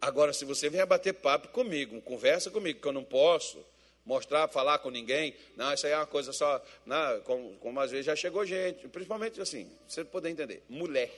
Agora, 0.00 0.32
se 0.32 0.44
você 0.44 0.68
vier 0.68 0.86
bater 0.86 1.14
papo 1.14 1.48
comigo, 1.48 2.00
conversa 2.02 2.50
comigo, 2.50 2.80
que 2.80 2.86
eu 2.86 2.92
não 2.92 3.02
posso 3.02 3.58
mostrar, 4.04 4.46
falar 4.48 4.78
com 4.78 4.90
ninguém, 4.90 5.34
não, 5.56 5.72
isso 5.72 5.86
aí 5.86 5.92
é 5.92 5.96
uma 5.96 6.06
coisa 6.06 6.32
só, 6.32 6.62
não, 6.86 7.20
como, 7.22 7.56
como 7.56 7.80
às 7.80 7.90
vezes 7.90 8.06
já 8.06 8.14
chegou 8.14 8.44
gente, 8.44 8.86
principalmente 8.88 9.40
assim, 9.40 9.68
você 9.88 10.04
poder 10.04 10.28
entender, 10.28 10.62
mulher. 10.68 11.10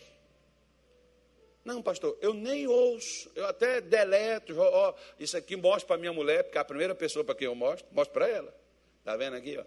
Não, 1.65 1.83
pastor, 1.83 2.17
eu 2.23 2.33
nem 2.33 2.67
ouço, 2.69 3.31
eu 3.35 3.45
até 3.45 3.81
deleto, 3.81 4.55
ó, 4.57 4.95
isso 5.19 5.37
aqui 5.37 5.57
mostro 5.57 5.89
para 5.89 5.99
minha 5.99 6.13
mulher, 6.13 6.45
porque 6.45 6.57
é 6.57 6.61
a 6.61 6.65
primeira 6.65 6.95
pessoa 6.95 7.25
para 7.25 7.35
quem 7.35 7.47
eu 7.47 7.55
mostro, 7.57 7.87
mostro 7.91 8.15
para 8.15 8.29
ela. 8.29 8.66
Está 9.07 9.17
vendo 9.17 9.37
aqui, 9.37 9.57
ó? 9.57 9.63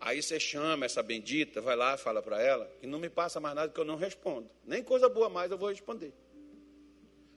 Aí 0.00 0.20
você 0.20 0.40
chama 0.40 0.84
essa 0.84 1.00
bendita, 1.00 1.60
vai 1.60 1.76
lá, 1.76 1.96
fala 1.96 2.20
para 2.20 2.42
ela, 2.42 2.68
que 2.80 2.88
não 2.88 2.98
me 2.98 3.08
passa 3.08 3.38
mais 3.38 3.54
nada 3.54 3.72
que 3.72 3.78
eu 3.78 3.84
não 3.84 3.94
respondo. 3.94 4.50
Nem 4.64 4.82
coisa 4.82 5.08
boa 5.08 5.28
mais 5.28 5.48
eu 5.52 5.56
vou 5.56 5.68
responder. 5.68 6.12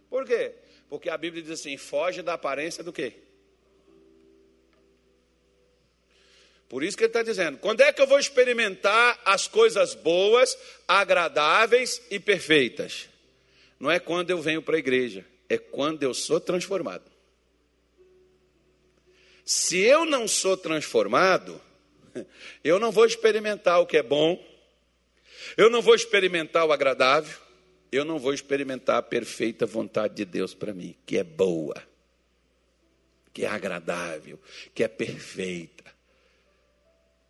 Por 0.09 0.25
quê? 0.25 0.55
Porque 0.89 1.11
a 1.11 1.15
Bíblia 1.15 1.43
diz 1.43 1.51
assim: 1.51 1.77
foge 1.77 2.23
da 2.23 2.34
aparência 2.34 2.84
do 2.84 2.91
quê? 2.91 3.13
Por 6.67 6.84
isso 6.84 6.97
que 6.97 7.03
ele 7.03 7.09
está 7.09 7.21
dizendo: 7.21 7.59
quando 7.59 7.82
é 7.82 7.93
que 7.93 8.01
eu 8.01 8.07
vou 8.07 8.17
experimentar 8.17 9.21
as 9.23 9.47
coisas 9.47 9.93
boas, 9.93 10.57
agradáveis 10.88 12.01
e 12.09 12.19
perfeitas? 12.19 13.07
Não 13.80 13.91
é 13.91 13.99
quando 13.99 14.32
eu 14.32 14.41
venho 14.41 14.63
para 14.63 14.75
a 14.75 14.80
igreja, 14.80 15.23
é 15.47 15.59
quando 15.59 16.01
eu 16.01 16.15
sou 16.15 16.41
transformado. 16.41 17.18
Se 19.50 19.80
eu 19.80 20.06
não 20.06 20.28
sou 20.28 20.56
transformado, 20.56 21.60
eu 22.64 22.78
não 22.78 22.91
vou 22.91 23.04
experimentar 23.04 23.80
o 23.82 23.86
que 23.88 23.97
é 23.97 24.04
bom, 24.04 24.39
eu 25.58 25.72
não 25.72 25.82
vou 25.82 25.95
experimentar 25.95 26.68
o 26.68 26.72
agradável, 26.72 27.36
eu 27.91 28.06
não 28.06 28.20
vou 28.20 28.32
experimentar 28.32 28.97
a 28.97 29.02
perfeita 29.02 29.66
vontade 29.66 30.14
de 30.14 30.24
Deus 30.24 30.54
para 30.54 30.72
mim, 30.72 30.95
que 31.04 31.18
é 31.18 31.24
boa, 31.24 31.82
que 33.34 33.43
é 33.43 33.47
agradável, 33.47 34.39
que 34.72 34.84
é 34.84 34.88
perfeita. 34.88 35.84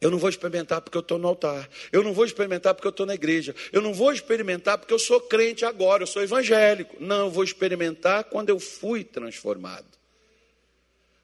Eu 0.02 0.12
não 0.12 0.18
vou 0.18 0.30
experimentar 0.30 0.82
porque 0.82 0.98
eu 0.98 1.02
estou 1.02 1.18
no 1.18 1.28
altar. 1.30 1.70
Eu 1.90 2.04
não 2.04 2.12
vou 2.12 2.26
experimentar 2.26 2.76
porque 2.76 2.88
eu 2.88 2.92
estou 2.92 3.06
na 3.06 3.16
igreja. 3.16 3.56
Eu 3.72 3.82
não 3.82 3.94
vou 3.94 4.12
experimentar 4.12 4.78
porque 4.78 4.94
eu 4.94 5.00
sou 5.00 5.22
crente 5.22 5.64
agora, 5.64 6.04
eu 6.04 6.08
sou 6.08 6.22
evangélico. 6.22 6.98
Não, 7.00 7.28
eu 7.28 7.30
vou 7.30 7.46
experimentar 7.46 8.26
quando 8.26 8.50
eu 8.50 8.60
fui 8.60 9.06
transformado. 9.06 9.99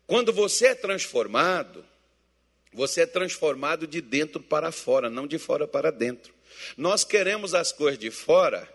Quando 0.07 0.31
você 0.31 0.67
é 0.67 0.75
transformado, 0.75 1.85
você 2.71 3.01
é 3.01 3.05
transformado 3.05 3.87
de 3.87 4.01
dentro 4.01 4.39
para 4.41 4.71
fora, 4.71 5.09
não 5.09 5.25
de 5.25 5.39
fora 5.39 5.67
para 5.67 5.91
dentro. 5.91 6.33
Nós 6.77 7.03
queremos 7.03 7.53
as 7.53 7.71
coisas 7.71 7.97
de 7.97 8.11
fora 8.11 8.71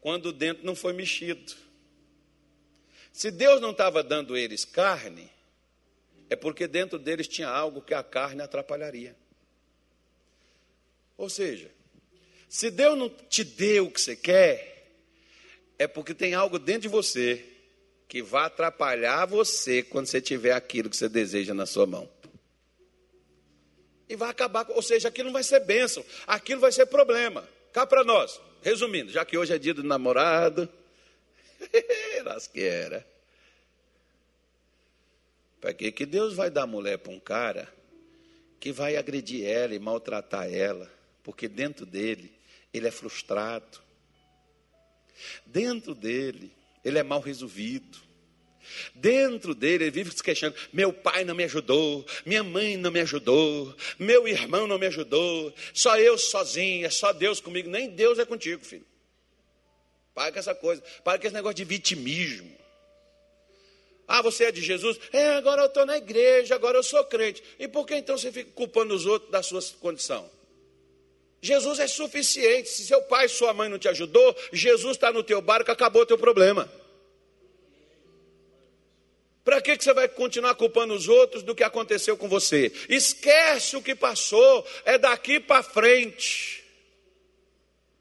quando 0.00 0.32
dentro 0.32 0.64
não 0.64 0.74
foi 0.74 0.92
mexido. 0.92 1.54
Se 3.12 3.30
Deus 3.30 3.60
não 3.60 3.70
estava 3.70 4.02
dando 4.02 4.36
eles 4.36 4.64
carne, 4.64 5.30
é 6.28 6.36
porque 6.36 6.66
dentro 6.66 6.98
deles 6.98 7.28
tinha 7.28 7.48
algo 7.48 7.80
que 7.80 7.94
a 7.94 8.02
carne 8.02 8.42
atrapalharia. 8.42 9.16
Ou 11.16 11.30
seja, 11.30 11.70
se 12.48 12.70
Deus 12.70 12.98
não 12.98 13.08
te 13.08 13.42
deu 13.42 13.86
o 13.86 13.90
que 13.90 14.00
você 14.00 14.16
quer, 14.16 14.92
é 15.78 15.86
porque 15.86 16.14
tem 16.14 16.34
algo 16.34 16.58
dentro 16.58 16.82
de 16.82 16.88
você 16.88 17.55
que 18.08 18.22
vai 18.22 18.44
atrapalhar 18.44 19.26
você 19.26 19.82
quando 19.82 20.06
você 20.06 20.20
tiver 20.20 20.52
aquilo 20.52 20.88
que 20.88 20.96
você 20.96 21.08
deseja 21.08 21.52
na 21.52 21.66
sua 21.66 21.86
mão. 21.86 22.08
E 24.08 24.14
vai 24.14 24.30
acabar, 24.30 24.66
ou 24.70 24.82
seja, 24.82 25.08
aquilo 25.08 25.26
não 25.26 25.32
vai 25.32 25.42
ser 25.42 25.60
bênção, 25.60 26.04
aquilo 26.26 26.60
vai 26.60 26.70
ser 26.70 26.86
problema. 26.86 27.48
Cá 27.72 27.84
para 27.84 28.04
nós, 28.04 28.40
resumindo, 28.62 29.10
já 29.10 29.24
que 29.24 29.36
hoje 29.36 29.52
é 29.52 29.58
dia 29.58 29.74
do 29.74 29.82
namorado, 29.82 30.68
lasqueira. 32.24 33.06
Para 35.60 35.74
que 35.74 35.90
que 35.90 36.06
Deus 36.06 36.34
vai 36.34 36.50
dar 36.50 36.66
mulher 36.66 36.98
para 36.98 37.12
um 37.12 37.18
cara 37.18 37.68
que 38.60 38.70
vai 38.70 38.96
agredir 38.96 39.44
ela 39.44 39.74
e 39.74 39.78
maltratar 39.78 40.52
ela, 40.52 40.90
porque 41.24 41.48
dentro 41.48 41.84
dele 41.84 42.32
ele 42.72 42.86
é 42.86 42.90
frustrado. 42.90 43.80
Dentro 45.44 45.94
dele 45.94 46.52
ele 46.86 46.98
é 46.98 47.02
mal 47.02 47.20
resolvido. 47.20 47.98
Dentro 48.94 49.54
dele, 49.54 49.84
ele 49.84 49.90
vive 49.90 50.10
se 50.12 50.22
queixando: 50.22 50.56
meu 50.72 50.92
pai 50.92 51.24
não 51.24 51.34
me 51.34 51.42
ajudou, 51.44 52.06
minha 52.24 52.44
mãe 52.44 52.76
não 52.76 52.92
me 52.92 53.00
ajudou, 53.00 53.74
meu 53.98 54.26
irmão 54.28 54.66
não 54.66 54.78
me 54.78 54.86
ajudou, 54.86 55.52
só 55.74 55.98
eu 55.98 56.16
sozinho, 56.16 56.86
é 56.86 56.90
só 56.90 57.12
Deus 57.12 57.40
comigo. 57.40 57.68
Nem 57.68 57.90
Deus 57.90 58.20
é 58.20 58.24
contigo, 58.24 58.64
filho. 58.64 58.86
Para 60.14 60.32
com 60.32 60.38
essa 60.38 60.54
coisa, 60.54 60.82
para 61.04 61.18
com 61.18 61.26
esse 61.26 61.34
negócio 61.34 61.56
de 61.56 61.64
vitimismo. 61.64 62.56
Ah, 64.06 64.22
você 64.22 64.44
é 64.44 64.52
de 64.52 64.62
Jesus? 64.62 64.98
É, 65.12 65.30
agora 65.34 65.62
eu 65.62 65.66
estou 65.66 65.84
na 65.84 65.96
igreja, 65.96 66.54
agora 66.54 66.78
eu 66.78 66.82
sou 66.84 67.02
crente. 67.04 67.42
E 67.58 67.66
por 67.66 67.84
que 67.84 67.96
então 67.96 68.16
você 68.16 68.30
fica 68.30 68.52
culpando 68.52 68.94
os 68.94 69.04
outros 69.04 69.32
da 69.32 69.42
sua 69.42 69.60
condição? 69.80 70.30
Jesus 71.46 71.78
é 71.78 71.86
suficiente. 71.86 72.68
Se 72.68 72.84
seu 72.84 73.00
pai 73.02 73.28
sua 73.28 73.54
mãe 73.54 73.68
não 73.68 73.78
te 73.78 73.88
ajudou, 73.88 74.36
Jesus 74.52 74.96
está 74.96 75.12
no 75.12 75.22
teu 75.22 75.40
barco, 75.40 75.70
acabou 75.70 76.02
o 76.02 76.06
teu 76.06 76.18
problema. 76.18 76.70
Para 79.44 79.62
que, 79.62 79.76
que 79.76 79.84
você 79.84 79.94
vai 79.94 80.08
continuar 80.08 80.56
culpando 80.56 80.92
os 80.92 81.06
outros 81.06 81.44
do 81.44 81.54
que 81.54 81.62
aconteceu 81.62 82.16
com 82.16 82.28
você? 82.28 82.72
Esquece 82.88 83.76
o 83.76 83.82
que 83.82 83.94
passou, 83.94 84.66
é 84.84 84.98
daqui 84.98 85.38
para 85.38 85.62
frente. 85.62 86.64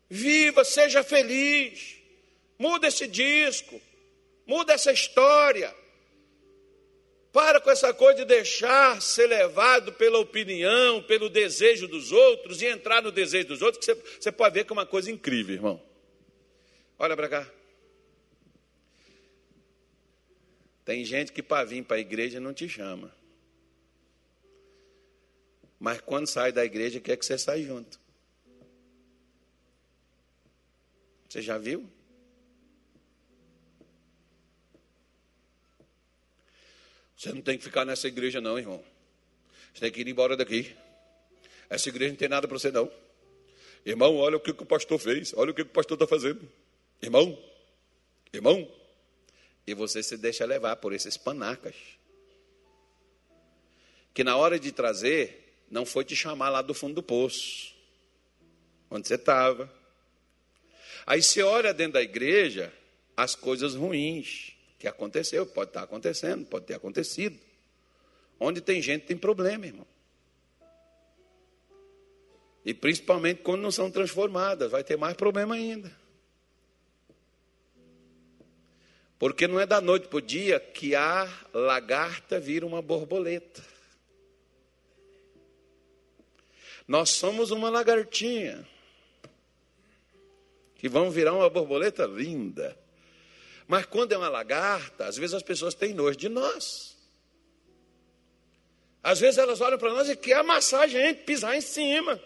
Viva, 0.10 0.64
seja 0.64 1.04
feliz. 1.04 1.98
Muda 2.58 2.88
esse 2.88 3.06
disco, 3.06 3.80
muda 4.48 4.74
essa 4.74 4.92
história. 4.92 5.72
Para 7.36 7.60
com 7.60 7.70
essa 7.70 7.94
coisa 7.94 8.20
de 8.20 8.24
deixar 8.24 9.02
ser 9.02 9.28
levado 9.28 9.92
pela 9.92 10.20
opinião, 10.20 11.04
pelo 11.04 11.30
desejo 11.30 11.86
dos 11.86 12.14
outros 12.14 12.62
e 12.62 12.66
entrar 12.66 13.02
no 13.02 13.12
desejo 13.12 13.50
dos 13.50 13.62
outros, 13.62 13.86
que 13.86 13.94
você, 13.94 14.20
você 14.22 14.32
pode 14.32 14.54
ver 14.54 14.64
que 14.64 14.72
é 14.72 14.74
uma 14.74 14.86
coisa 14.86 15.12
incrível, 15.12 15.54
irmão. 15.54 15.84
Olha 16.98 17.14
para 17.14 17.28
cá. 17.28 17.52
Tem 20.86 21.04
gente 21.04 21.34
que 21.34 21.44
para 21.44 21.66
vir 21.66 21.84
para 21.84 21.98
a 21.98 22.00
igreja 22.00 22.40
não 22.40 22.54
te 22.54 22.70
chama. 22.70 23.14
Mas 25.78 26.00
quando 26.00 26.28
sai 26.28 26.54
da 26.54 26.64
igreja, 26.64 27.02
quer 27.02 27.18
que 27.18 27.26
você 27.26 27.38
saia 27.38 27.62
junto. 27.62 28.00
Você 31.28 31.42
já 31.42 31.58
viu? 31.58 31.86
Você 37.26 37.34
não 37.34 37.42
tem 37.42 37.58
que 37.58 37.64
ficar 37.64 37.84
nessa 37.86 38.08
igreja, 38.08 38.40
não, 38.40 38.60
irmão. 38.60 38.84
Você 39.74 39.80
tem 39.80 39.92
que 39.92 40.00
ir 40.00 40.08
embora 40.08 40.38
daqui. 40.38 40.76
Essa 41.68 41.90
igreja 41.90 42.12
não 42.12 42.18
tem 42.18 42.30
nada 42.30 42.48
para 42.48 42.56
você, 42.56 42.70
não. 42.70 42.88
Irmão, 43.84 44.18
olha 44.18 44.38
o 44.38 44.40
que, 44.40 44.52
o 44.52 44.64
pastor 44.64 45.00
fez. 45.00 45.34
Olha 45.36 45.50
o 45.50 45.54
que, 45.56 45.64
o 45.64 45.66
pastor 45.66 45.96
está 45.96 46.06
fazendo. 46.06 46.48
Irmão, 47.02 47.36
irmão. 48.32 48.72
E 49.66 49.74
você 49.74 50.04
se 50.04 50.18
deixa 50.18 50.46
levar 50.46 50.76
por 50.76 50.94
esses 50.94 51.18
panacas. 51.18 51.74
que 54.14 54.24
na 54.24 54.38
hora 54.38 54.60
de 54.60 54.72
trazer, 54.72 55.64
não 55.68 55.84
foi 55.84 56.06
te 56.06 56.16
chamar 56.16 56.50
lá 56.50 56.62
do 56.62 56.76
fundo 56.76 56.94
do 56.94 57.02
poço, 57.02 57.74
onde 58.88 59.08
você 59.08 59.16
estava. 59.16 59.68
Aí 61.08 61.24
você 61.24 61.42
olha 61.42 61.74
dentro 61.74 61.94
da 61.94 62.04
igreja 62.04 62.72
as 63.18 63.34
coisas 63.34 63.74
ruins 63.74 64.55
que 64.78 64.88
aconteceu, 64.88 65.46
pode 65.46 65.70
estar 65.70 65.84
acontecendo, 65.84 66.46
pode 66.46 66.66
ter 66.66 66.74
acontecido. 66.76 67.40
Onde 68.40 68.62
tem 68.62 68.82
gente 68.82 69.06
tem 69.06 69.18
problema, 69.18 69.66
irmão. 69.66 69.88
E 72.66 72.74
principalmente 72.74 73.42
quando 73.42 73.62
não 73.62 73.72
são 73.72 73.92
transformadas, 73.92 74.72
vai 74.72 74.84
ter 74.84 74.98
mais 74.98 75.16
problema 75.16 75.56
ainda. 75.56 75.92
Porque 79.18 79.48
não 79.48 79.60
é 79.60 79.66
da 79.66 79.80
noite 79.80 80.08
para 80.08 80.18
o 80.18 80.22
dia 80.22 80.60
que 80.60 80.94
a 80.94 81.30
lagarta 81.54 82.40
vira 82.40 82.66
uma 82.66 82.82
borboleta. 82.82 83.64
Nós 86.88 87.12
somos 87.12 87.50
uma 87.50 87.70
lagartinha 87.70 88.68
que 90.76 90.90
vão 90.90 91.10
virar 91.10 91.34
uma 91.34 91.50
borboleta 91.50 92.06
linda. 92.06 92.78
Mas 93.68 93.86
quando 93.86 94.12
é 94.12 94.18
uma 94.18 94.30
lagarta, 94.30 95.06
às 95.06 95.18
vezes 95.18 95.34
as 95.34 95.44
pessoas 95.44 95.74
têm 95.74 95.94
nojo 95.94 96.18
de 96.18 96.30
nós. 96.30 96.96
Às 99.02 99.20
vezes 99.20 99.38
elas 99.38 99.62
olham 99.62 99.78
para 99.78 99.94
nós 99.94 100.10
e 100.10 100.16
querem 100.16 100.40
amassar 100.40 100.82
a 100.82 100.88
gente, 100.88 101.24
pisar 101.24 101.56
em 101.56 101.62
cima. 101.62 102.20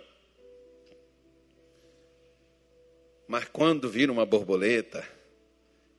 Mas 3.28 3.46
quando 3.46 3.90
vira 3.90 4.12
uma 4.12 4.26
borboleta, 4.26 5.08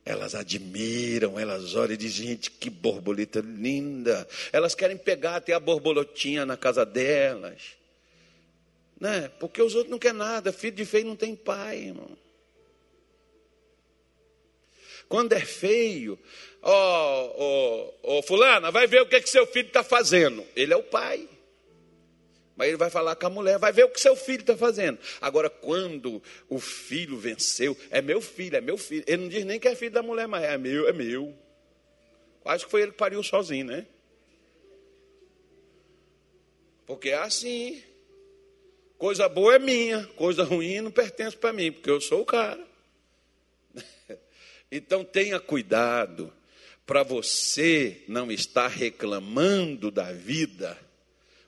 elas 0.03 0.35
admiram, 0.35 1.39
elas 1.39 1.75
olham 1.75 1.93
e 1.93 1.97
dizem, 1.97 2.29
gente, 2.29 2.51
que 2.51 2.69
borboleta 2.69 3.39
linda. 3.39 4.27
Elas 4.51 4.75
querem 4.75 4.97
pegar 4.97 5.37
até 5.37 5.53
a 5.53 5.59
borboletinha 5.59 6.45
na 6.45 6.57
casa 6.57 6.85
delas. 6.85 7.77
Né? 8.99 9.29
Porque 9.39 9.61
os 9.61 9.75
outros 9.75 9.91
não 9.91 9.99
querem 9.99 10.17
nada. 10.17 10.51
Filho 10.51 10.75
de 10.75 10.85
feio 10.85 11.05
não 11.05 11.15
tem 11.15 11.35
pai, 11.35 11.77
irmão. 11.85 12.17
Quando 15.11 15.33
é 15.33 15.41
feio, 15.41 16.17
ó, 16.61 16.71
oh, 16.71 17.93
oh, 18.01 18.17
oh, 18.17 18.23
fulana, 18.23 18.71
vai 18.71 18.87
ver 18.87 19.01
o 19.01 19.05
que, 19.05 19.19
que 19.19 19.29
seu 19.29 19.45
filho 19.45 19.67
está 19.67 19.83
fazendo. 19.83 20.41
Ele 20.55 20.71
é 20.71 20.77
o 20.77 20.83
pai. 20.83 21.27
Mas 22.55 22.69
ele 22.69 22.77
vai 22.77 22.89
falar 22.89 23.17
com 23.17 23.27
a 23.27 23.29
mulher, 23.29 23.59
vai 23.59 23.73
ver 23.73 23.83
o 23.83 23.89
que 23.89 23.99
seu 23.99 24.15
filho 24.15 24.39
está 24.39 24.55
fazendo. 24.55 24.97
Agora, 25.19 25.49
quando 25.49 26.23
o 26.47 26.61
filho 26.61 27.17
venceu, 27.17 27.77
é 27.89 28.01
meu 28.01 28.21
filho, 28.21 28.55
é 28.55 28.61
meu 28.61 28.77
filho. 28.77 29.03
Ele 29.05 29.23
não 29.23 29.27
diz 29.27 29.43
nem 29.43 29.59
que 29.59 29.67
é 29.67 29.75
filho 29.75 29.91
da 29.91 30.01
mulher, 30.01 30.29
mas 30.29 30.45
é 30.45 30.57
meu, 30.57 30.87
é 30.87 30.93
meu. 30.93 31.37
Quase 32.41 32.63
que 32.63 32.71
foi 32.71 32.83
ele 32.83 32.91
que 32.93 32.97
pariu 32.97 33.21
sozinho, 33.21 33.65
né? 33.65 33.85
Porque 36.85 37.09
é 37.09 37.17
assim. 37.17 37.83
Coisa 38.97 39.27
boa 39.27 39.55
é 39.55 39.59
minha, 39.59 40.05
coisa 40.15 40.45
ruim 40.45 40.79
não 40.79 40.89
pertence 40.89 41.35
para 41.35 41.51
mim, 41.51 41.69
porque 41.69 41.89
eu 41.89 41.99
sou 41.99 42.21
o 42.21 42.25
cara. 42.25 42.65
Então 44.71 45.03
tenha 45.03 45.39
cuidado 45.39 46.31
para 46.85 47.03
você 47.03 48.03
não 48.07 48.31
estar 48.31 48.67
reclamando 48.67 49.91
da 49.91 50.11
vida 50.11 50.77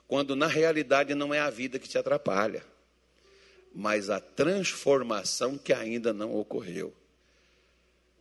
quando 0.08 0.36
na 0.36 0.48
realidade 0.48 1.16
não 1.16 1.34
é 1.34 1.40
a 1.40 1.50
vida 1.50 1.80
que 1.80 1.88
te 1.88 1.98
atrapalha, 1.98 2.64
mas 3.74 4.10
a 4.10 4.20
transformação 4.20 5.58
que 5.58 5.74
ainda 5.74 6.14
não 6.14 6.36
ocorreu. 6.36 6.94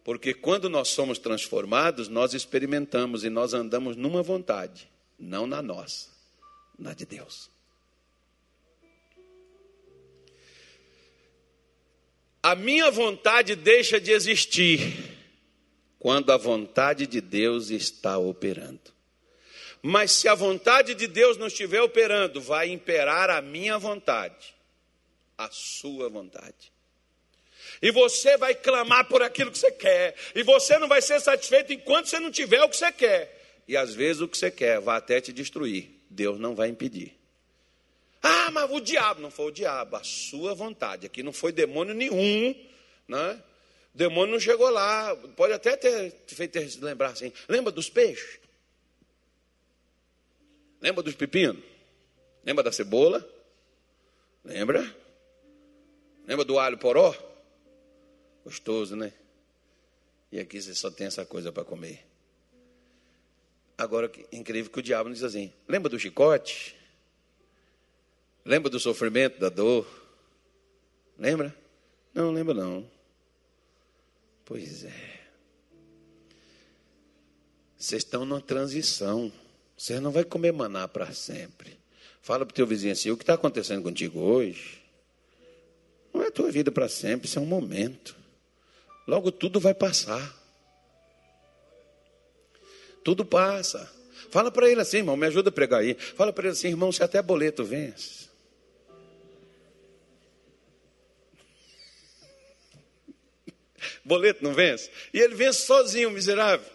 Porque 0.05 0.33
quando 0.33 0.69
nós 0.69 0.89
somos 0.89 1.19
transformados, 1.19 2.09
nós 2.09 2.35
experimentamos 2.35 3.25
e 3.25 3.31
nós 3.31 3.55
andamos 3.55 3.97
numa 3.97 4.23
vontade, 4.23 4.89
não 5.19 5.47
na 5.47 5.61
nossa, 5.61 6.09
na 6.79 6.95
de 6.95 7.05
Deus. 7.05 7.51
A 12.43 12.57
minha 12.57 12.91
vontade 12.91 13.55
deixa 13.55 14.01
de 14.01 14.11
existir 14.11 15.13
quando 15.99 16.33
a 16.33 16.37
vontade 16.37 17.07
de 17.07 17.21
Deus 17.21 17.71
está 17.71 18.19
operando. 18.19 18.93
Mas 19.81 20.11
se 20.11 20.27
a 20.27 20.35
vontade 20.35 20.95
de 20.95 21.07
Deus 21.07 21.37
não 21.37 21.47
estiver 21.47 21.81
operando, 21.81 22.41
vai 22.41 22.69
imperar 22.69 23.31
a 23.31 23.41
minha 23.41 23.79
vontade, 23.79 24.55
a 25.39 25.49
sua 25.53 26.09
vontade. 26.09 26.73
E 27.81 27.93
você 27.93 28.37
vai 28.37 28.55
clamar 28.55 29.07
por 29.07 29.23
aquilo 29.23 29.53
que 29.53 29.59
você 29.59 29.71
quer, 29.71 30.17
e 30.35 30.43
você 30.43 30.79
não 30.79 30.89
vai 30.89 31.01
ser 31.01 31.21
satisfeito 31.21 31.73
enquanto 31.73 32.07
você 32.07 32.19
não 32.19 32.31
tiver 32.31 32.63
o 32.63 32.69
que 32.69 32.77
você 32.77 32.91
quer. 32.91 33.63
E 33.69 33.77
às 33.77 33.95
vezes 33.95 34.21
o 34.21 34.29
que 34.29 34.37
você 34.37 34.51
quer 34.51 34.81
vai 34.81 34.99
até 34.99 35.21
te 35.21 35.33
destruir. 35.33 35.91
Deus 36.11 36.41
não 36.41 36.55
vai 36.57 36.69
impedir. 36.69 37.22
Ah, 38.23 38.51
mas 38.53 38.71
o 38.71 38.81
diabo, 38.81 39.21
não 39.21 39.31
foi 39.31 39.47
o 39.47 39.51
diabo, 39.51 39.97
a 39.97 40.05
sua 40.05 40.55
vontade. 40.55 41.07
Aqui 41.07 41.23
não 41.23 41.33
foi 41.33 41.51
demônio 41.51 41.93
nenhum, 41.93 42.55
né? 43.09 43.43
O 43.93 43.99
demônio 43.99 44.35
não 44.35 44.41
chegou 44.41 44.71
lá. 44.71 45.15
Pode 45.37 45.53
até 45.53 45.77
ter 45.77 46.15
feito 46.27 46.59
lembrar 46.81 47.11
assim. 47.11 47.33
Lembra 47.49 47.73
dos 47.73 47.91
peixes? 47.91 48.39
Lembra 50.81 51.03
dos 51.03 51.15
pepinos? 51.15 51.63
Lembra 52.45 52.63
da 52.63 52.73
cebola? 52.73 53.29
Lembra? 54.45 54.97
Lembra 56.27 56.45
do 56.45 56.59
alho 56.59 56.79
poró? 56.79 57.15
Gostoso, 58.45 58.97
né? 58.97 59.13
E 60.31 60.41
aqui 60.41 60.61
você 60.61 60.75
só 60.75 60.91
tem 60.91 61.07
essa 61.07 61.25
coisa 61.27 61.53
para 61.53 61.65
comer. 61.65 62.05
Agora, 63.77 64.11
incrível 64.33 64.71
que 64.71 64.79
o 64.79 64.83
diabo 64.83 65.11
diz 65.13 65.23
assim: 65.23 65.53
lembra 65.69 65.89
do 65.89 65.99
chicote? 65.99 66.77
Lembra 68.45 68.71
do 68.71 68.81
sofrimento, 68.81 69.39
da 69.39 69.49
dor? 69.49 69.87
Lembra? 71.19 71.55
Não, 72.13 72.33
lembra 72.33 72.55
não. 72.55 72.89
Pois 74.45 74.85
é. 74.85 75.21
Vocês 77.77 78.03
estão 78.03 78.25
numa 78.25 78.41
transição. 78.41 79.33
Você 79.77 79.99
não 80.01 80.11
vai 80.11 80.25
comer 80.25 80.53
maná 80.53 80.87
para 80.87 81.13
sempre. 81.13 81.79
Fala 82.21 82.47
para 82.47 82.53
o 82.53 82.55
teu 82.55 82.67
vizinho 82.67 82.93
assim: 82.93 83.11
o 83.11 83.17
que 83.17 83.23
está 83.23 83.35
acontecendo 83.35 83.83
contigo 83.83 84.21
hoje? 84.21 84.81
Não 86.13 86.23
é 86.23 86.31
tua 86.31 86.51
vida 86.51 86.71
para 86.71 86.89
sempre, 86.89 87.27
isso 87.27 87.39
é 87.39 87.43
um 87.43 87.47
momento. 87.47 88.15
Logo 89.07 89.33
tudo 89.33 89.59
vai 89.59 89.75
passar. 89.75 90.41
Tudo 93.03 93.25
passa. 93.25 93.91
Fala 94.31 94.51
para 94.51 94.71
ele 94.71 94.81
assim, 94.81 94.99
irmão, 94.99 95.17
me 95.17 95.27
ajuda 95.27 95.49
a 95.49 95.53
pregar 95.53 95.81
aí. 95.81 95.95
Fala 95.95 96.33
para 96.33 96.45
ele 96.45 96.53
assim, 96.53 96.69
irmão, 96.69 96.93
se 96.93 97.03
até 97.03 97.21
boleto 97.21 97.65
vence. 97.65 98.22
Boleto 104.05 104.43
não 104.43 104.53
vence? 104.53 104.91
E 105.13 105.21
ele 105.21 105.35
vence 105.35 105.63
sozinho, 105.67 106.11
miserável. 106.11 106.67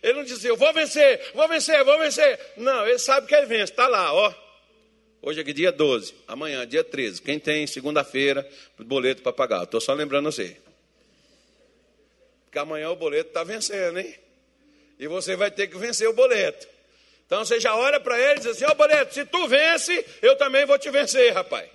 Ele 0.00 0.12
não 0.12 0.22
diz 0.22 0.38
assim, 0.38 0.46
eu 0.46 0.56
vou 0.56 0.72
vencer, 0.72 1.32
vou 1.34 1.48
vencer, 1.48 1.84
vou 1.84 1.98
vencer. 1.98 2.38
Não, 2.56 2.86
ele 2.86 3.00
sabe 3.00 3.26
que 3.26 3.34
ele 3.34 3.46
vence, 3.46 3.72
está 3.72 3.88
lá, 3.88 4.12
ó. 4.12 4.32
Hoje 5.20 5.40
é 5.40 5.42
dia 5.42 5.72
12, 5.72 6.14
amanhã, 6.28 6.64
dia 6.64 6.84
13. 6.84 7.20
Quem 7.20 7.38
tem 7.40 7.66
segunda-feira, 7.66 8.48
boleto 8.78 9.22
para 9.22 9.32
pagar? 9.32 9.64
Estou 9.64 9.80
só 9.80 9.92
lembrando 9.92 10.30
você. 10.30 10.56
Porque 12.44 12.58
amanhã 12.58 12.90
o 12.90 12.96
boleto 12.96 13.30
está 13.30 13.42
vencendo, 13.42 13.98
hein? 13.98 14.14
E 14.98 15.06
você 15.08 15.36
vai 15.36 15.50
ter 15.50 15.66
que 15.66 15.76
vencer 15.76 16.08
o 16.08 16.12
boleto. 16.12 16.66
Então 17.26 17.44
você 17.44 17.60
já 17.60 17.76
olha 17.76 18.00
para 18.00 18.18
ele 18.18 18.40
e 18.40 18.42
diz 18.42 18.46
assim: 18.46 18.64
Ó 18.64 18.72
oh, 18.72 18.74
boleto, 18.74 19.12
se 19.12 19.24
tu 19.26 19.46
vence, 19.46 20.04
eu 20.22 20.34
também 20.36 20.64
vou 20.64 20.78
te 20.78 20.90
vencer, 20.90 21.32
rapaz. 21.34 21.68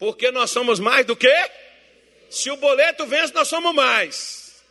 Porque 0.00 0.32
nós 0.32 0.50
somos 0.50 0.80
mais 0.80 1.06
do 1.06 1.14
que? 1.14 1.30
Se 2.30 2.50
o 2.50 2.56
boleto 2.56 3.06
vence, 3.06 3.34
nós 3.34 3.46
somos 3.46 3.74
mais. 3.74 4.64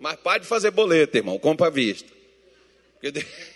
Mas 0.00 0.16
pare 0.16 0.40
de 0.40 0.46
fazer 0.48 0.70
boleto, 0.70 1.18
irmão, 1.18 1.38
compra 1.38 1.66
à 1.66 1.70
vista. 1.70 2.10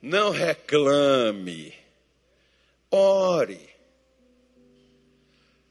Não 0.00 0.30
reclame. 0.30 1.74
Ore. 2.90 3.68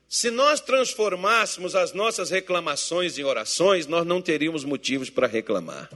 Se 0.07 0.29
nós 0.29 0.61
transformássemos 0.61 1.75
as 1.75 1.93
nossas 1.93 2.29
reclamações 2.29 3.17
em 3.17 3.23
orações, 3.23 3.87
nós 3.87 4.05
não 4.05 4.21
teríamos 4.21 4.63
motivos 4.63 5.09
para 5.09 5.25
reclamar. 5.27 5.89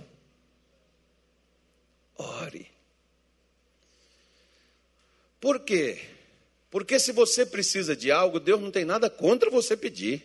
Ore. 2.16 2.63
Por 5.44 5.60
quê? 5.60 6.00
Porque 6.72 6.98
se 6.98 7.12
você 7.12 7.46
precisa 7.46 7.98
de 7.98 8.10
algo, 8.10 8.40
Deus 8.40 8.62
não 8.62 8.72
tem 8.72 8.86
nada 8.86 9.10
contra 9.10 9.50
você 9.50 9.76
pedir. 9.76 10.24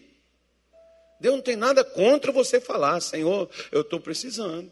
Deus 1.19 1.35
não 1.35 1.43
tem 1.43 1.57
nada 1.57 1.83
contra 1.83 2.31
você 2.31 2.61
falar, 2.61 3.01
Senhor, 3.01 3.51
eu 3.73 3.81
estou 3.81 3.99
precisando. 3.99 4.71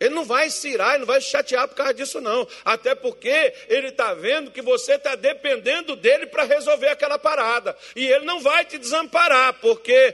Ele 0.00 0.12
não 0.16 0.24
vai 0.24 0.50
se 0.50 0.68
irar, 0.68 0.94
ele 0.94 0.98
não 0.98 1.06
vai 1.06 1.20
chatear 1.20 1.68
por 1.68 1.76
causa 1.76 1.94
disso, 1.94 2.20
não. 2.20 2.44
Até 2.64 2.96
porque 2.96 3.54
ele 3.68 3.90
está 3.90 4.14
vendo 4.14 4.50
que 4.50 4.60
você 4.60 4.94
está 4.94 5.14
dependendo 5.14 5.94
dele 5.94 6.26
para 6.26 6.42
resolver 6.42 6.88
aquela 6.88 7.20
parada. 7.20 7.76
E 7.94 8.04
ele 8.04 8.24
não 8.24 8.40
vai 8.40 8.64
te 8.64 8.78
desamparar, 8.78 9.60
porque 9.60 10.12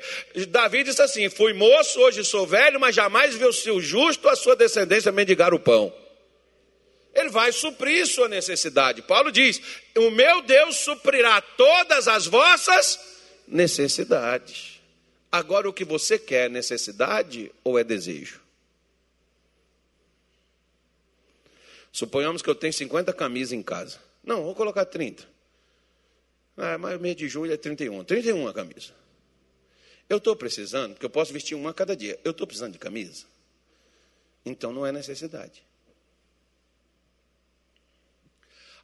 Davi 0.49 0.85
disse 0.85 1.01
assim: 1.01 1.31
Fui 1.31 1.55
moço, 1.55 1.99
hoje 2.01 2.23
sou 2.23 2.47
velho, 2.47 2.79
mas 2.79 2.95
jamais 2.95 3.35
viu 3.35 3.49
o 3.49 3.81
justo 3.81 4.29
a 4.29 4.37
sua 4.37 4.55
descendência 4.55 5.11
mendigar 5.11 5.55
o 5.55 5.59
pão. 5.59 6.02
Ele 7.15 7.29
vai 7.29 7.53
suprir 7.53 8.07
sua 8.07 8.29
necessidade. 8.29 9.03
Paulo 9.03 9.31
diz: 9.31 9.61
O 9.97 10.11
meu 10.11 10.43
Deus 10.43 10.77
suprirá 10.77 11.41
todas 11.41 12.09
as 12.09 12.27
vossas 12.27 12.99
necessidades. 13.47 14.81
Agora, 15.31 15.69
o 15.69 15.73
que 15.73 15.85
você 15.85 16.19
quer 16.19 16.47
é 16.47 16.49
necessidade 16.49 17.53
ou 17.65 17.79
é 17.79 17.85
desejo? 17.85 18.41
Suponhamos 21.91 22.41
que 22.41 22.49
eu 22.49 22.55
tenho 22.55 22.73
50 22.73 23.13
camisas 23.13 23.53
em 23.53 23.63
casa. 23.63 23.99
Não, 24.25 24.43
vou 24.43 24.55
colocar 24.55 24.87
30. 24.87 25.29
Ah, 26.57 26.79
mas 26.79 26.99
mês 27.01 27.17
de 27.17 27.29
julho 27.29 27.53
é 27.53 27.57
31. 27.57 28.05
31 28.05 28.49
a 28.49 28.55
camisa. 28.55 28.93
Eu 30.09 30.19
estou 30.19 30.35
precisando, 30.35 30.93
porque 30.93 31.07
eu 31.07 31.11
posso 31.11 31.33
vestir 31.33 31.55
uma 31.55 31.71
a 31.71 31.75
cada 31.75 31.95
dia. 31.95 32.19
Eu 32.25 32.31
estou 32.31 32.47
precisando 32.47 32.73
de 32.73 32.79
camisa. 32.79 33.25
Então 34.45 34.73
não 34.73 34.87
é 34.87 34.93
necessidade. 34.93 35.63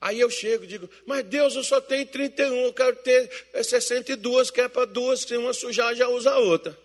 Aí 0.00 0.20
eu 0.20 0.30
chego 0.30 0.64
e 0.64 0.66
digo, 0.66 0.88
mas 1.04 1.24
Deus, 1.24 1.56
eu 1.56 1.64
só 1.64 1.80
tenho 1.80 2.06
31, 2.06 2.54
eu 2.66 2.72
quero 2.72 2.96
ter 2.96 3.28
62, 3.62 4.50
que 4.50 4.60
é 4.60 4.68
para 4.68 4.84
duas, 4.84 5.20
se 5.20 5.36
uma 5.36 5.52
sujar, 5.52 5.94
já 5.94 6.08
usa 6.08 6.30
a 6.30 6.38
outra. 6.38 6.78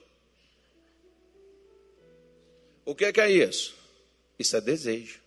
O 2.86 2.96
que 2.96 3.06
é, 3.06 3.14
que 3.14 3.22
é 3.22 3.30
isso? 3.30 3.76
Isso 4.38 4.58
é 4.58 4.62
desejo. 4.62 5.22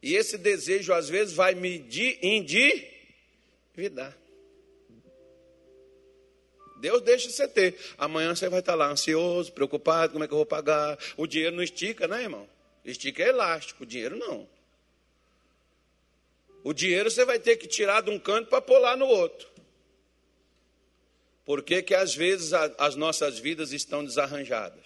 E 0.00 0.14
esse 0.14 0.38
desejo, 0.38 0.92
às 0.92 1.08
vezes, 1.08 1.34
vai 1.34 1.54
me 1.54 1.84
endividar. 2.22 4.16
Deus 6.78 7.02
deixa 7.02 7.28
você 7.28 7.48
ter. 7.48 7.76
Amanhã 7.98 8.34
você 8.34 8.48
vai 8.48 8.60
estar 8.60 8.74
lá 8.74 8.88
ansioso, 8.88 9.52
preocupado, 9.52 10.12
como 10.12 10.24
é 10.24 10.28
que 10.28 10.32
eu 10.32 10.38
vou 10.38 10.46
pagar? 10.46 10.96
O 11.16 11.26
dinheiro 11.26 11.56
não 11.56 11.62
estica, 11.62 12.06
né, 12.06 12.22
irmão? 12.22 12.48
Estica 12.84 13.22
é 13.22 13.28
elástico, 13.28 13.82
o 13.82 13.86
dinheiro 13.86 14.16
não. 14.16 14.48
O 16.66 16.74
dinheiro 16.74 17.08
você 17.08 17.24
vai 17.24 17.38
ter 17.38 17.54
que 17.58 17.68
tirar 17.68 18.02
de 18.02 18.10
um 18.10 18.18
canto 18.18 18.50
para 18.50 18.60
pular 18.60 18.96
no 18.96 19.06
outro. 19.06 19.48
Por 21.44 21.62
que, 21.62 21.80
que 21.80 21.94
às 21.94 22.12
vezes 22.12 22.52
a, 22.52 22.64
as 22.76 22.96
nossas 22.96 23.38
vidas 23.38 23.70
estão 23.70 24.04
desarranjadas? 24.04 24.84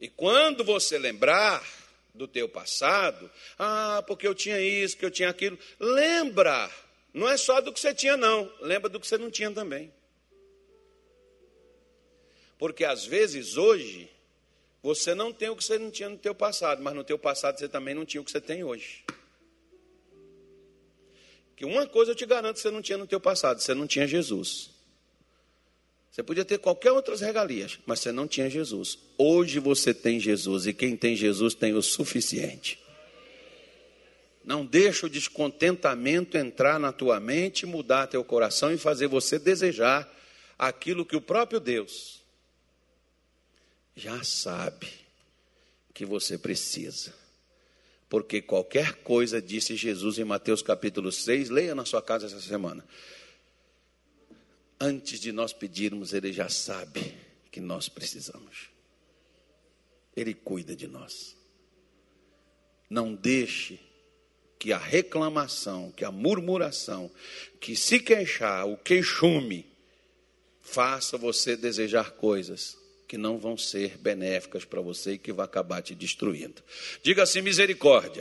E 0.00 0.08
quando 0.08 0.64
você 0.64 0.98
lembrar, 0.98 1.64
do 2.12 2.26
teu 2.26 2.48
passado, 2.48 3.30
ah, 3.56 4.02
porque 4.08 4.26
eu 4.26 4.34
tinha 4.34 4.60
isso, 4.60 4.96
que 4.96 5.04
eu 5.04 5.10
tinha 5.10 5.30
aquilo. 5.30 5.56
Lembra, 5.78 6.68
não 7.14 7.28
é 7.28 7.36
só 7.36 7.60
do 7.60 7.72
que 7.72 7.78
você 7.78 7.94
tinha, 7.94 8.16
não. 8.16 8.52
Lembra 8.60 8.88
do 8.88 8.98
que 8.98 9.06
você 9.06 9.18
não 9.18 9.30
tinha 9.30 9.52
também. 9.52 9.94
Porque 12.58 12.84
às 12.84 13.06
vezes 13.06 13.56
hoje 13.56 14.10
você 14.82 15.14
não 15.14 15.32
tem 15.32 15.48
o 15.48 15.54
que 15.54 15.62
você 15.62 15.78
não 15.78 15.92
tinha 15.92 16.08
no 16.08 16.18
teu 16.18 16.34
passado, 16.34 16.82
mas 16.82 16.92
no 16.92 17.04
teu 17.04 17.16
passado 17.16 17.56
você 17.56 17.68
também 17.68 17.94
não 17.94 18.04
tinha 18.04 18.20
o 18.20 18.24
que 18.24 18.32
você 18.32 18.40
tem 18.40 18.64
hoje. 18.64 19.04
Que 21.60 21.66
uma 21.66 21.86
coisa 21.86 22.12
eu 22.12 22.14
te 22.14 22.24
garanto 22.24 22.58
você 22.58 22.70
não 22.70 22.80
tinha 22.80 22.96
no 22.96 23.06
teu 23.06 23.20
passado, 23.20 23.60
você 23.60 23.74
não 23.74 23.86
tinha 23.86 24.06
Jesus. 24.06 24.70
Você 26.10 26.22
podia 26.22 26.42
ter 26.42 26.56
qualquer 26.56 26.90
outras 26.90 27.20
regalias, 27.20 27.78
mas 27.84 28.00
você 28.00 28.10
não 28.10 28.26
tinha 28.26 28.48
Jesus. 28.48 28.98
Hoje 29.18 29.58
você 29.58 29.92
tem 29.92 30.18
Jesus 30.18 30.66
e 30.66 30.72
quem 30.72 30.96
tem 30.96 31.14
Jesus 31.14 31.52
tem 31.52 31.74
o 31.74 31.82
suficiente. 31.82 32.80
Não 34.42 34.64
deixa 34.64 35.04
o 35.04 35.10
descontentamento 35.10 36.38
entrar 36.38 36.80
na 36.80 36.92
tua 36.92 37.20
mente, 37.20 37.66
mudar 37.66 38.06
teu 38.06 38.24
coração 38.24 38.72
e 38.72 38.78
fazer 38.78 39.08
você 39.08 39.38
desejar 39.38 40.10
aquilo 40.58 41.04
que 41.04 41.14
o 41.14 41.20
próprio 41.20 41.60
Deus 41.60 42.22
já 43.94 44.24
sabe 44.24 44.88
que 45.92 46.06
você 46.06 46.38
precisa. 46.38 47.19
Porque 48.10 48.42
qualquer 48.42 48.96
coisa, 48.96 49.40
disse 49.40 49.74
Jesus 49.74 50.18
em 50.18 50.24
Mateus 50.24 50.60
capítulo 50.60 51.10
6, 51.10 51.48
leia 51.48 51.74
na 51.74 51.86
sua 51.86 52.02
casa 52.02 52.26
essa 52.26 52.40
semana 52.40 52.84
antes 54.80 55.20
de 55.20 55.30
nós 55.30 55.52
pedirmos, 55.52 56.14
Ele 56.14 56.32
já 56.32 56.48
sabe 56.48 57.14
que 57.50 57.60
nós 57.60 57.88
precisamos. 57.88 58.70
Ele 60.16 60.32
cuida 60.32 60.74
de 60.74 60.88
nós. 60.88 61.36
Não 62.88 63.14
deixe 63.14 63.78
que 64.58 64.72
a 64.72 64.78
reclamação, 64.78 65.92
que 65.92 66.04
a 66.04 66.10
murmuração, 66.10 67.10
que 67.60 67.76
se 67.76 68.00
queixar, 68.00 68.66
o 68.66 68.76
queixume, 68.76 69.66
faça 70.60 71.18
você 71.18 71.56
desejar 71.56 72.12
coisas 72.12 72.78
que 73.10 73.18
não 73.18 73.38
vão 73.38 73.56
ser 73.56 73.98
benéficas 73.98 74.64
para 74.64 74.80
você 74.80 75.14
e 75.14 75.18
que 75.18 75.32
vai 75.32 75.44
acabar 75.44 75.82
te 75.82 75.96
destruindo. 75.96 76.62
Diga 77.02 77.24
assim: 77.24 77.42
misericórdia. 77.42 78.12